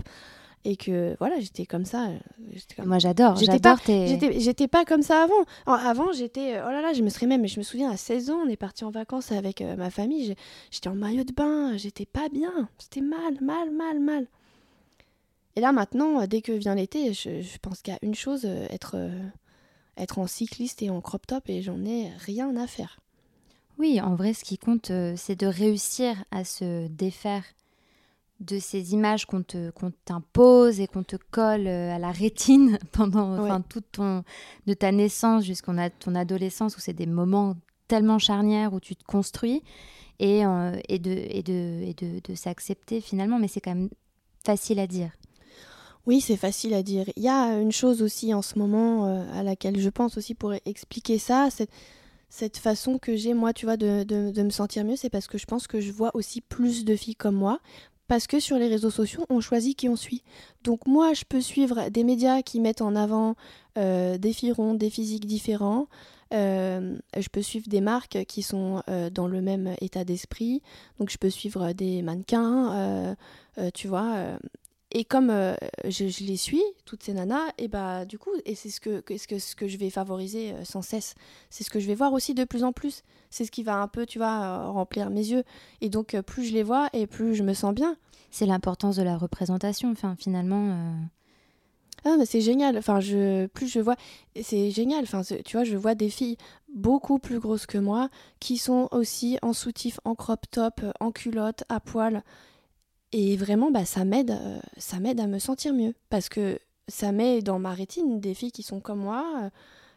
Et 0.66 0.76
que 0.76 1.16
voilà, 1.20 1.40
j'étais 1.40 1.66
comme 1.66 1.86
ça. 1.86 2.08
Euh, 2.08 2.84
Moi 2.86 3.00
j'adore, 3.00 3.38
j'adore 3.38 3.78
J'étais 3.88 4.68
pas 4.68 4.84
comme 4.84 5.02
ça 5.02 5.24
avant. 5.24 5.46
Avant, 5.66 6.12
j'étais. 6.12 6.58
Euh, 6.58 6.66
oh 6.68 6.70
là 6.70 6.82
là, 6.82 6.92
je 6.92 7.02
me 7.02 7.10
serais 7.10 7.28
même. 7.28 7.48
Je 7.48 7.60
me 7.60 7.64
souviens, 7.64 7.90
à 7.90 7.96
16 7.96 8.30
ans, 8.30 8.42
on 8.46 8.50
est 8.50 8.58
parti 8.58 8.84
en 8.84 8.90
vacances 8.90 9.32
avec 9.32 9.62
ma 9.62 9.90
famille. 9.90 10.36
J'étais 10.70 10.90
en 10.90 10.96
maillot 10.96 11.24
de 11.24 11.32
bain, 11.32 11.78
j'étais 11.78 12.06
pas 12.06 12.28
bien. 12.28 12.68
C'était 12.78 13.00
mal, 13.00 13.38
mal, 13.40 13.72
mal, 13.72 14.00
mal. 14.00 14.28
Et 15.56 15.62
là 15.62 15.72
maintenant, 15.72 16.26
dès 16.28 16.42
que 16.42 16.52
vient 16.52 16.76
l'été, 16.76 17.14
je, 17.14 17.42
je, 17.42 17.58
pense 17.62 17.82
qu'à 17.82 17.98
une 18.02 18.16
chose, 18.16 18.46
être, 18.46 18.98
être 19.98 20.20
en 20.20 20.28
cycliste 20.28 20.82
et 20.82 20.90
en 20.90 21.00
crop 21.00 21.26
top, 21.26 21.50
et 21.50 21.62
j'en 21.62 21.84
ai 21.86 22.10
rien 22.26 22.56
à 22.58 22.68
faire. 22.68 23.00
Oui, 23.80 24.02
en 24.02 24.16
vrai, 24.16 24.34
ce 24.34 24.44
qui 24.44 24.58
compte, 24.58 24.92
euh, 24.92 25.14
c'est 25.16 25.40
de 25.40 25.48
réussir 25.48 26.16
à 26.32 26.44
se 26.44 26.88
défaire 26.88 27.44
de 28.40 28.60
ces 28.60 28.94
images 28.94 29.26
qu'on 29.26 29.44
t'impose 30.06 30.80
et 30.80 30.88
qu'on 30.88 31.04
te 31.04 31.18
colle 31.32 31.68
euh, 31.68 31.96
à 31.96 32.00
la 32.00 32.12
rétine 32.12 32.78
pendant 32.92 33.62
toute 33.62 33.92
ton, 33.94 34.24
de 34.66 34.74
ta 34.74 34.92
naissance 34.92 35.44
jusqu'à 35.44 35.90
ton 35.92 36.16
adolescence, 36.16 36.78
où 36.78 36.80
c'est 36.80 36.94
des 36.94 37.06
moments 37.06 37.56
tellement 37.88 38.20
charnières 38.20 38.74
où 38.74 38.80
tu 38.80 38.96
te 38.96 39.04
construis 39.04 39.64
et, 40.20 40.46
euh, 40.46 40.78
et 40.88 41.00
de, 41.00 41.12
et 41.12 41.44
de, 41.44 41.82
et 41.84 41.94
de, 41.94 42.22
de 42.24 42.36
s'accepter 42.36 43.02
finalement, 43.02 43.40
mais 43.40 43.48
c'est 43.48 43.62
quand 43.62 43.76
même 43.76 43.90
facile 44.46 44.80
à 44.80 44.88
dire. 44.88 45.12
Oui, 46.06 46.22
c'est 46.22 46.38
facile 46.38 46.74
à 46.74 46.82
dire. 46.82 47.06
Il 47.18 47.24
y 47.24 47.30
a 47.30 47.60
une 47.60 47.72
chose 47.72 48.02
aussi 48.02 48.34
en 48.34 48.42
ce 48.42 48.58
moment 48.58 49.06
euh, 49.06 49.40
à 49.40 49.44
laquelle 49.44 49.80
je 49.80 49.90
pense 49.90 50.18
aussi 50.18 50.34
pour 50.34 50.54
expliquer 50.66 51.18
ça, 51.18 51.50
cette, 51.50 51.70
cette 52.30 52.58
façon 52.58 53.00
que 53.00 53.16
j'ai, 53.16 53.34
moi, 53.34 53.54
tu 53.54 53.66
vois, 53.66 53.78
de, 53.78 54.04
de, 54.04 54.44
me 54.44 54.50
sentir 54.50 54.86
mieux, 54.86 54.96
c'est 54.96 55.10
parce 55.10 55.28
que 55.28 55.38
je 55.38 55.46
pense 55.46 55.68
que 55.68 55.82
je 55.82 55.92
vois 55.92 56.12
aussi 56.14 56.42
plus 56.42 56.86
de 56.86 56.96
filles 56.96 57.16
comme 57.16 57.36
moi. 57.36 57.60
Parce 58.08 58.26
que 58.26 58.40
sur 58.40 58.58
les 58.58 58.68
réseaux 58.68 58.90
sociaux, 58.90 59.24
on 59.30 59.40
choisit 59.40 59.78
qui 59.78 59.88
on 59.88 59.96
suit. 59.96 60.24
Donc 60.64 60.88
moi, 60.88 61.14
je 61.14 61.26
peux 61.30 61.42
suivre 61.42 61.90
des 61.90 62.04
médias 62.04 62.42
qui 62.42 62.60
mettent 62.60 62.82
en 62.82 62.96
avant 62.96 63.36
euh, 63.78 64.18
des 64.18 64.34
filles 64.34 64.52
rondes, 64.52 64.80
des 64.80 64.90
physiques 64.90 65.28
différents. 65.28 65.88
Euh, 66.34 66.98
je 67.16 67.28
peux 67.30 67.44
suivre 67.44 67.68
des 67.68 67.82
marques 67.82 68.26
qui 68.28 68.42
sont 68.42 68.82
euh, 68.90 69.12
dans 69.12 69.28
le 69.28 69.42
même 69.42 69.76
état 69.80 70.06
d'esprit. 70.06 70.64
Donc 71.00 71.12
je 71.12 71.18
peux 71.20 71.30
suivre 71.30 71.72
des 71.74 72.02
mannequins, 72.02 73.16
tu 73.76 73.88
vois. 73.88 74.40
Et 74.92 75.06
comme 75.06 75.32
je, 75.86 76.26
les 76.26 76.38
suis, 76.38 76.64
toutes 76.86 77.04
ces 77.04 77.14
nanas, 77.14 77.52
et 77.58 77.68
bah 77.68 78.06
du 78.06 78.18
coup, 78.18 78.32
et 78.46 78.56
c'est 78.56 78.70
ce 78.70 78.80
que, 78.82 79.04
ce, 79.18 79.28
que, 79.28 79.38
ce 79.38 79.56
que 79.56 79.68
je 79.68 79.78
vais 79.78 79.90
favoriser 79.90 80.54
sans 80.64 80.82
cesse. 80.82 81.16
C'est 81.50 81.64
ce 81.64 81.70
que 81.70 81.80
je 81.80 81.88
vais 81.88 81.96
voir 81.96 82.14
aussi 82.14 82.34
de 82.34 82.44
plus 82.44 82.64
en 82.64 82.72
plus. 82.72 83.04
C'est 83.30 83.46
ce 83.46 83.52
qui 83.52 83.64
va 83.64 83.76
un 83.76 83.88
peu, 83.88 84.06
tu 84.06 84.18
vois, 84.18 84.68
remplir 84.72 85.10
mes 85.10 85.28
yeux. 85.28 85.44
Et 85.82 85.90
donc 85.90 86.20
plus 86.22 86.46
je 86.46 86.54
les 86.54 86.64
vois 86.64 86.90
et 86.94 87.06
plus 87.06 87.36
je 87.36 87.44
me 87.44 87.54
sens 87.54 87.74
bien. 87.74 87.98
C'est 88.32 88.46
l'importance 88.46 88.96
de 88.96 89.04
la 89.04 89.18
représentation, 89.18 89.92
enfin 89.92 90.16
finalement. 90.18 90.76
Ah, 92.06 92.16
mais 92.18 92.26
c'est 92.26 92.42
génial. 92.42 92.78
Enfin, 92.78 93.00
je, 93.00 93.48
plus 93.48 93.68
je 93.68 93.80
vois, 93.80 93.96
c'est 94.42 94.72
génial. 94.72 95.04
Enfin, 95.04 95.22
tu 95.24 95.58
vois, 95.58 95.64
je 95.64 95.76
vois 95.76 95.96
des 95.96 96.10
filles 96.10 96.38
beaucoup 96.74 97.20
plus 97.20 97.40
grosses 97.40 97.66
que 97.66 97.78
moi 97.78 98.10
qui 98.40 98.58
sont 98.58 98.88
aussi 98.92 99.38
en 99.42 99.54
soutif, 99.54 100.00
en 100.06 100.16
crop 100.16 100.46
top, 100.50 100.82
en 101.00 101.12
culotte, 101.12 101.64
à 101.70 101.80
poil. 101.80 102.24
Et 103.12 103.38
vraiment, 103.38 103.72
bah, 103.72 103.86
ça 103.86 104.06
m'aide, 104.06 104.32
euh, 104.32 104.60
ça 104.78 105.00
m'aide 105.00 105.20
à 105.20 105.28
me 105.28 105.40
sentir 105.40 105.74
mieux 105.74 105.94
parce 106.10 106.30
que 106.30 106.60
ça 106.88 107.12
met 107.12 107.42
dans 107.42 107.60
ma 107.60 107.74
rétine 107.74 108.20
des 108.20 108.34
filles 108.34 108.52
qui 108.52 108.64
sont 108.64 108.80
comme 108.80 109.00
moi. 109.00 109.50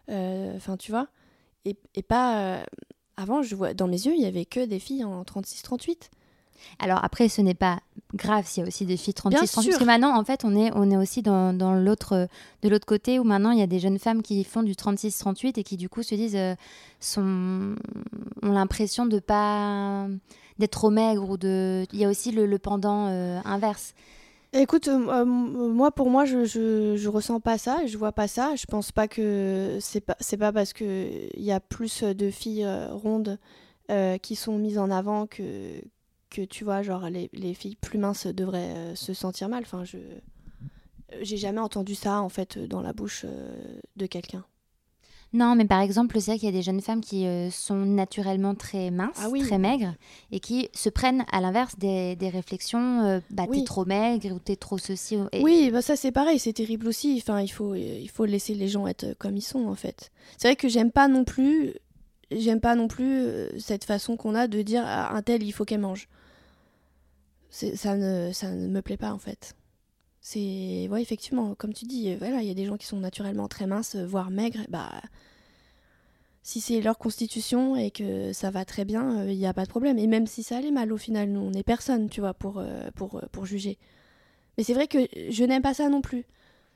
Euh, 0.08 0.56
enfin, 0.56 0.76
tu 0.76 0.90
vois. 0.90 1.08
Et, 1.64 1.76
et 1.94 2.02
pas. 2.02 2.38
Euh, 2.38 2.64
avant, 3.16 3.42
je 3.42 3.54
vois 3.54 3.74
dans 3.74 3.88
mes 3.88 4.06
yeux, 4.06 4.14
il 4.16 4.22
y 4.22 4.26
avait 4.26 4.46
que 4.46 4.64
des 4.64 4.78
filles 4.78 5.04
en 5.04 5.22
36-38. 5.22 6.10
Alors 6.78 7.04
après, 7.04 7.28
ce 7.28 7.42
n'est 7.42 7.54
pas 7.54 7.80
grave 8.14 8.46
s'il 8.46 8.62
y 8.62 8.64
a 8.64 8.68
aussi 8.68 8.86
des 8.86 8.96
filles 8.96 9.14
36 9.14 9.50
38 9.50 9.70
parce 9.70 9.78
que 9.78 9.84
maintenant 9.84 10.16
en 10.18 10.24
fait 10.24 10.44
on 10.44 10.54
est 10.54 10.70
on 10.74 10.90
est 10.90 10.96
aussi 10.96 11.22
dans, 11.22 11.52
dans 11.54 11.74
l'autre 11.74 12.28
de 12.62 12.68
l'autre 12.68 12.86
côté 12.86 13.18
où 13.18 13.24
maintenant 13.24 13.52
il 13.52 13.58
y 13.58 13.62
a 13.62 13.66
des 13.66 13.80
jeunes 13.80 13.98
femmes 13.98 14.22
qui 14.22 14.44
font 14.44 14.62
du 14.62 14.76
36 14.76 15.16
38 15.18 15.58
et 15.58 15.64
qui 15.64 15.76
du 15.76 15.88
coup 15.88 16.02
se 16.02 16.14
disent 16.14 16.36
euh, 16.36 16.54
sont 17.00 17.74
ont 18.42 18.52
l'impression 18.52 19.06
de 19.06 19.18
pas 19.18 20.08
d'être 20.58 20.72
trop 20.72 20.90
maigres 20.90 21.28
ou 21.30 21.36
de 21.36 21.84
il 21.92 21.98
y 21.98 22.04
a 22.04 22.08
aussi 22.08 22.30
le, 22.32 22.58
pendant 22.58 23.08
euh, 23.08 23.40
inverse 23.44 23.94
Écoute, 24.54 24.86
euh, 24.88 25.24
moi 25.24 25.92
pour 25.92 26.10
moi 26.10 26.26
je, 26.26 26.44
je, 26.44 26.94
je, 26.96 27.08
ressens 27.08 27.40
pas 27.40 27.56
ça, 27.56 27.86
je 27.86 27.96
vois 27.96 28.12
pas 28.12 28.28
ça. 28.28 28.54
Je 28.54 28.66
pense 28.66 28.92
pas 28.92 29.08
que 29.08 29.78
c'est 29.80 30.02
pas 30.02 30.16
c'est 30.20 30.36
pas 30.36 30.52
parce 30.52 30.74
que 30.74 31.28
il 31.34 31.42
y 31.42 31.52
a 31.52 31.58
plus 31.58 32.02
de 32.02 32.30
filles 32.30 32.68
rondes 32.90 33.38
qui 34.20 34.36
sont 34.36 34.58
mises 34.58 34.78
en 34.78 34.90
avant 34.90 35.26
que 35.26 35.80
que 36.32 36.42
tu 36.42 36.64
vois, 36.64 36.82
genre 36.82 37.08
les, 37.10 37.30
les 37.32 37.54
filles 37.54 37.76
plus 37.76 37.98
minces 37.98 38.26
devraient 38.26 38.74
euh, 38.74 38.94
se 38.94 39.12
sentir 39.14 39.48
mal. 39.48 39.62
Enfin, 39.62 39.84
je 39.84 39.98
j'ai 41.20 41.36
jamais 41.36 41.60
entendu 41.60 41.94
ça 41.94 42.22
en 42.22 42.30
fait 42.30 42.58
dans 42.58 42.80
la 42.80 42.94
bouche 42.94 43.26
euh, 43.26 43.78
de 43.96 44.06
quelqu'un. 44.06 44.44
Non, 45.32 45.54
mais 45.54 45.64
par 45.64 45.80
exemple, 45.80 46.20
c'est 46.20 46.32
vrai 46.32 46.38
qu'il 46.38 46.46
y 46.46 46.52
a 46.52 46.54
des 46.54 46.62
jeunes 46.62 46.80
femmes 46.80 47.00
qui 47.00 47.26
euh, 47.26 47.50
sont 47.50 47.76
naturellement 47.76 48.54
très 48.54 48.90
minces, 48.90 49.16
ah 49.18 49.28
très 49.40 49.58
maigres, 49.58 49.94
et 50.30 50.40
qui 50.40 50.68
se 50.74 50.88
prennent 50.88 51.24
à 51.32 51.40
l'inverse 51.40 51.78
des, 51.78 52.16
des, 52.16 52.28
réflexions 52.28 53.22
bah, 53.30 53.44
t'es 53.50 53.64
trop 53.64 53.84
maigre 53.84 54.32
ou 54.34 54.38
t'es 54.38 54.56
trop 54.56 54.78
ceci. 54.78 55.16
Oui, 55.40 55.70
bah 55.70 55.82
ça 55.82 55.96
c'est 55.96 56.12
pareil, 56.12 56.38
c'est 56.38 56.52
terrible 56.52 56.86
aussi. 56.86 57.22
Enfin, 57.22 57.40
il 57.40 57.48
faut, 57.48 57.74
il 57.74 58.08
faut 58.08 58.24
laisser 58.24 58.54
les 58.54 58.68
gens 58.68 58.86
être 58.86 59.14
comme 59.18 59.36
ils 59.36 59.42
sont 59.42 59.66
en 59.66 59.74
fait. 59.74 60.10
C'est 60.36 60.48
vrai 60.48 60.56
que 60.56 60.68
j'aime 60.68 60.90
pas 60.90 61.08
non 61.08 61.24
plus, 61.24 61.74
j'aime 62.30 62.60
pas 62.60 62.74
non 62.74 62.88
plus 62.88 63.26
cette 63.58 63.84
façon 63.84 64.16
qu'on 64.16 64.34
a 64.34 64.46
de 64.48 64.60
dire 64.62 64.84
à 64.84 65.14
un 65.16 65.22
tel 65.22 65.42
il 65.42 65.52
faut 65.52 65.64
qu'elle 65.64 65.80
mange 65.80 66.08
ça 67.52 67.96
ne, 67.96 68.32
ça 68.32 68.50
ne 68.50 68.66
me 68.68 68.82
plaît 68.82 68.96
pas 68.96 69.12
en 69.12 69.18
fait. 69.18 69.54
C'est 70.24 70.86
ouais 70.88 71.02
effectivement 71.02 71.56
comme 71.56 71.74
tu 71.74 71.84
dis 71.84 72.14
voilà 72.14 72.42
il 72.42 72.48
y 72.48 72.50
a 72.50 72.54
des 72.54 72.64
gens 72.64 72.76
qui 72.76 72.86
sont 72.86 72.98
naturellement 72.98 73.48
très 73.48 73.66
minces 73.66 73.96
voire 73.96 74.30
maigres 74.30 74.60
bah 74.68 74.88
si 76.44 76.60
c'est 76.60 76.80
leur 76.80 76.96
constitution 76.96 77.74
et 77.76 77.90
que 77.90 78.32
ça 78.32 78.50
va 78.52 78.64
très 78.64 78.84
bien 78.84 79.26
il 79.26 79.36
n'y 79.36 79.46
a 79.46 79.52
pas 79.52 79.64
de 79.64 79.68
problème. 79.68 79.98
Et 79.98 80.06
même 80.06 80.28
si 80.28 80.44
ça 80.44 80.58
allait 80.58 80.70
mal 80.70 80.92
au 80.92 80.96
final 80.96 81.28
nous 81.28 81.40
on 81.40 81.50
n'est 81.50 81.64
personne 81.64 82.08
tu 82.08 82.20
vois 82.20 82.34
pour 82.34 82.58
euh, 82.58 82.90
pour 82.94 83.16
euh, 83.16 83.22
pour 83.32 83.46
juger. 83.46 83.78
Mais 84.56 84.64
c'est 84.64 84.74
vrai 84.74 84.86
que 84.86 84.98
je 85.30 85.44
n'aime 85.44 85.62
pas 85.62 85.74
ça 85.74 85.88
non 85.88 86.00
plus. 86.02 86.24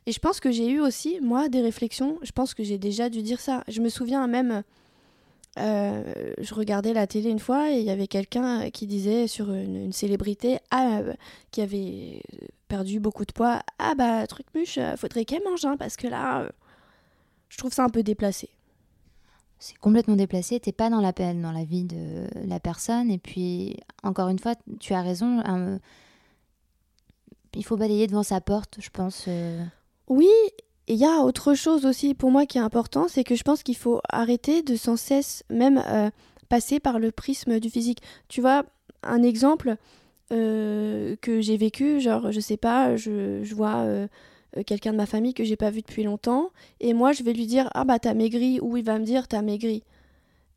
Et 0.07 0.13
je 0.13 0.19
pense 0.19 0.41
que 0.41 0.51
j'ai 0.51 0.69
eu 0.69 0.81
aussi 0.81 1.21
moi 1.21 1.49
des 1.49 1.61
réflexions 1.61 2.19
je 2.23 2.33
pense 2.33 2.53
que 2.53 2.65
j'ai 2.65 2.79
déjà 2.79 3.09
dû 3.11 3.23
dire 3.23 3.41
ça. 3.41 3.63
Je 3.69 3.81
me 3.81 3.89
souviens 3.89 4.27
même 4.27 4.65
euh, 5.59 6.35
je 6.39 6.55
regardais 6.55 6.93
la 6.93 7.07
télé 7.07 7.31
une 7.31 7.39
fois 7.39 7.71
et 7.71 7.79
il 7.79 7.85
y 7.85 7.91
avait 7.91 8.07
quelqu'un 8.07 8.71
qui 8.71 8.87
disait 8.87 9.27
sur 9.27 9.53
une, 9.53 9.93
célébrité 9.93 10.59
ah, 10.71 10.99
euh, 10.99 11.15
qui 11.51 11.63
avait 11.63 12.23
perdu 12.69 13.01
beaucoup 13.01 13.25
de 13.25 13.33
poids 13.33 13.63
Ah 13.79 13.95
bah, 13.95 14.27
truc 14.27 14.47
muche, 14.55 14.77
euh, 14.79 14.97
faudrait 14.97 15.25
qu'elle 15.25 15.43
mange, 15.45 15.65
hein, 15.65 15.77
parce 15.79 15.97
que 15.97 16.07
là, 16.09 16.51
je 17.49 17.57
trouve 17.57 17.73
ça 17.73 17.85
un 17.85 17.89
peu 17.89 18.03
déplacé. 18.03 18.51
C'est 19.59 19.79
complètement 19.79 20.17
déplacé, 20.17 20.61
t'es 20.61 20.73
pas 20.73 20.91
dans 20.91 21.01
la, 21.01 21.13
dans 21.13 21.53
la 21.53 21.65
vie 21.65 21.85
de 21.85 22.27
la 22.45 22.61
personne. 22.61 23.11
Et 23.11 23.19
puis, 23.19 23.79
encore 24.03 24.29
une 24.29 24.39
fois, 24.39 24.55
tu 24.81 24.93
as 24.93 25.01
raison, 25.01 25.43
il 27.55 27.65
faut 27.65 27.79
balayer 27.79 28.07
devant 28.07 28.23
sa 28.23 28.43
porte, 28.43 28.77
je 28.81 28.91
pense. 28.91 29.27
Oui, 30.09 30.29
et 30.89 30.95
il 30.95 30.99
y 30.99 31.05
a 31.05 31.21
autre 31.23 31.55
chose 31.55 31.85
aussi 31.85 32.15
pour 32.15 32.31
moi 32.31 32.47
qui 32.47 32.59
est 32.59 32.63
important, 32.63 33.07
c'est 33.09 33.25
que 33.25 33.35
je 33.35 33.43
pense 33.43 33.63
qu'il 33.63 33.77
faut 33.77 34.01
arrêter 34.09 34.63
de 34.63 34.77
sans 34.77 34.97
cesse 34.97 35.43
même 35.51 35.83
euh, 35.85 36.11
passer 36.49 36.79
par 36.79 37.01
le 37.01 37.11
prisme 37.11 37.59
du 37.59 37.71
physique. 37.71 38.03
Tu 38.29 38.41
vois, 38.41 38.65
un 39.03 39.23
exemple 39.23 39.77
euh, 40.33 41.17
que 41.21 41.41
j'ai 41.41 41.57
vécu, 41.57 42.01
genre, 42.01 42.31
je 42.31 42.39
sais 42.39 42.57
pas, 42.57 42.95
je, 42.95 43.43
vois 43.53 43.79
euh, 43.79 44.07
quelqu'un 44.65 44.93
de 44.93 44.97
ma 44.97 45.07
famille 45.07 45.35
que 45.35 45.43
j'ai 45.43 45.57
pas 45.57 45.71
vu 45.71 45.81
depuis 45.81 46.05
longtemps, 46.05 46.51
et 46.79 46.95
moi 46.95 47.13
je 47.13 47.25
vais 47.25 47.33
lui 47.33 47.47
dire 47.47 47.69
Ah 47.75 47.85
bah 47.85 47.99
t'as 47.99 48.15
maigri, 48.15 48.61
ou 48.63 48.77
il 48.77 48.85
va 48.85 49.01
me 49.01 49.05
dire 49.05 49.27
T'as 49.27 49.43
maigri. 49.43 49.83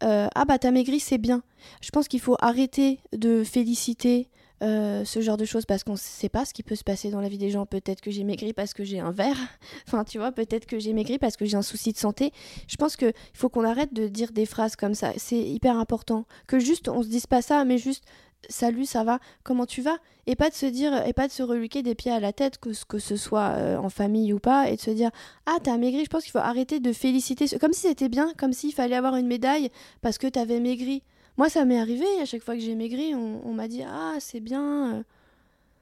ah 0.02 0.46
bah 0.48 0.60
t'as 0.60 0.72
maigri, 0.72 1.00
c'est 1.00 1.18
bien. 1.18 1.42
Je 1.82 1.90
pense 1.90 2.08
qu'il 2.08 2.22
faut 2.22 2.38
arrêter 2.40 3.00
de 3.14 3.44
féliciter 3.44 4.28
euh, 4.62 5.06
ce 5.06 5.22
genre 5.22 5.38
de 5.38 5.46
choses 5.46 5.66
parce 5.66 5.84
qu'on 5.84 5.94
ne 5.94 5.98
sait 5.98 6.30
pas 6.30 6.46
ce 6.46 6.54
qui 6.54 6.64
peut 6.64 6.76
se 6.76 6.84
passer 6.84 7.10
dans 7.10 7.22
la 7.22 7.30
vie 7.30 7.38
des 7.38 7.50
gens. 7.50 7.66
Peut-être 7.66 8.02
que 8.02 8.12
j'ai 8.12 8.24
maigri 8.24 8.54
parce 8.54 8.74
que 8.74 8.84
j'ai 8.84 9.00
un 9.00 9.12
verre. 9.12 9.38
enfin, 9.88 10.04
tu 10.04 10.18
vois, 10.18 10.32
peut-être 10.32 10.66
que 10.66 10.80
j'ai 10.80 10.94
maigri 10.94 11.18
parce 11.18 11.38
que 11.38 11.46
j'ai 11.46 11.58
un 11.58 11.62
souci 11.62 11.94
de 11.94 11.98
santé. 11.98 12.32
Je 12.68 12.76
pense 12.76 12.96
qu'il 12.96 13.14
faut 13.34 13.50
qu'on 13.50 13.64
arrête 13.64 13.94
de 13.94 14.08
dire 14.08 14.32
des 14.32 14.46
phrases 14.46 14.76
comme 14.76 14.94
ça. 14.94 15.14
C'est 15.18 15.40
hyper 15.40 15.78
important. 15.78 16.26
Que 16.48 16.60
juste, 16.60 16.90
on 16.90 17.04
se 17.04 17.08
dise 17.08 17.28
pas 17.28 17.42
ça, 17.42 17.64
mais 17.66 17.78
juste 17.78 18.04
salut, 18.48 18.86
ça 18.86 19.04
va, 19.04 19.20
comment 19.44 19.66
tu 19.66 19.82
vas? 19.82 19.98
Et 20.28 20.36
pas 20.36 20.50
de 20.50 20.56
se 20.56 20.66
dire, 20.66 21.06
et 21.06 21.14
pas 21.14 21.28
de 21.28 21.32
se 21.32 21.44
reluquer 21.44 21.84
des 21.84 21.96
pieds 21.96 22.12
à 22.12 22.20
la 22.20 22.32
tête, 22.32 22.58
que, 22.58 22.70
que 22.88 23.00
ce 23.00 23.16
soit 23.16 23.54
euh, 23.58 23.78
en 23.78 23.90
famille 23.90 24.32
ou 24.32 24.40
pas, 24.40 24.70
et 24.70 24.76
de 24.76 24.82
se 24.82 24.92
dire, 24.92 25.10
ah, 25.46 25.58
t'as 25.62 25.78
maigri. 25.78 26.06
Je 26.06 26.10
pense 26.10 26.24
qu'il 26.24 26.32
faut 26.32 26.38
arrêter 26.38 26.80
de 26.80 26.94
féliciter, 26.94 27.46
comme 27.60 27.74
si 27.74 27.82
c'était 27.82 28.10
bien, 28.10 28.32
comme 28.38 28.54
s'il 28.54 28.74
fallait 28.74 28.96
avoir 28.96 29.16
une 29.16 29.28
médaille 29.28 29.70
parce 30.02 30.18
que 30.18 30.28
t'avais 30.28 30.60
maigri. 30.60 31.04
Moi, 31.40 31.48
ça 31.48 31.64
m'est 31.64 31.80
arrivé, 31.80 32.06
à 32.22 32.26
chaque 32.26 32.44
fois 32.44 32.56
que 32.56 32.60
j'ai 32.60 32.76
maigri, 32.76 33.16
on, 33.16 33.54
m'a 33.54 33.70
dit 33.70 33.82
Ah, 33.88 34.16
c'est 34.20 34.42
bien. 34.42 34.98
Euh. 34.98 35.04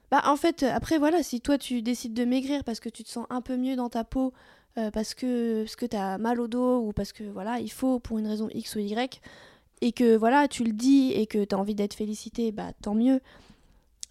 Bah, 0.08 0.22
en 0.26 0.36
fait, 0.36 0.62
après, 0.62 0.98
voilà, 0.98 1.24
si 1.24 1.40
toi 1.40 1.58
tu 1.58 1.82
décides 1.82 2.14
de 2.14 2.24
maigrir 2.24 2.62
parce 2.62 2.78
que 2.78 2.88
tu 2.88 3.02
te 3.02 3.08
sens 3.08 3.26
un 3.28 3.40
peu 3.40 3.56
mieux 3.56 3.74
dans 3.74 3.88
ta 3.88 4.04
peau, 4.04 4.32
euh, 4.78 4.92
parce 4.92 5.14
que, 5.14 5.64
parce 5.64 5.74
que 5.74 5.86
tu 5.86 5.96
as 5.96 6.16
mal 6.18 6.40
au 6.40 6.46
dos, 6.46 6.86
ou 6.86 6.92
parce 6.92 7.10
que, 7.10 7.24
voilà, 7.24 7.58
il 7.58 7.72
faut 7.72 7.98
pour 7.98 8.20
une 8.20 8.28
raison 8.28 8.48
X 8.54 8.76
ou 8.76 8.78
Y, 8.78 9.20
et 9.80 9.90
que, 9.90 10.14
voilà, 10.16 10.46
tu 10.46 10.62
le 10.62 10.70
dis 10.70 11.10
et 11.12 11.26
que 11.26 11.44
tu 11.44 11.52
as 11.56 11.58
envie 11.58 11.74
d'être 11.74 11.94
félicité, 11.94 12.52
bah, 12.52 12.72
tant 12.80 12.94
mieux. 12.94 13.20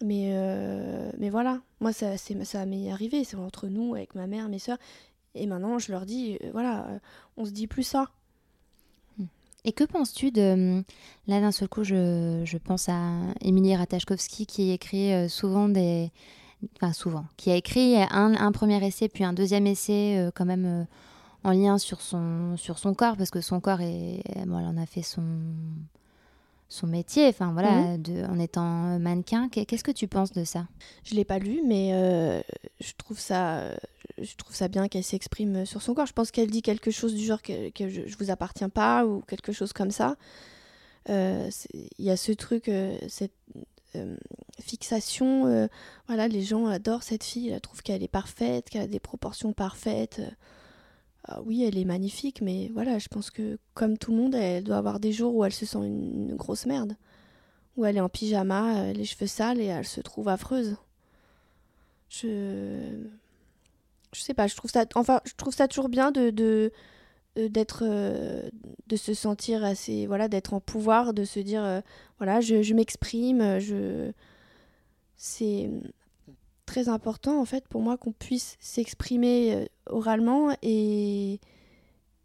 Mais, 0.02 0.32
euh, 0.34 1.10
mais 1.16 1.30
voilà, 1.30 1.62
moi, 1.80 1.94
ça, 1.94 2.18
ça 2.18 2.66
m'est 2.66 2.92
arrivé, 2.92 3.24
c'est 3.24 3.36
entre 3.36 3.68
nous, 3.68 3.94
avec 3.94 4.14
ma 4.14 4.26
mère, 4.26 4.50
mes 4.50 4.58
soeurs, 4.58 4.78
et 5.34 5.46
maintenant, 5.46 5.78
je 5.78 5.92
leur 5.92 6.04
dis 6.04 6.38
Voilà, 6.52 7.00
on 7.38 7.46
se 7.46 7.52
dit 7.52 7.68
plus 7.68 7.84
ça. 7.84 8.10
Et 9.68 9.72
que 9.72 9.84
penses-tu 9.84 10.30
de... 10.30 10.82
Là, 11.26 11.40
d'un 11.42 11.52
seul 11.52 11.68
coup, 11.68 11.84
je, 11.84 12.56
pense 12.56 12.88
à 12.88 13.02
Émilie 13.42 13.76
Ratajkowski 13.76 14.46
qui 14.46 14.70
écrit 14.70 15.12
euh, 15.12 15.28
souvent 15.28 15.68
des... 15.68 16.10
Enfin, 16.76 16.94
souvent. 16.94 17.26
Qui 17.36 17.50
a 17.50 17.56
écrit 17.56 17.96
un, 17.98 18.34
un 18.34 18.50
premier 18.50 18.82
essai, 18.82 19.10
puis 19.10 19.24
un 19.24 19.34
deuxième 19.34 19.66
essai, 19.66 20.16
euh, 20.16 20.30
quand 20.34 20.46
même 20.46 20.64
euh, 20.64 20.84
en 21.44 21.50
lien 21.50 21.76
sur 21.76 22.00
son, 22.00 22.56
sur 22.56 22.78
son 22.78 22.94
corps, 22.94 23.18
parce 23.18 23.28
que 23.28 23.42
son 23.42 23.60
corps, 23.60 23.82
est... 23.82 24.22
Elle 24.36 24.50
en 24.50 24.78
a 24.78 24.86
fait 24.86 25.02
son 25.02 25.22
son 26.68 26.86
métier, 26.86 27.26
enfin 27.28 27.52
voilà, 27.52 27.96
de, 27.96 28.24
en 28.24 28.38
étant 28.38 28.98
mannequin. 28.98 29.48
Qu'est-ce 29.48 29.84
que 29.84 29.90
tu 29.90 30.06
penses 30.06 30.32
de 30.32 30.44
ça? 30.44 30.66
Je 31.02 31.14
l'ai 31.14 31.24
pas 31.24 31.38
lu, 31.38 31.62
mais 31.66 31.90
euh, 31.94 32.40
je 32.80 32.92
trouve 32.98 33.18
ça, 33.18 33.70
je 34.18 34.34
trouve 34.36 34.54
ça 34.54 34.68
bien 34.68 34.86
qu'elle 34.88 35.04
s'exprime 35.04 35.64
sur 35.64 35.80
son 35.80 35.94
corps. 35.94 36.06
Je 36.06 36.12
pense 36.12 36.30
qu'elle 36.30 36.50
dit 36.50 36.60
quelque 36.60 36.90
chose 36.90 37.14
du 37.14 37.24
genre 37.24 37.40
que, 37.40 37.70
je, 37.78 38.02
ne 38.02 38.16
vous 38.18 38.30
appartiens 38.30 38.68
pas 38.68 39.06
ou 39.06 39.22
quelque 39.22 39.52
chose 39.52 39.72
comme 39.72 39.90
ça. 39.90 40.16
Euh, 41.08 41.48
il 41.72 42.04
y 42.04 42.10
a 42.10 42.18
ce 42.18 42.32
truc, 42.32 42.68
euh, 42.68 42.98
cette, 43.08 43.32
fixation. 44.60 45.68
voilà, 46.06 46.28
les 46.28 46.42
gens 46.42 46.66
adorent 46.66 47.02
cette 47.02 47.24
fille, 47.24 47.48
elle 47.48 47.60
trouve 47.60 47.82
qu'elle 47.82 48.02
est 48.02 48.08
parfaite, 48.08 48.68
qu'elle 48.68 48.82
a 48.82 48.86
des 48.86 49.00
proportions 49.00 49.54
parfaites. 49.54 50.20
Ah 51.30 51.42
oui, 51.44 51.62
elle 51.62 51.76
est 51.76 51.84
magnifique, 51.84 52.40
mais 52.40 52.70
voilà, 52.72 52.98
je 52.98 53.08
pense 53.08 53.30
que 53.30 53.58
comme 53.74 53.98
tout 53.98 54.12
le 54.12 54.16
monde, 54.16 54.34
elle 54.34 54.64
doit 54.64 54.78
avoir 54.78 54.98
des 54.98 55.12
jours 55.12 55.34
où 55.34 55.44
elle 55.44 55.52
se 55.52 55.66
sent 55.66 55.78
une, 55.78 56.34
grosse 56.36 56.64
merde. 56.64 56.96
Où 57.76 57.84
elle 57.84 57.98
est 57.98 58.00
en 58.00 58.08
pyjama, 58.08 58.92
les 58.92 59.04
cheveux 59.04 59.26
sales 59.26 59.60
et 59.60 59.66
elle 59.66 59.86
se 59.86 60.00
trouve 60.00 60.28
affreuse. 60.28 60.76
Je. 62.08 63.04
Je 64.14 64.20
sais 64.20 64.32
pas, 64.34 64.46
je 64.46 64.56
trouve 64.56 64.70
ça. 64.70 64.86
Enfin, 64.94 65.20
je 65.26 65.34
trouve 65.36 65.54
ça 65.54 65.68
toujours 65.68 65.88
bien 65.88 66.10
de. 66.10 66.30
de 66.30 66.72
d'être 67.36 67.84
de 67.84 68.96
se 68.96 69.14
sentir 69.14 69.62
assez 69.62 70.08
voilà 70.08 70.26
d'être 70.26 70.54
en 70.54 70.60
pouvoir 70.60 71.14
de 71.14 71.22
se 71.22 71.38
dire 71.38 71.82
voilà 72.18 72.40
je, 72.40 72.62
je 72.62 72.74
m'exprime 72.74 73.60
je 73.60 74.10
c'est 75.16 75.70
très 76.68 76.90
important 76.90 77.40
en 77.40 77.46
fait 77.46 77.66
pour 77.66 77.80
moi 77.80 77.96
qu'on 77.96 78.12
puisse 78.12 78.58
s'exprimer 78.60 79.54
euh, 79.54 79.64
oralement 79.86 80.54
et, 80.60 81.40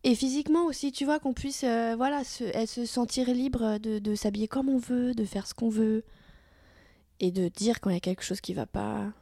et 0.04 0.16
physiquement 0.16 0.66
aussi, 0.66 0.92
tu 0.92 1.06
vois, 1.06 1.20
qu'on 1.20 1.34
puisse 1.34 1.64
euh, 1.64 1.96
voilà, 1.96 2.26
se, 2.26 2.44
se 2.66 2.86
sentir 2.86 3.30
libre 3.30 3.78
de, 3.78 4.16
s'habiller 4.16 4.50
comme 4.50 4.68
on 4.68 4.78
veut, 4.78 5.14
de 5.14 5.24
faire 5.24 5.48
ce 5.48 5.54
qu'on 5.54 5.70
veut 5.70 6.04
et 7.22 7.32
de 7.32 7.48
dire 7.48 7.80
quand 7.80 7.90
il 7.90 7.94
y 7.94 7.98
a 7.98 8.02
quelque 8.02 8.24
chose 8.24 8.42
qui 8.42 8.54
va 8.54 8.66
pas. 8.66 9.14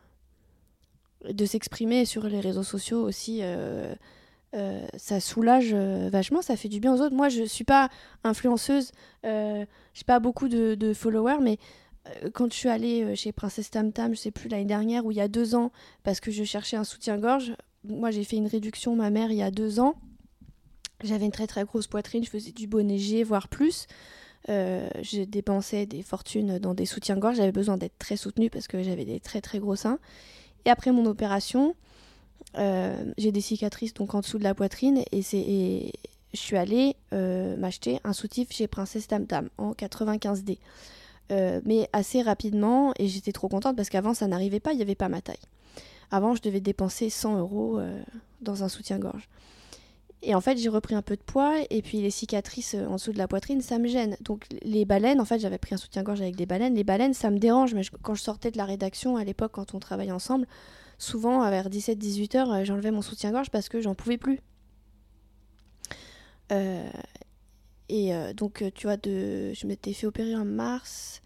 De 1.30 1.46
s'exprimer 1.46 2.06
sur 2.06 2.24
les 2.24 2.40
réseaux 2.40 2.64
sociaux 2.64 3.04
aussi. 3.04 3.42
Euh, 3.44 3.94
ça 4.98 5.20
soulage 5.20 5.76
vachement, 5.76 6.42
ça 6.42 6.58
fait 6.58 6.68
du 6.68 6.80
bien 6.80 6.96
aux 6.96 7.00
autres. 7.00 7.16
Moi, 7.16 7.30
je 7.30 7.44
suis 7.44 7.64
pas 7.64 7.90
influenceuse, 8.24 8.92
j'ai 9.24 10.04
pas 10.08 10.20
beaucoup 10.20 10.50
de, 10.50 10.74
de, 10.74 10.94
followers, 10.96 11.38
mais 11.42 11.60
quand 12.34 12.52
je 12.52 12.58
suis 12.58 12.70
allée 12.70 13.04
euh, 13.04 13.16
chez 13.16 13.32
Princesse 13.32 13.70
Tam 13.70 13.92
Tam, 13.92 14.14
je 14.14 14.20
sais 14.20 14.32
plus 14.32 14.50
l'année 14.50 14.66
dernière 14.66 15.06
ou 15.06 15.12
il 15.12 15.18
y 15.18 15.22
a 15.22 15.28
deux 15.28 15.56
ans, 15.56 15.72
parce 16.04 16.20
que 16.20 16.32
je 16.32 16.44
cherchais 16.44 16.78
un 16.78 16.84
soutien-gorge. 16.84 17.54
Moi, 17.84 18.12
j'ai 18.12 18.24
fait 18.24 18.38
une 18.38 18.48
réduction, 18.48 18.96
ma 18.96 19.10
mère, 19.10 19.32
il 19.32 19.38
y 19.38 19.44
a 19.44 19.52
deux 19.52 19.80
ans. 19.80 19.96
J'avais 21.04 21.26
une 21.26 21.32
très 21.32 21.48
très 21.48 21.64
grosse 21.64 21.88
poitrine, 21.88 22.24
je 22.24 22.30
faisais 22.30 22.52
du 22.52 22.68
bonnet 22.68 22.98
G, 22.98 23.24
voire 23.24 23.48
plus. 23.48 23.88
Euh, 24.50 24.88
je 25.02 25.22
dépensais 25.22 25.86
des 25.86 26.04
fortunes 26.04 26.60
dans 26.60 26.74
des 26.74 26.86
soutiens-gorge. 26.86 27.38
J'avais 27.38 27.52
besoin 27.52 27.78
d'être 27.78 27.98
très 27.98 28.18
soutenue 28.18 28.50
parce 28.50 28.68
que 28.68 28.84
j'avais 28.84 29.06
des 29.06 29.20
très 29.20 29.42
très 29.42 29.60
gros 29.60 29.76
seins. 29.76 30.00
Et 30.66 30.70
après 30.70 30.92
mon 30.92 31.06
opération, 31.06 31.76
j'ai 32.56 33.32
des 33.32 33.42
cicatrices 33.42 33.94
donc 33.94 34.14
en 34.14 34.20
dessous 34.20 34.38
de 34.38 34.44
la 34.44 34.54
poitrine 34.54 35.04
et 35.12 35.22
c'est 35.22 35.92
je 36.34 36.40
suis 36.40 36.58
allée 36.58 36.96
m'acheter 37.12 38.00
un 38.04 38.14
soutif 38.14 38.52
chez 38.52 38.68
Princesse 38.68 39.08
Tam 39.08 39.26
Tam 39.26 39.50
en 39.58 39.72
95D. 39.72 40.60
Euh, 41.32 41.62
mais 41.64 41.90
assez 41.94 42.22
rapidement, 42.22 42.94
et 43.00 43.08
j'étais 43.08 43.32
trop 43.32 43.48
contente 43.48 43.76
parce 43.78 43.90
qu'avant 43.90 44.14
ça 44.14 44.28
n'arrivait 44.28 44.60
pas, 44.60 44.74
il 44.74 44.78
n'y 44.78 44.82
avait 44.82 44.96
pas 44.96 45.10
ma 45.10 45.22
taille. 45.22 45.40
Avant, 46.10 46.36
je 46.36 46.42
devais 46.42 46.60
dépenser 46.60 47.10
100 47.10 47.40
euros 47.40 47.80
euh, 47.80 48.02
dans 48.42 48.64
un 48.64 48.70
soutien-gorge. 48.70 49.30
Et 50.24 50.36
en 50.36 50.42
fait, 50.42 50.58
j'ai 50.58 50.70
repris 50.70 50.94
un 50.94 51.02
peu 51.02 51.16
de 51.16 51.22
poids, 51.22 51.56
et 51.70 51.82
puis 51.82 52.02
les 52.02 52.12
cicatrices 52.12 52.76
euh, 52.76 52.86
en 52.86 52.96
dessous 52.96 53.14
de 53.14 53.18
la 53.18 53.30
poitrine, 53.30 53.62
ça 53.62 53.80
me 53.80 53.88
gêne. 53.88 54.18
Donc 54.22 54.46
les 54.62 54.84
baleines, 54.84 55.22
en 55.22 55.26
fait, 55.26 55.40
j'avais 55.40 55.58
pris 55.58 55.74
un 55.74 55.78
soutien-gorge 55.78 56.22
avec 56.22 56.36
des 56.36 56.46
baleines. 56.46 56.76
Les 56.76 56.84
baleines, 56.84 57.14
ça 57.14 57.30
me 57.32 57.40
dérange, 57.40 57.74
mais 57.74 57.84
quand 58.02 58.14
je 58.14 58.22
sortais 58.22 58.52
de 58.52 58.58
la 58.58 58.66
rédaction 58.66 59.16
à 59.16 59.24
l'époque, 59.24 59.54
quand 59.54 59.74
on 59.74 59.80
travaillait 59.80 60.12
ensemble, 60.12 60.48
souvent 60.98 61.50
vers 61.50 61.70
17-18 61.70 62.38
heures, 62.38 62.66
j'enlevais 62.66 62.92
mon 62.92 63.02
soutien-gorge 63.02 63.50
parce 63.50 63.70
que 63.70 63.80
j'en 63.80 63.96
pouvais 63.96 64.18
plus. 64.18 64.42
Et 67.92 68.34
donc, 68.34 68.64
tu 68.76 68.88
vois, 68.88 68.98
de... 68.98 69.54
je 69.54 69.68
m'étais 69.68 69.94
fait 69.94 70.08
opérer 70.08 70.36
en 70.36 70.46
mars. 70.46 71.22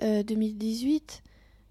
2018. 0.00 1.22
Euh, 1.22 1.28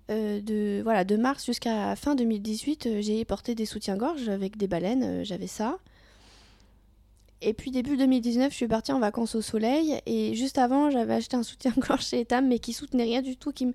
euh, 0.10 0.42
de, 0.42 0.82
voilà, 0.84 1.04
de 1.04 1.18
mars 1.18 1.46
jusqu'à 1.46 1.96
fin 1.96 2.16
2018, 2.16 2.86
euh, 2.88 3.02
j'ai 3.02 3.26
porté 3.26 3.56
des 3.56 3.66
soutiens-gorge 3.66 4.30
avec 4.30 4.58
des 4.58 4.68
baleines, 4.68 5.24
j'avais 5.26 5.48
ça. 5.48 5.80
Et 7.42 7.54
puis 7.54 7.72
début 7.72 7.98
2019, 7.98 8.52
je 8.52 8.56
suis 8.56 8.68
partie 8.68 8.92
en 8.94 9.00
vacances 9.00 9.36
au 9.36 9.42
soleil 9.42 10.00
et 10.06 10.34
juste 10.34 10.58
avant, 10.58 10.90
j'avais 10.90 11.16
acheté 11.16 11.36
un 11.36 11.44
soutien-gorge 11.44 12.06
chez 12.06 12.22
Etam 12.22 12.48
mais 12.48 12.60
qui 12.60 12.74
soutenait 12.74 13.04
rien 13.04 13.22
du 13.22 13.36
tout, 13.36 13.52
qui 13.52 13.66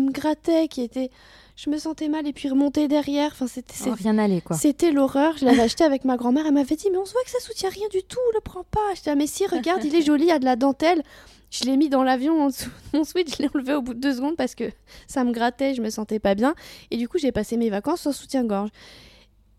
me 0.00 0.10
grattait, 0.10 0.68
qui 0.68 0.82
était 0.82 1.10
je 1.56 1.70
me 1.70 1.78
sentais 1.78 2.08
mal 2.08 2.26
et 2.26 2.32
puis 2.32 2.48
remonter 2.48 2.86
derrière, 2.86 3.32
enfin 3.32 3.46
c'était 3.46 3.74
oh, 3.86 3.94
rien 3.96 4.18
aller 4.18 4.40
quoi. 4.40 4.56
C'était 4.56 4.92
l'horreur, 4.92 5.36
je 5.38 5.44
l'avais 5.44 5.62
acheté 5.62 5.84
avec 5.84 6.04
ma 6.04 6.16
grand-mère, 6.16 6.46
elle 6.46 6.54
m'avait 6.54 6.76
dit 6.76 6.88
"Mais 6.90 6.98
on 6.98 7.06
se 7.06 7.12
voit 7.12 7.22
que 7.24 7.30
ça 7.30 7.40
soutient 7.40 7.70
rien 7.70 7.88
du 7.90 8.02
tout, 8.02 8.20
le 8.34 8.40
prends 8.40 8.64
pas." 8.64 8.94
J'étais 8.94 9.16
"Mais 9.16 9.26
si, 9.26 9.46
regarde, 9.46 9.82
il 9.84 9.94
est 9.94 10.02
joli, 10.06 10.24
il 10.24 10.28
y 10.28 10.32
a 10.32 10.38
de 10.38 10.44
la 10.44 10.56
dentelle." 10.56 11.02
Je 11.50 11.64
l'ai 11.64 11.76
mis 11.76 11.88
dans 11.88 12.02
l'avion 12.02 12.42
en 12.42 12.46
dessous 12.48 12.70
mon 12.92 13.04
switch, 13.04 13.36
je 13.36 13.42
l'ai 13.42 13.48
enlevé 13.54 13.74
au 13.74 13.80
bout 13.80 13.94
de 13.94 14.00
deux 14.00 14.14
secondes 14.14 14.36
parce 14.36 14.54
que 14.54 14.64
ça 15.06 15.24
me 15.24 15.32
grattait, 15.32 15.74
je 15.74 15.80
me 15.80 15.90
sentais 15.90 16.18
pas 16.18 16.34
bien. 16.34 16.54
Et 16.90 16.96
du 16.96 17.08
coup, 17.08 17.18
j'ai 17.18 17.32
passé 17.32 17.56
mes 17.56 17.70
vacances 17.70 18.02
sans 18.02 18.12
soutien-gorge. 18.12 18.70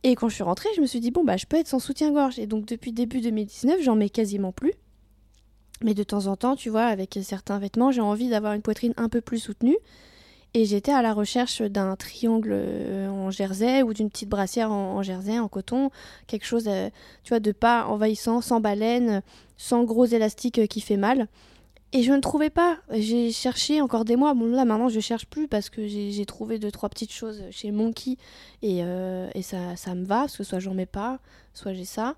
Et 0.03 0.15
quand 0.15 0.29
je 0.29 0.35
suis 0.35 0.43
rentrée, 0.43 0.69
je 0.75 0.81
me 0.81 0.85
suis 0.85 0.99
dit, 0.99 1.11
bon, 1.11 1.23
bah, 1.23 1.37
je 1.37 1.45
peux 1.45 1.57
être 1.57 1.67
sans 1.67 1.79
soutien-gorge. 1.79 2.39
Et 2.39 2.45
donc, 2.45 2.65
depuis 2.65 2.91
début 2.91 3.21
2019, 3.21 3.81
j'en 3.81 3.95
mets 3.95 4.09
quasiment 4.09 4.51
plus. 4.51 4.73
Mais 5.81 5.93
de 5.93 6.03
temps 6.03 6.27
en 6.27 6.35
temps, 6.35 6.55
tu 6.55 6.69
vois, 6.69 6.85
avec 6.85 7.17
certains 7.23 7.59
vêtements, 7.59 7.91
j'ai 7.91 8.01
envie 8.01 8.29
d'avoir 8.29 8.53
une 8.53 8.61
poitrine 8.61 8.93
un 8.97 9.09
peu 9.09 9.21
plus 9.21 9.39
soutenue. 9.39 9.77
Et 10.53 10.65
j'étais 10.65 10.91
à 10.91 11.01
la 11.01 11.13
recherche 11.13 11.61
d'un 11.61 11.95
triangle 11.95 12.51
euh, 12.51 13.09
en 13.09 13.29
jersey 13.31 13.83
ou 13.83 13.93
d'une 13.93 14.09
petite 14.09 14.29
brassière 14.29 14.71
en, 14.71 15.03
jersey, 15.03 15.37
en 15.39 15.47
coton. 15.47 15.91
Quelque 16.25 16.45
chose, 16.45 16.67
euh, 16.67 16.89
tu 17.23 17.29
vois, 17.29 17.39
de 17.39 17.51
pas 17.51 17.85
envahissant, 17.85 18.41
sans 18.41 18.59
baleine, 18.59 19.21
sans 19.57 19.83
gros 19.83 20.05
élastique 20.05 20.67
qui 20.67 20.81
fait 20.81 20.97
mal. 20.97 21.27
Et 21.93 22.03
je 22.03 22.11
ne 22.11 22.19
trouvais 22.19 22.49
pas. 22.49 22.79
J'ai 22.91 23.31
cherché 23.31 23.81
encore 23.81 24.03
des 24.03 24.15
mois. 24.15 24.33
Bon, 24.33 24.47
là, 24.47 24.65
maintenant, 24.65 24.89
je 24.89 24.99
cherche 24.99 25.25
plus 25.25 25.47
parce 25.47 25.69
que 25.69 25.87
j'ai 25.87 26.25
trouvé 26.25 26.59
deux, 26.59 26.71
trois 26.71 26.89
petites 26.89 27.13
choses 27.13 27.43
chez 27.51 27.71
Monkey. 27.71 28.17
Et, 28.61 28.83
euh, 28.83 29.29
et 29.35 29.41
ça, 29.41 29.75
ça 29.75 29.95
me 29.95 30.05
va, 30.05 30.21
parce 30.21 30.37
que 30.37 30.43
soit 30.43 30.59
j'en 30.59 30.73
mets 30.73 30.85
pas, 30.85 31.19
soit 31.53 31.73
j'ai 31.73 31.85
ça. 31.85 32.15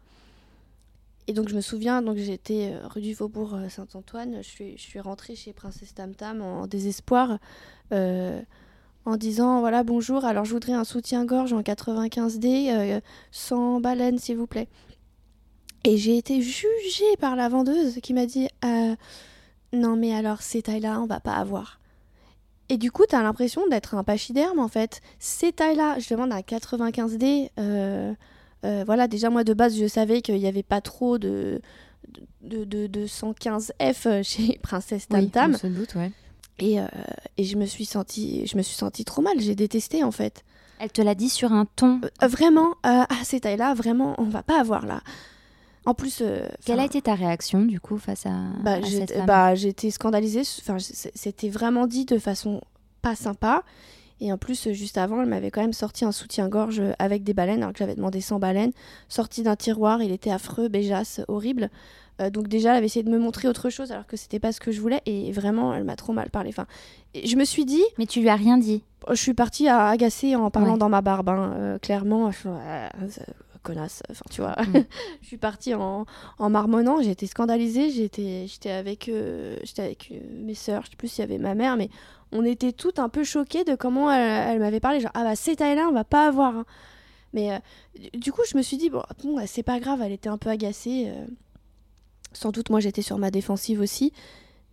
Et 1.29 1.33
donc, 1.33 1.47
je 1.47 1.55
me 1.55 1.61
souviens, 1.61 2.01
donc 2.01 2.17
j'étais 2.17 2.71
euh, 2.73 2.87
rue 2.87 3.01
du 3.01 3.13
Faubourg 3.13 3.53
euh, 3.53 3.69
Saint-Antoine. 3.69 4.37
Je 4.37 4.47
suis, 4.47 4.75
je 4.77 4.81
suis 4.81 4.99
rentrée 4.99 5.35
chez 5.35 5.53
Princesse 5.53 5.93
Tam 5.93 6.15
Tam 6.15 6.41
en, 6.41 6.65
désespoir. 6.65 7.37
en 7.91 9.15
disant 9.15 9.59
voilà 9.59 9.83
bonjour 9.83 10.25
alors 10.25 10.45
je 10.45 10.53
voudrais 10.53 10.73
un 10.73 10.83
soutien-gorge 10.83 11.53
en 11.53 11.61
95D 11.61 13.01
sans 13.31 13.79
baleine 13.79 14.19
s'il 14.19 14.37
vous 14.37 14.45
plaît 14.45 14.67
et 15.83 15.97
j'ai 15.97 16.17
été 16.17 16.41
jugée 16.41 17.15
par 17.19 17.35
la 17.35 17.49
vendeuse 17.49 17.99
qui 18.03 18.13
m'a 18.13 18.27
dit 18.27 18.47
non 19.73 19.95
mais 19.95 20.13
alors 20.13 20.41
ces 20.41 20.63
tailles-là, 20.63 20.99
on 20.99 21.05
va 21.05 21.19
pas 21.19 21.33
avoir. 21.33 21.79
Et 22.69 22.77
du 22.77 22.91
coup, 22.91 23.05
t'as 23.07 23.21
l'impression 23.21 23.67
d'être 23.67 23.93
un 23.93 24.03
pachyderme 24.03 24.59
en 24.59 24.67
fait. 24.67 25.01
Ces 25.19 25.51
tailles-là, 25.51 25.99
je 25.99 26.09
demande 26.09 26.33
à 26.33 26.41
95D. 26.41 27.49
Euh, 28.65 28.81
euh, 28.81 28.83
voilà, 28.85 29.07
déjà 29.07 29.29
moi 29.29 29.43
de 29.43 29.53
base, 29.53 29.77
je 29.77 29.87
savais 29.87 30.21
qu'il 30.21 30.35
n'y 30.35 30.47
avait 30.47 30.63
pas 30.63 30.81
trop 30.81 31.17
de, 31.17 31.61
de, 32.41 32.65
de, 32.65 33.05
115F 33.05 34.23
chez 34.27 34.59
Princesse 34.61 35.07
Tam 35.07 35.29
Tam. 35.29 35.57
Oui, 35.63 35.69
doute, 35.69 35.95
ouais. 35.95 36.11
Et, 36.59 36.79
euh, 36.79 36.87
et, 37.37 37.45
je 37.45 37.55
me 37.55 37.65
suis 37.65 37.85
sentie, 37.85 38.45
je 38.45 38.57
me 38.57 38.61
suis 38.61 38.75
sentie 38.75 39.05
trop 39.05 39.21
mal. 39.21 39.39
J'ai 39.39 39.55
détesté 39.55 40.03
en 40.03 40.11
fait. 40.11 40.43
Elle 40.79 40.91
te 40.91 41.01
l'a 41.01 41.15
dit 41.15 41.29
sur 41.29 41.53
un 41.53 41.65
ton. 41.65 42.01
vraiment, 42.21 42.75
ah 42.83 43.07
ces 43.23 43.39
tailles-là, 43.39 43.73
vraiment, 43.73 44.15
on 44.17 44.25
va 44.25 44.43
pas 44.43 44.59
avoir 44.59 44.85
là. 44.85 45.01
En 45.85 45.93
plus, 45.93 46.19
euh, 46.21 46.47
quelle 46.65 46.79
a 46.79 46.85
été 46.85 47.01
ta 47.01 47.15
réaction 47.15 47.61
du 47.65 47.79
coup 47.79 47.97
face 47.97 48.25
à, 48.25 48.35
bah, 48.63 48.73
à 48.73 48.83
cette 48.83 49.11
femme? 49.11 49.25
bah, 49.25 49.55
j'étais 49.55 49.91
scandalisée. 49.91 50.41
Enfin, 50.41 50.77
c'était 50.79 51.49
vraiment 51.49 51.87
dit 51.87 52.05
de 52.05 52.19
façon 52.19 52.61
pas 53.01 53.15
sympa. 53.15 53.63
Et 54.21 54.31
en 54.33 54.37
plus, 54.37 54.71
juste 54.71 54.97
avant, 54.97 55.21
elle 55.21 55.29
m'avait 55.29 55.51
quand 55.51 55.61
même 55.61 55.73
sorti 55.73 56.05
un 56.05 56.11
soutien-gorge 56.11 56.81
avec 56.99 57.23
des 57.23 57.33
baleines, 57.33 57.61
alors 57.61 57.73
que 57.73 57.79
j'avais 57.79 57.95
demandé 57.95 58.21
100 58.21 58.39
baleines, 58.39 58.71
sorti 59.07 59.43
d'un 59.43 59.55
tiroir. 59.55 60.01
Il 60.01 60.11
était 60.11 60.31
affreux, 60.31 60.67
béjasse, 60.67 61.21
horrible. 61.27 61.69
Euh, 62.21 62.29
donc 62.29 62.47
déjà, 62.47 62.71
elle 62.71 62.77
avait 62.77 62.87
essayé 62.87 63.03
de 63.03 63.09
me 63.09 63.19
montrer 63.19 63.47
autre 63.47 63.69
chose, 63.69 63.91
alors 63.91 64.05
que 64.05 64.17
c'était 64.17 64.39
pas 64.39 64.51
ce 64.51 64.59
que 64.59 64.71
je 64.71 64.81
voulais. 64.81 65.01
Et 65.05 65.31
vraiment, 65.31 65.73
elle 65.73 65.85
m'a 65.85 65.95
trop 65.95 66.13
mal 66.13 66.29
parlé. 66.29 66.49
Enfin, 66.49 66.65
je 67.15 67.35
me 67.35 67.45
suis 67.45 67.65
dit. 67.65 67.83
Mais 67.97 68.05
tu 68.05 68.19
lui 68.19 68.29
as 68.29 68.35
rien 68.35 68.57
dit. 68.57 68.83
Je 69.09 69.15
suis 69.15 69.33
partie 69.33 69.67
à 69.69 69.87
agacer 69.87 70.35
en 70.35 70.51
parlant 70.51 70.77
dans 70.77 70.89
ma 70.89 71.01
barbe, 71.01 71.29
hein. 71.29 71.53
euh, 71.55 71.79
clairement 71.79 72.31
connasse. 73.61 74.03
Enfin, 74.09 74.25
tu 74.29 74.41
vois. 74.41 74.55
Mm. 74.61 74.85
je 75.21 75.27
suis 75.27 75.37
partie 75.37 75.73
en, 75.73 76.05
en 76.37 76.49
marmonnant. 76.49 77.01
J'ai 77.01 77.11
été 77.11 77.27
scandalisée. 77.27 77.89
J'étais, 77.89 78.71
avec, 78.71 79.09
euh, 79.09 79.57
avec 79.77 80.09
euh, 80.11 80.19
mes 80.43 80.53
sœurs. 80.53 80.83
Je 80.85 80.91
sais 80.91 80.95
plus 80.95 81.07
s'il 81.07 81.21
y 81.21 81.27
avait 81.27 81.37
ma 81.37 81.55
mère, 81.55 81.77
mais 81.77 81.89
on 82.31 82.45
était 82.45 82.71
toutes 82.71 82.99
un 82.99 83.09
peu 83.09 83.23
choquées 83.23 83.63
de 83.63 83.75
comment 83.75 84.11
elle, 84.11 84.59
m'avait 84.59 84.79
parlé. 84.79 84.99
Genre, 84.99 85.11
ah 85.13 85.23
bah, 85.23 85.35
c'est 85.35 85.57
taille-là, 85.57 85.87
on 85.89 85.93
va 85.93 86.03
pas 86.03 86.27
avoir. 86.27 86.55
Hein. 86.55 86.65
Mais 87.33 87.51
euh, 87.51 87.59
du 88.13 88.31
coup, 88.31 88.41
je 88.49 88.57
me 88.57 88.61
suis 88.61 88.77
dit, 88.77 88.89
bon, 88.89 89.03
bon 89.23 89.37
c'est 89.45 89.63
pas 89.63 89.79
grave. 89.79 90.01
Elle 90.01 90.11
était 90.11 90.29
un 90.29 90.37
peu 90.37 90.49
agacée. 90.49 91.11
Sans 92.33 92.51
doute, 92.51 92.69
moi, 92.69 92.79
j'étais 92.79 93.01
sur 93.01 93.17
ma 93.17 93.31
défensive 93.31 93.81
aussi. 93.81 94.13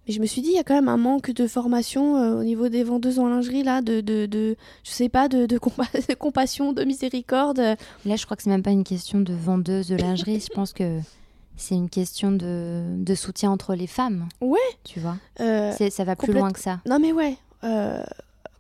Mais 0.07 0.14
je 0.14 0.20
me 0.20 0.26
suis 0.26 0.40
dit, 0.40 0.50
il 0.50 0.54
y 0.54 0.59
a 0.59 0.64
quand 0.64 0.74
même 0.74 0.88
un 0.88 0.96
manque 0.96 1.32
de 1.32 1.46
formation 1.48 2.16
euh, 2.16 2.40
au 2.40 2.44
niveau 2.44 2.68
des 2.68 2.84
vendeuses 2.84 3.18
en 3.18 3.28
lingerie, 3.28 3.64
là, 3.64 3.82
de, 3.82 4.00
de, 4.00 4.26
de 4.26 4.57
je 4.84 4.90
sais 4.90 5.09
pas, 5.09 5.28
de, 5.28 5.46
de, 5.46 5.59
compassion, 6.18 6.72
de 6.72 6.84
miséricorde. 6.84 7.59
Là, 7.59 8.16
je 8.16 8.24
crois 8.24 8.36
que 8.36 8.42
c'est 8.42 8.50
même 8.50 8.62
pas 8.62 8.70
une 8.70 8.84
question 8.84 9.20
de 9.20 9.34
vendeuse 9.34 9.88
de 9.88 9.96
lingerie. 9.96 10.40
je 10.40 10.52
pense 10.52 10.72
que 10.72 11.00
c'est 11.57 11.74
une 11.74 11.90
question 11.90 12.30
de, 12.30 12.84
de, 12.96 13.14
soutien 13.14 13.50
entre 13.50 13.74
les 13.74 13.88
femmes. 13.88 14.28
Ouais. 14.40 14.59
Tu 14.84 15.00
vois? 15.00 15.16
Euh, 15.40 15.72
Ça 15.72 16.04
va 16.04 16.14
plus 16.14 16.32
loin 16.32 16.52
que 16.52 16.61
ça. 16.61 16.80
Non, 16.86 17.00
mais 17.00 17.12
ouais. 17.12 17.36
Euh, 17.66 18.02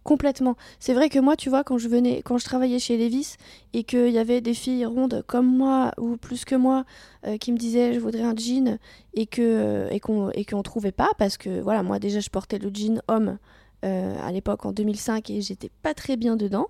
Complètement. 0.04 0.54
C'est 0.78 0.94
vrai 0.94 1.08
que 1.08 1.18
moi, 1.18 1.34
tu 1.34 1.50
vois, 1.50 1.64
quand 1.64 1.78
je 1.78 1.88
venais, 1.88 2.22
quand 2.22 2.38
je 2.38 2.44
travaillais 2.44 2.78
chez 2.78 2.96
Levis 2.96 3.34
et 3.72 3.82
qu'il 3.82 4.10
y 4.10 4.18
avait 4.18 4.40
des 4.40 4.54
filles 4.54 4.86
rondes 4.86 5.24
comme 5.26 5.48
moi 5.48 5.90
ou 5.98 6.16
plus 6.16 6.44
que 6.44 6.54
moi 6.54 6.84
euh, 7.26 7.38
qui 7.38 7.50
me 7.50 7.58
disaient 7.58 7.92
je 7.92 7.98
voudrais 7.98 8.22
un 8.22 8.36
jean 8.36 8.78
et 9.14 9.26
que 9.26 9.88
et 9.90 9.98
qu'on 9.98 10.30
et 10.30 10.44
qu'on 10.44 10.62
trouvait 10.62 10.92
pas 10.92 11.10
parce 11.18 11.36
que 11.36 11.60
voilà, 11.60 11.82
moi 11.82 11.98
déjà 11.98 12.20
je 12.20 12.30
portais 12.30 12.58
le 12.58 12.70
jean 12.72 13.02
homme 13.08 13.38
euh, 13.84 14.16
à 14.22 14.30
l'époque 14.30 14.64
en 14.64 14.70
2005 14.70 15.28
et 15.30 15.40
j'étais 15.40 15.72
pas 15.82 15.92
très 15.92 16.16
bien 16.16 16.36
dedans. 16.36 16.68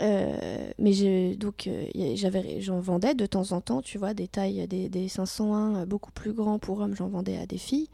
Mais 0.00 1.36
donc 1.38 1.68
j'avais 2.14 2.62
j'en 2.62 2.80
vendais 2.80 3.12
de 3.14 3.26
temps 3.26 3.52
en 3.52 3.60
temps, 3.60 3.82
tu 3.82 3.98
vois, 3.98 4.14
des 4.14 4.28
tailles 4.28 4.66
des, 4.66 4.88
des 4.88 5.08
501 5.08 5.84
beaucoup 5.84 6.10
plus 6.10 6.32
grands 6.32 6.58
pour 6.58 6.80
hommes, 6.80 6.94
j'en 6.96 7.08
vendais 7.08 7.36
à 7.36 7.44
des 7.44 7.58
filles. 7.58 7.90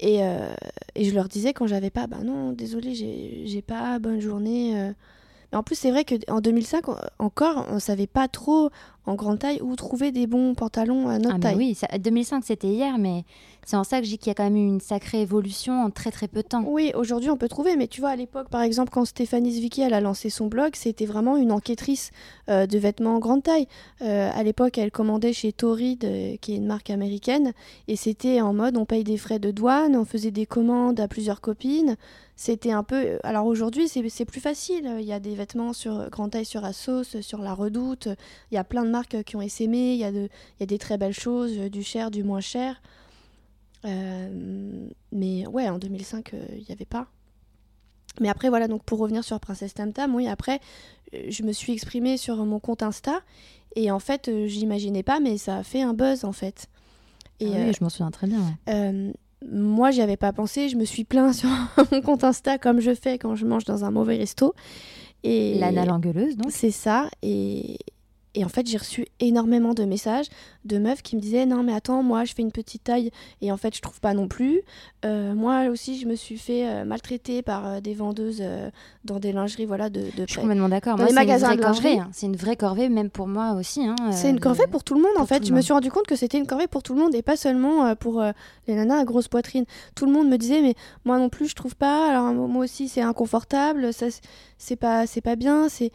Et, 0.00 0.22
euh, 0.22 0.54
et, 0.94 1.04
je 1.04 1.14
leur 1.14 1.28
disais 1.28 1.52
quand 1.52 1.66
j'avais 1.66 1.90
pas, 1.90 2.06
bah 2.06 2.22
non, 2.24 2.52
désolé, 2.52 2.94
j'ai 2.94 3.62
pas, 3.62 3.98
bonne 3.98 4.20
journée. 4.20 4.92
Mais 5.54 5.58
en 5.58 5.62
plus, 5.62 5.76
c'est 5.76 5.92
vrai 5.92 6.04
qu'en 6.04 6.40
2005, 6.40 6.84
encore, 7.20 7.66
on 7.70 7.78
savait 7.78 8.08
pas 8.08 8.26
trop 8.26 8.70
en 9.06 9.14
grande 9.14 9.38
taille 9.38 9.60
où 9.62 9.76
trouver 9.76 10.10
des 10.10 10.26
bons 10.26 10.54
pantalons 10.54 11.08
à 11.08 11.18
notre 11.18 11.36
ah, 11.36 11.38
taille. 11.38 11.56
Oui, 11.56 11.74
ça, 11.74 11.86
2005 11.96 12.42
c'était 12.44 12.68
hier, 12.68 12.98
mais 12.98 13.24
c'est 13.64 13.76
en 13.76 13.84
ça 13.84 14.00
que 14.00 14.06
dis 14.06 14.18
qu'il 14.18 14.28
y 14.28 14.30
a 14.30 14.34
quand 14.34 14.44
même 14.44 14.56
eu 14.56 14.66
une 14.66 14.80
sacrée 14.80 15.20
évolution 15.20 15.84
en 15.84 15.90
très 15.90 16.10
très 16.10 16.26
peu 16.26 16.42
de 16.42 16.48
temps. 16.48 16.64
Oui, 16.66 16.90
aujourd'hui 16.96 17.30
on 17.30 17.36
peut 17.36 17.48
trouver, 17.48 17.76
mais 17.76 17.86
tu 17.86 18.00
vois, 18.00 18.10
à 18.10 18.16
l'époque, 18.16 18.48
par 18.48 18.62
exemple, 18.62 18.90
quand 18.90 19.04
Stéphanie 19.04 19.52
Zwicky 19.52 19.82
elle 19.82 19.94
a 19.94 20.00
lancé 20.00 20.28
son 20.28 20.46
blog, 20.46 20.72
c'était 20.74 21.06
vraiment 21.06 21.36
une 21.36 21.52
enquêtrice 21.52 22.10
euh, 22.48 22.66
de 22.66 22.78
vêtements 22.78 23.16
en 23.16 23.18
grande 23.20 23.42
taille. 23.42 23.68
Euh, 24.02 24.30
à 24.34 24.42
l'époque, 24.42 24.76
elle 24.78 24.90
commandait 24.90 25.32
chez 25.32 25.52
Torrid, 25.52 26.04
euh, 26.04 26.36
qui 26.40 26.54
est 26.54 26.56
une 26.56 26.66
marque 26.66 26.90
américaine, 26.90 27.52
et 27.86 27.94
c'était 27.94 28.40
en 28.40 28.54
mode 28.54 28.76
on 28.76 28.86
paye 28.86 29.04
des 29.04 29.18
frais 29.18 29.38
de 29.38 29.52
douane, 29.52 29.96
on 29.96 30.04
faisait 30.04 30.32
des 30.32 30.46
commandes 30.46 30.98
à 30.98 31.06
plusieurs 31.06 31.40
copines. 31.40 31.96
C'était 32.36 32.72
un 32.72 32.82
peu. 32.82 33.18
Alors 33.22 33.46
aujourd'hui, 33.46 33.88
c'est 33.88 34.24
plus 34.24 34.40
facile. 34.40 34.96
Il 34.98 35.04
y 35.04 35.12
a 35.12 35.20
des 35.20 35.34
vêtements 35.34 35.72
sur 35.72 36.10
grande 36.10 36.32
taille 36.32 36.44
sur 36.44 36.64
Asos, 36.64 37.20
sur 37.20 37.38
La 37.38 37.54
Redoute. 37.54 38.08
Il 38.50 38.54
y 38.54 38.58
a 38.58 38.64
plein 38.64 38.84
de 38.84 38.90
marques 38.90 39.22
qui 39.22 39.36
ont 39.36 39.42
essaimé. 39.42 39.94
Il 39.94 40.00
y, 40.00 40.04
a 40.04 40.10
de, 40.10 40.28
il 40.58 40.60
y 40.60 40.62
a 40.64 40.66
des 40.66 40.78
très 40.78 40.98
belles 40.98 41.14
choses, 41.14 41.56
du 41.56 41.82
cher, 41.82 42.10
du 42.10 42.24
moins 42.24 42.40
cher. 42.40 42.82
Euh, 43.84 44.88
mais 45.12 45.46
ouais, 45.46 45.68
en 45.68 45.78
2005, 45.78 46.32
il 46.32 46.64
n'y 46.64 46.72
avait 46.72 46.84
pas. 46.84 47.06
Mais 48.20 48.28
après, 48.28 48.48
voilà, 48.48 48.68
donc 48.68 48.84
pour 48.84 48.98
revenir 48.98 49.24
sur 49.24 49.38
Princesse 49.40 49.74
Tam 49.74 49.92
Tam, 49.92 50.14
oui, 50.14 50.28
après, 50.28 50.60
euh, 51.14 51.26
je 51.28 51.42
me 51.42 51.52
suis 51.52 51.72
exprimée 51.72 52.16
sur 52.16 52.36
mon 52.44 52.60
compte 52.60 52.82
Insta. 52.82 53.20
Et 53.76 53.90
en 53.90 53.98
fait, 53.98 54.28
euh, 54.28 54.46
j'imaginais 54.46 55.02
pas, 55.02 55.18
mais 55.18 55.36
ça 55.36 55.58
a 55.58 55.62
fait 55.62 55.82
un 55.82 55.94
buzz, 55.94 56.24
en 56.24 56.32
fait. 56.32 56.68
Et, 57.40 57.48
ah 57.48 57.66
oui, 57.66 57.72
je 57.76 57.82
m'en 57.82 57.90
souviens 57.90 58.12
très 58.12 58.28
bien. 58.28 58.56
Moi, 59.50 59.90
j'y 59.90 60.00
avais 60.00 60.16
pas 60.16 60.32
pensé. 60.32 60.68
Je 60.68 60.76
me 60.76 60.84
suis 60.84 61.04
plaint 61.04 61.34
sur 61.34 61.48
mon 61.92 62.00
compte 62.00 62.24
Insta, 62.24 62.58
comme 62.58 62.80
je 62.80 62.94
fais 62.94 63.18
quand 63.18 63.34
je 63.36 63.46
mange 63.46 63.64
dans 63.64 63.84
un 63.84 63.90
mauvais 63.90 64.16
resto. 64.16 64.54
Et 65.22 65.54
Lana 65.58 65.86
l'engueuleuse, 65.86 66.36
donc. 66.36 66.52
C'est 66.52 66.70
ça. 66.70 67.08
Et, 67.22 67.78
et 68.34 68.44
en 68.44 68.48
fait, 68.48 68.66
j'ai 68.66 68.78
reçu 68.78 69.06
énormément 69.20 69.74
de 69.74 69.84
messages 69.84 70.26
de 70.64 70.78
meufs 70.78 71.02
qui 71.02 71.14
me 71.14 71.20
disaient 71.20 71.46
Non, 71.46 71.62
mais 71.62 71.72
attends, 71.72 72.02
moi, 72.02 72.24
je 72.24 72.34
fais 72.34 72.42
une 72.42 72.50
petite 72.50 72.84
taille 72.84 73.10
et 73.40 73.52
en 73.52 73.56
fait, 73.56 73.76
je 73.76 73.80
trouve 73.80 74.00
pas 74.00 74.12
non 74.12 74.26
plus. 74.26 74.62
Euh, 75.04 75.34
moi 75.34 75.68
aussi, 75.68 75.98
je 76.00 76.06
me 76.06 76.16
suis 76.16 76.36
fait 76.36 76.66
euh, 76.66 76.84
maltraiter 76.84 77.42
par 77.42 77.66
euh, 77.66 77.80
des 77.80 77.94
vendeuses 77.94 78.42
dans 79.04 79.20
des 79.20 79.32
lingeries, 79.32 79.66
voilà, 79.66 79.88
de. 79.88 80.00
de 80.00 80.24
je 80.26 80.32
suis 80.32 80.40
complètement 80.40 80.68
d'accord. 80.68 80.96
Dans 80.96 81.04
les 81.04 81.12
magasins 81.12 81.54
de 81.54 81.60
lingerie. 81.60 82.00
Hein. 82.00 82.08
C'est 82.12 82.26
une 82.26 82.36
vraie 82.36 82.56
corvée, 82.56 82.88
même 82.88 83.10
pour 83.10 83.28
moi 83.28 83.52
aussi. 83.52 83.86
Hein, 83.86 83.96
c'est 84.10 84.30
une 84.30 84.40
corvée 84.40 84.66
pour 84.66 84.82
tout 84.82 84.94
le 84.94 85.00
monde, 85.00 85.16
en 85.18 85.26
fait. 85.26 85.46
Je 85.46 85.52
me 85.52 85.60
suis 85.60 85.72
rendu 85.72 85.90
compte 85.90 86.06
que 86.06 86.16
c'était 86.16 86.38
une 86.38 86.46
corvée 86.46 86.66
pour 86.66 86.82
tout 86.82 86.94
le 86.94 87.00
monde 87.00 87.14
et 87.14 87.22
pas 87.22 87.36
seulement 87.36 87.94
pour 87.94 88.22
les 88.66 88.74
nanas 88.74 89.00
à 89.00 89.04
grosse 89.04 89.28
poitrine. 89.28 89.64
Tout 89.94 90.06
le 90.06 90.12
monde 90.12 90.28
me 90.28 90.38
disait 90.38 90.60
Mais 90.60 90.74
moi 91.04 91.18
non 91.18 91.28
plus, 91.28 91.48
je 91.48 91.54
trouve 91.54 91.76
pas. 91.76 92.10
Alors, 92.10 92.32
moi 92.32 92.64
aussi, 92.64 92.88
c'est 92.88 93.02
inconfortable. 93.02 93.92
Ça, 93.92 94.06
c'est 94.58 94.76
pas, 94.76 95.04
pas 95.22 95.36
bien. 95.36 95.68
C'est. 95.68 95.92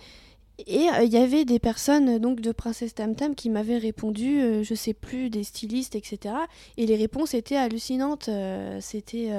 Et 0.68 0.90
euh, 0.90 1.04
il 1.04 1.12
y 1.12 1.18
avait 1.18 1.46
des 1.46 1.60
personnes 1.60 2.20
donc 2.20 2.42
de 2.42 2.52
Princesse 2.52 2.94
Tam 2.94 3.16
Tam 3.16 3.36
qui 3.36 3.50
m'avaient 3.50 3.78
répondu, 3.78 4.42
euh, 4.42 4.64
je 4.64 4.76
sais 4.76 4.94
plus, 4.94 5.30
des 5.30 5.44
stylistes, 5.44 5.96
etc. 5.96 6.36
Et 6.78 6.86
les 6.86 6.96
réponses 6.96 7.34
étaient 7.34 7.56
hallucinantes. 7.56 8.30
Euh, 8.30 8.80
c'était 8.82 9.30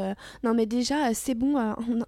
non 0.43 0.55
mais 0.55 0.67
déjà 0.67 1.13
c'est 1.15 1.35
bon, 1.35 1.57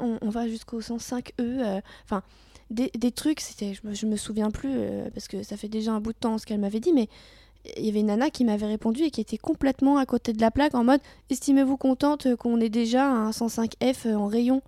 on, 0.00 0.28
va 0.28 0.48
jusqu'au 0.48 0.80
105E. 0.80 1.82
Enfin 2.04 2.22
des, 2.70 2.90
des, 2.96 3.12
trucs, 3.12 3.40
c'était, 3.40 3.74
je, 3.74 3.80
je, 3.92 4.06
me 4.06 4.16
souviens 4.16 4.50
plus 4.50 4.72
parce 5.12 5.28
que 5.28 5.42
ça 5.42 5.58
fait 5.58 5.68
déjà 5.68 5.92
un 5.92 6.00
bout 6.00 6.14
de 6.14 6.18
temps 6.18 6.38
ce 6.38 6.46
qu'elle 6.46 6.60
m'avait 6.60 6.80
dit, 6.80 6.94
mais 6.94 7.08
il 7.76 7.84
y 7.84 7.90
avait 7.90 8.00
une 8.00 8.06
nana 8.06 8.30
qui 8.30 8.44
m'avait 8.44 8.66
répondu 8.66 9.02
et 9.02 9.10
qui 9.10 9.20
était 9.20 9.36
complètement 9.36 9.98
à 9.98 10.06
côté 10.06 10.32
de 10.32 10.40
la 10.40 10.50
plaque 10.50 10.74
en 10.74 10.84
mode 10.84 11.00
estimez-vous 11.28 11.76
contente 11.76 12.34
qu'on 12.36 12.60
ait 12.60 12.70
déjà 12.70 13.06
un 13.06 13.30
105F 13.30 14.14
en 14.14 14.26
rayon? 14.26 14.62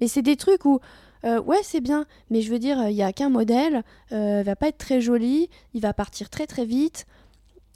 Mais 0.00 0.08
c'est 0.08 0.22
des 0.22 0.36
trucs 0.36 0.64
où 0.66 0.80
euh, 1.24 1.40
ouais, 1.40 1.60
c'est 1.62 1.80
bien, 1.80 2.06
mais 2.30 2.40
je 2.40 2.50
veux 2.50 2.58
dire, 2.58 2.88
il 2.88 2.94
n'y 2.94 3.02
a 3.02 3.12
qu'un 3.12 3.28
modèle, 3.28 3.82
euh, 4.12 4.42
va 4.44 4.56
pas 4.56 4.68
être 4.68 4.78
très 4.78 5.00
joli, 5.00 5.48
il 5.74 5.80
va 5.80 5.92
partir 5.92 6.30
très 6.30 6.46
très 6.46 6.64
vite, 6.64 7.06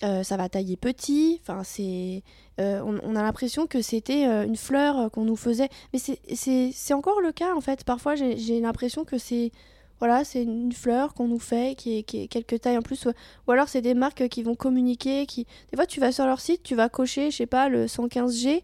euh, 0.05 0.22
ça 0.22 0.36
va 0.36 0.49
tailler 0.49 0.76
petit, 0.76 1.41
enfin 1.43 1.62
c'est... 1.64 2.22
On, 2.59 3.16
a 3.16 3.22
l'impression 3.22 3.66
que 3.66 3.80
c'était 3.80 4.24
une 4.24 4.57
fleur 4.57 5.11
qu'on 5.12 5.24
nous 5.24 5.36
faisait, 5.36 5.70
mais 5.95 5.99
c'est 5.99 6.93
encore 6.93 7.22
le 7.22 7.32
cas 7.32 7.55
en 7.55 7.62
fait, 7.62 7.84
parfois 7.84 8.16
j'ai 8.16 8.61
l'impression 8.61 9.05
que 9.05 9.16
c'est... 9.16 9.51
Voilà, 9.99 10.24
c'est 10.24 10.43
une 10.43 10.72
fleur 10.72 11.12
qu'on 11.14 11.28
nous 11.28 11.38
fait, 11.38 11.74
qui 11.74 11.99
est, 11.99 12.03
qui 12.03 12.22
est, 12.22 12.26
quelques 12.26 12.61
tailles 12.61 12.78
en 12.78 12.82
plus. 12.82 13.07
Ou 13.47 13.51
alors 13.51 13.68
c'est 13.68 13.82
des 13.82 13.93
marques 13.93 14.28
qui 14.28 14.43
vont 14.43 14.55
communiquer. 14.55 15.26
Des 15.26 15.47
fois 15.74 15.86
tu 15.86 16.01
vas 16.01 16.12
sur 16.12 16.26
leur 16.26 16.41
site, 16.41 16.62
tu 16.62 16.74
vas 16.74 16.91
cocher, 16.91 17.30
je 17.30 17.36
sais 17.38 17.47
pas, 17.47 17.70
le 17.70 17.86
115G, 17.86 18.62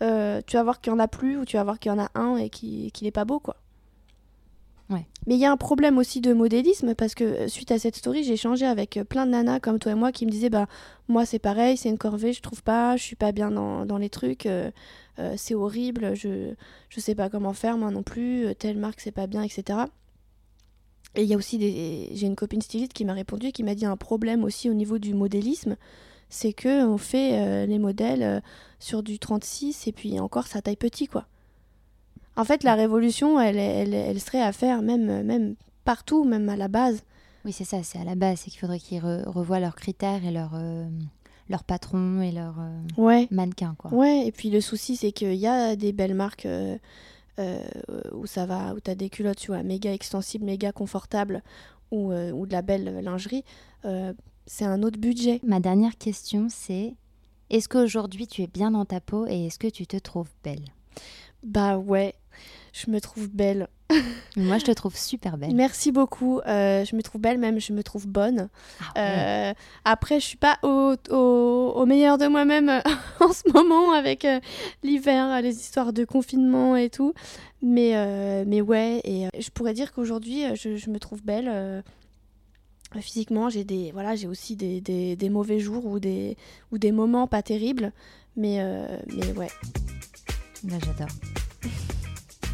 tu 0.00 0.56
vas 0.56 0.62
voir 0.62 0.80
qu'il 0.80 0.92
y 0.92 0.96
en 0.96 0.98
a 0.98 1.08
plus, 1.08 1.36
ou 1.36 1.44
tu 1.44 1.58
vas 1.58 1.64
voir 1.64 1.78
qu'il 1.78 1.92
y 1.92 1.94
en 1.94 1.98
a 1.98 2.10
un 2.14 2.36
et 2.36 2.48
qu'il 2.48 2.90
n'est 3.02 3.10
pas 3.10 3.26
beau, 3.26 3.38
quoi. 3.38 3.56
Mais 5.26 5.34
il 5.34 5.40
y 5.40 5.44
a 5.44 5.50
un 5.50 5.56
problème 5.56 5.98
aussi 5.98 6.20
de 6.20 6.32
modélisme 6.32 6.94
parce 6.94 7.14
que 7.14 7.24
euh, 7.24 7.48
suite 7.48 7.72
à 7.72 7.78
cette 7.78 7.96
story, 7.96 8.22
j'ai 8.22 8.34
échangé 8.34 8.64
avec 8.64 8.96
euh, 8.96 9.04
plein 9.04 9.26
de 9.26 9.32
nanas 9.32 9.58
comme 9.58 9.80
toi 9.80 9.92
et 9.92 9.94
moi 9.96 10.12
qui 10.12 10.24
me 10.24 10.30
disaient 10.30 10.50
bah 10.50 10.68
moi 11.08 11.26
c'est 11.26 11.40
pareil, 11.40 11.76
c'est 11.76 11.88
une 11.88 11.98
corvée, 11.98 12.32
je 12.32 12.40
trouve 12.40 12.62
pas, 12.62 12.96
je 12.96 13.02
suis 13.02 13.16
pas 13.16 13.32
bien 13.32 13.50
dans, 13.50 13.98
les 13.98 14.08
trucs, 14.08 14.46
euh, 14.46 14.70
c'est 15.36 15.54
horrible, 15.54 16.14
je 16.14 16.54
je 16.88 17.00
sais 17.00 17.16
pas 17.16 17.28
comment 17.28 17.52
faire 17.52 17.76
moi 17.76 17.90
non 17.90 18.04
plus, 18.04 18.54
telle 18.56 18.78
marque 18.78 19.00
c'est 19.00 19.10
pas 19.10 19.26
bien, 19.26 19.42
etc. 19.42 19.80
Et 21.16 21.22
il 21.22 21.28
y 21.28 21.34
a 21.34 21.36
aussi 21.36 21.58
des 21.58 22.10
j'ai 22.12 22.26
une 22.26 22.36
copine 22.36 22.62
styliste 22.62 22.92
qui 22.92 23.04
m'a 23.04 23.14
répondu 23.14 23.50
qui 23.50 23.64
m'a 23.64 23.74
dit 23.74 23.86
un 23.86 23.96
problème 23.96 24.44
aussi 24.44 24.70
au 24.70 24.74
niveau 24.74 24.98
du 24.98 25.14
modélisme, 25.14 25.76
c'est 26.28 26.52
que 26.52 26.84
on 26.86 26.98
fait 26.98 27.66
les 27.66 27.78
modèles 27.80 28.42
sur 28.78 29.02
du 29.02 29.18
36 29.18 29.88
et 29.88 29.92
puis 29.92 30.20
encore 30.20 30.46
ça 30.46 30.62
taille 30.62 30.76
petit 30.76 31.08
quoi. 31.08 31.26
En 32.36 32.44
fait, 32.44 32.64
la 32.64 32.74
révolution, 32.74 33.40
elle, 33.40 33.58
elle, 33.58 34.20
serait 34.20 34.42
à 34.42 34.52
faire 34.52 34.82
même, 34.82 35.22
même 35.22 35.54
partout, 35.84 36.24
même 36.24 36.48
à 36.48 36.56
la 36.56 36.68
base. 36.68 37.02
Oui, 37.44 37.52
c'est 37.52 37.64
ça, 37.64 37.82
c'est 37.82 37.98
à 37.98 38.04
la 38.04 38.14
base. 38.14 38.40
C'est 38.40 38.50
qu'il 38.50 38.60
faudrait 38.60 38.78
qu'ils 38.78 39.00
revoient 39.00 39.60
leurs 39.60 39.76
critères 39.76 40.24
et 40.24 40.30
leurs 40.30 40.52
leur 41.48 41.60
euh, 41.60 41.64
patrons 41.66 42.20
et 42.20 42.32
leurs 42.32 42.56
euh, 42.58 43.26
mannequins. 43.30 43.74
Quoi. 43.78 43.92
Ouais, 43.94 44.26
et 44.26 44.32
puis 44.32 44.50
le 44.50 44.60
souci, 44.60 44.96
c'est 44.96 45.12
qu'il 45.12 45.34
y 45.34 45.46
a 45.46 45.76
des 45.76 45.92
belles 45.92 46.14
marques 46.14 46.46
euh, 46.46 46.76
où 48.12 48.26
ça 48.26 48.44
va, 48.44 48.74
où 48.74 48.80
tu 48.80 48.90
as 48.90 48.94
des 48.94 49.08
culottes 49.08 49.38
tu 49.38 49.52
vois, 49.52 49.62
méga 49.62 49.92
extensibles, 49.92 50.44
méga 50.44 50.72
confortables, 50.72 51.42
ou, 51.90 52.12
ou 52.12 52.46
de 52.46 52.52
la 52.52 52.62
belle 52.62 53.00
lingerie. 53.00 53.44
c'est 54.46 54.64
un 54.64 54.82
autre 54.82 54.98
budget. 54.98 55.40
Ma 55.44 55.60
dernière 55.60 55.96
question, 55.96 56.48
c'est 56.50 56.94
est-ce 57.48 57.68
qu'aujourd'hui 57.68 58.26
tu 58.26 58.42
es 58.42 58.48
bien 58.48 58.72
dans 58.72 58.84
ta 58.84 59.00
peau 59.00 59.26
et 59.28 59.46
est-ce 59.46 59.58
que 59.58 59.68
tu 59.68 59.86
te 59.86 59.96
trouves 59.96 60.30
belle? 60.42 60.64
Bah 61.44 61.78
ouais, 61.78 62.14
je 62.76 62.90
me 62.90 63.00
trouve 63.00 63.28
belle. 63.28 63.68
Moi, 64.36 64.58
je 64.58 64.64
te 64.64 64.70
trouve 64.72 64.96
super 64.96 65.38
belle. 65.38 65.54
Merci 65.54 65.92
beaucoup. 65.92 66.40
Euh, 66.40 66.84
je 66.84 66.94
me 66.94 67.02
trouve 67.02 67.20
belle, 67.20 67.38
même 67.38 67.58
je 67.58 67.72
me 67.72 67.82
trouve 67.82 68.06
bonne. 68.06 68.48
Ah 68.80 68.92
euh, 68.98 69.54
après, 69.84 70.20
je 70.20 70.26
suis 70.26 70.36
pas 70.36 70.58
au, 70.62 70.94
au, 71.10 71.86
meilleur 71.86 72.18
de 72.18 72.26
moi-même 72.26 72.68
euh, 72.68 72.80
en 73.20 73.32
ce 73.32 73.50
moment 73.52 73.92
avec 73.92 74.26
l'hiver, 74.82 75.40
les 75.40 75.56
histoires 75.56 75.92
de 75.92 76.04
confinement 76.04 76.76
et 76.76 76.90
tout. 76.90 77.14
Mais, 77.62 78.44
mais 78.44 78.60
ouais, 78.60 79.00
et 79.04 79.28
je 79.40 79.50
pourrais 79.50 79.72
dire 79.72 79.92
qu'aujourd'hui, 79.92 80.42
je, 80.54 80.76
je, 80.76 80.90
me 80.90 80.98
trouve 80.98 81.24
belle. 81.24 81.82
Physiquement, 83.00 83.48
j'ai 83.48 83.64
des 83.64 83.90
voilà, 83.92 84.14
j'ai 84.14 84.28
aussi 84.28 84.56
des, 84.56 84.80
des, 84.80 85.16
des, 85.16 85.28
mauvais 85.28 85.58
jours 85.58 85.86
ou 85.86 85.98
des 85.98 86.36
ou 86.70 86.78
des 86.78 86.92
moments 86.92 87.26
pas 87.26 87.42
terribles, 87.42 87.92
mais 88.36 88.62
mais 89.06 89.32
ouais. 89.32 89.50
Là, 90.68 90.78
j'adore. 90.84 91.08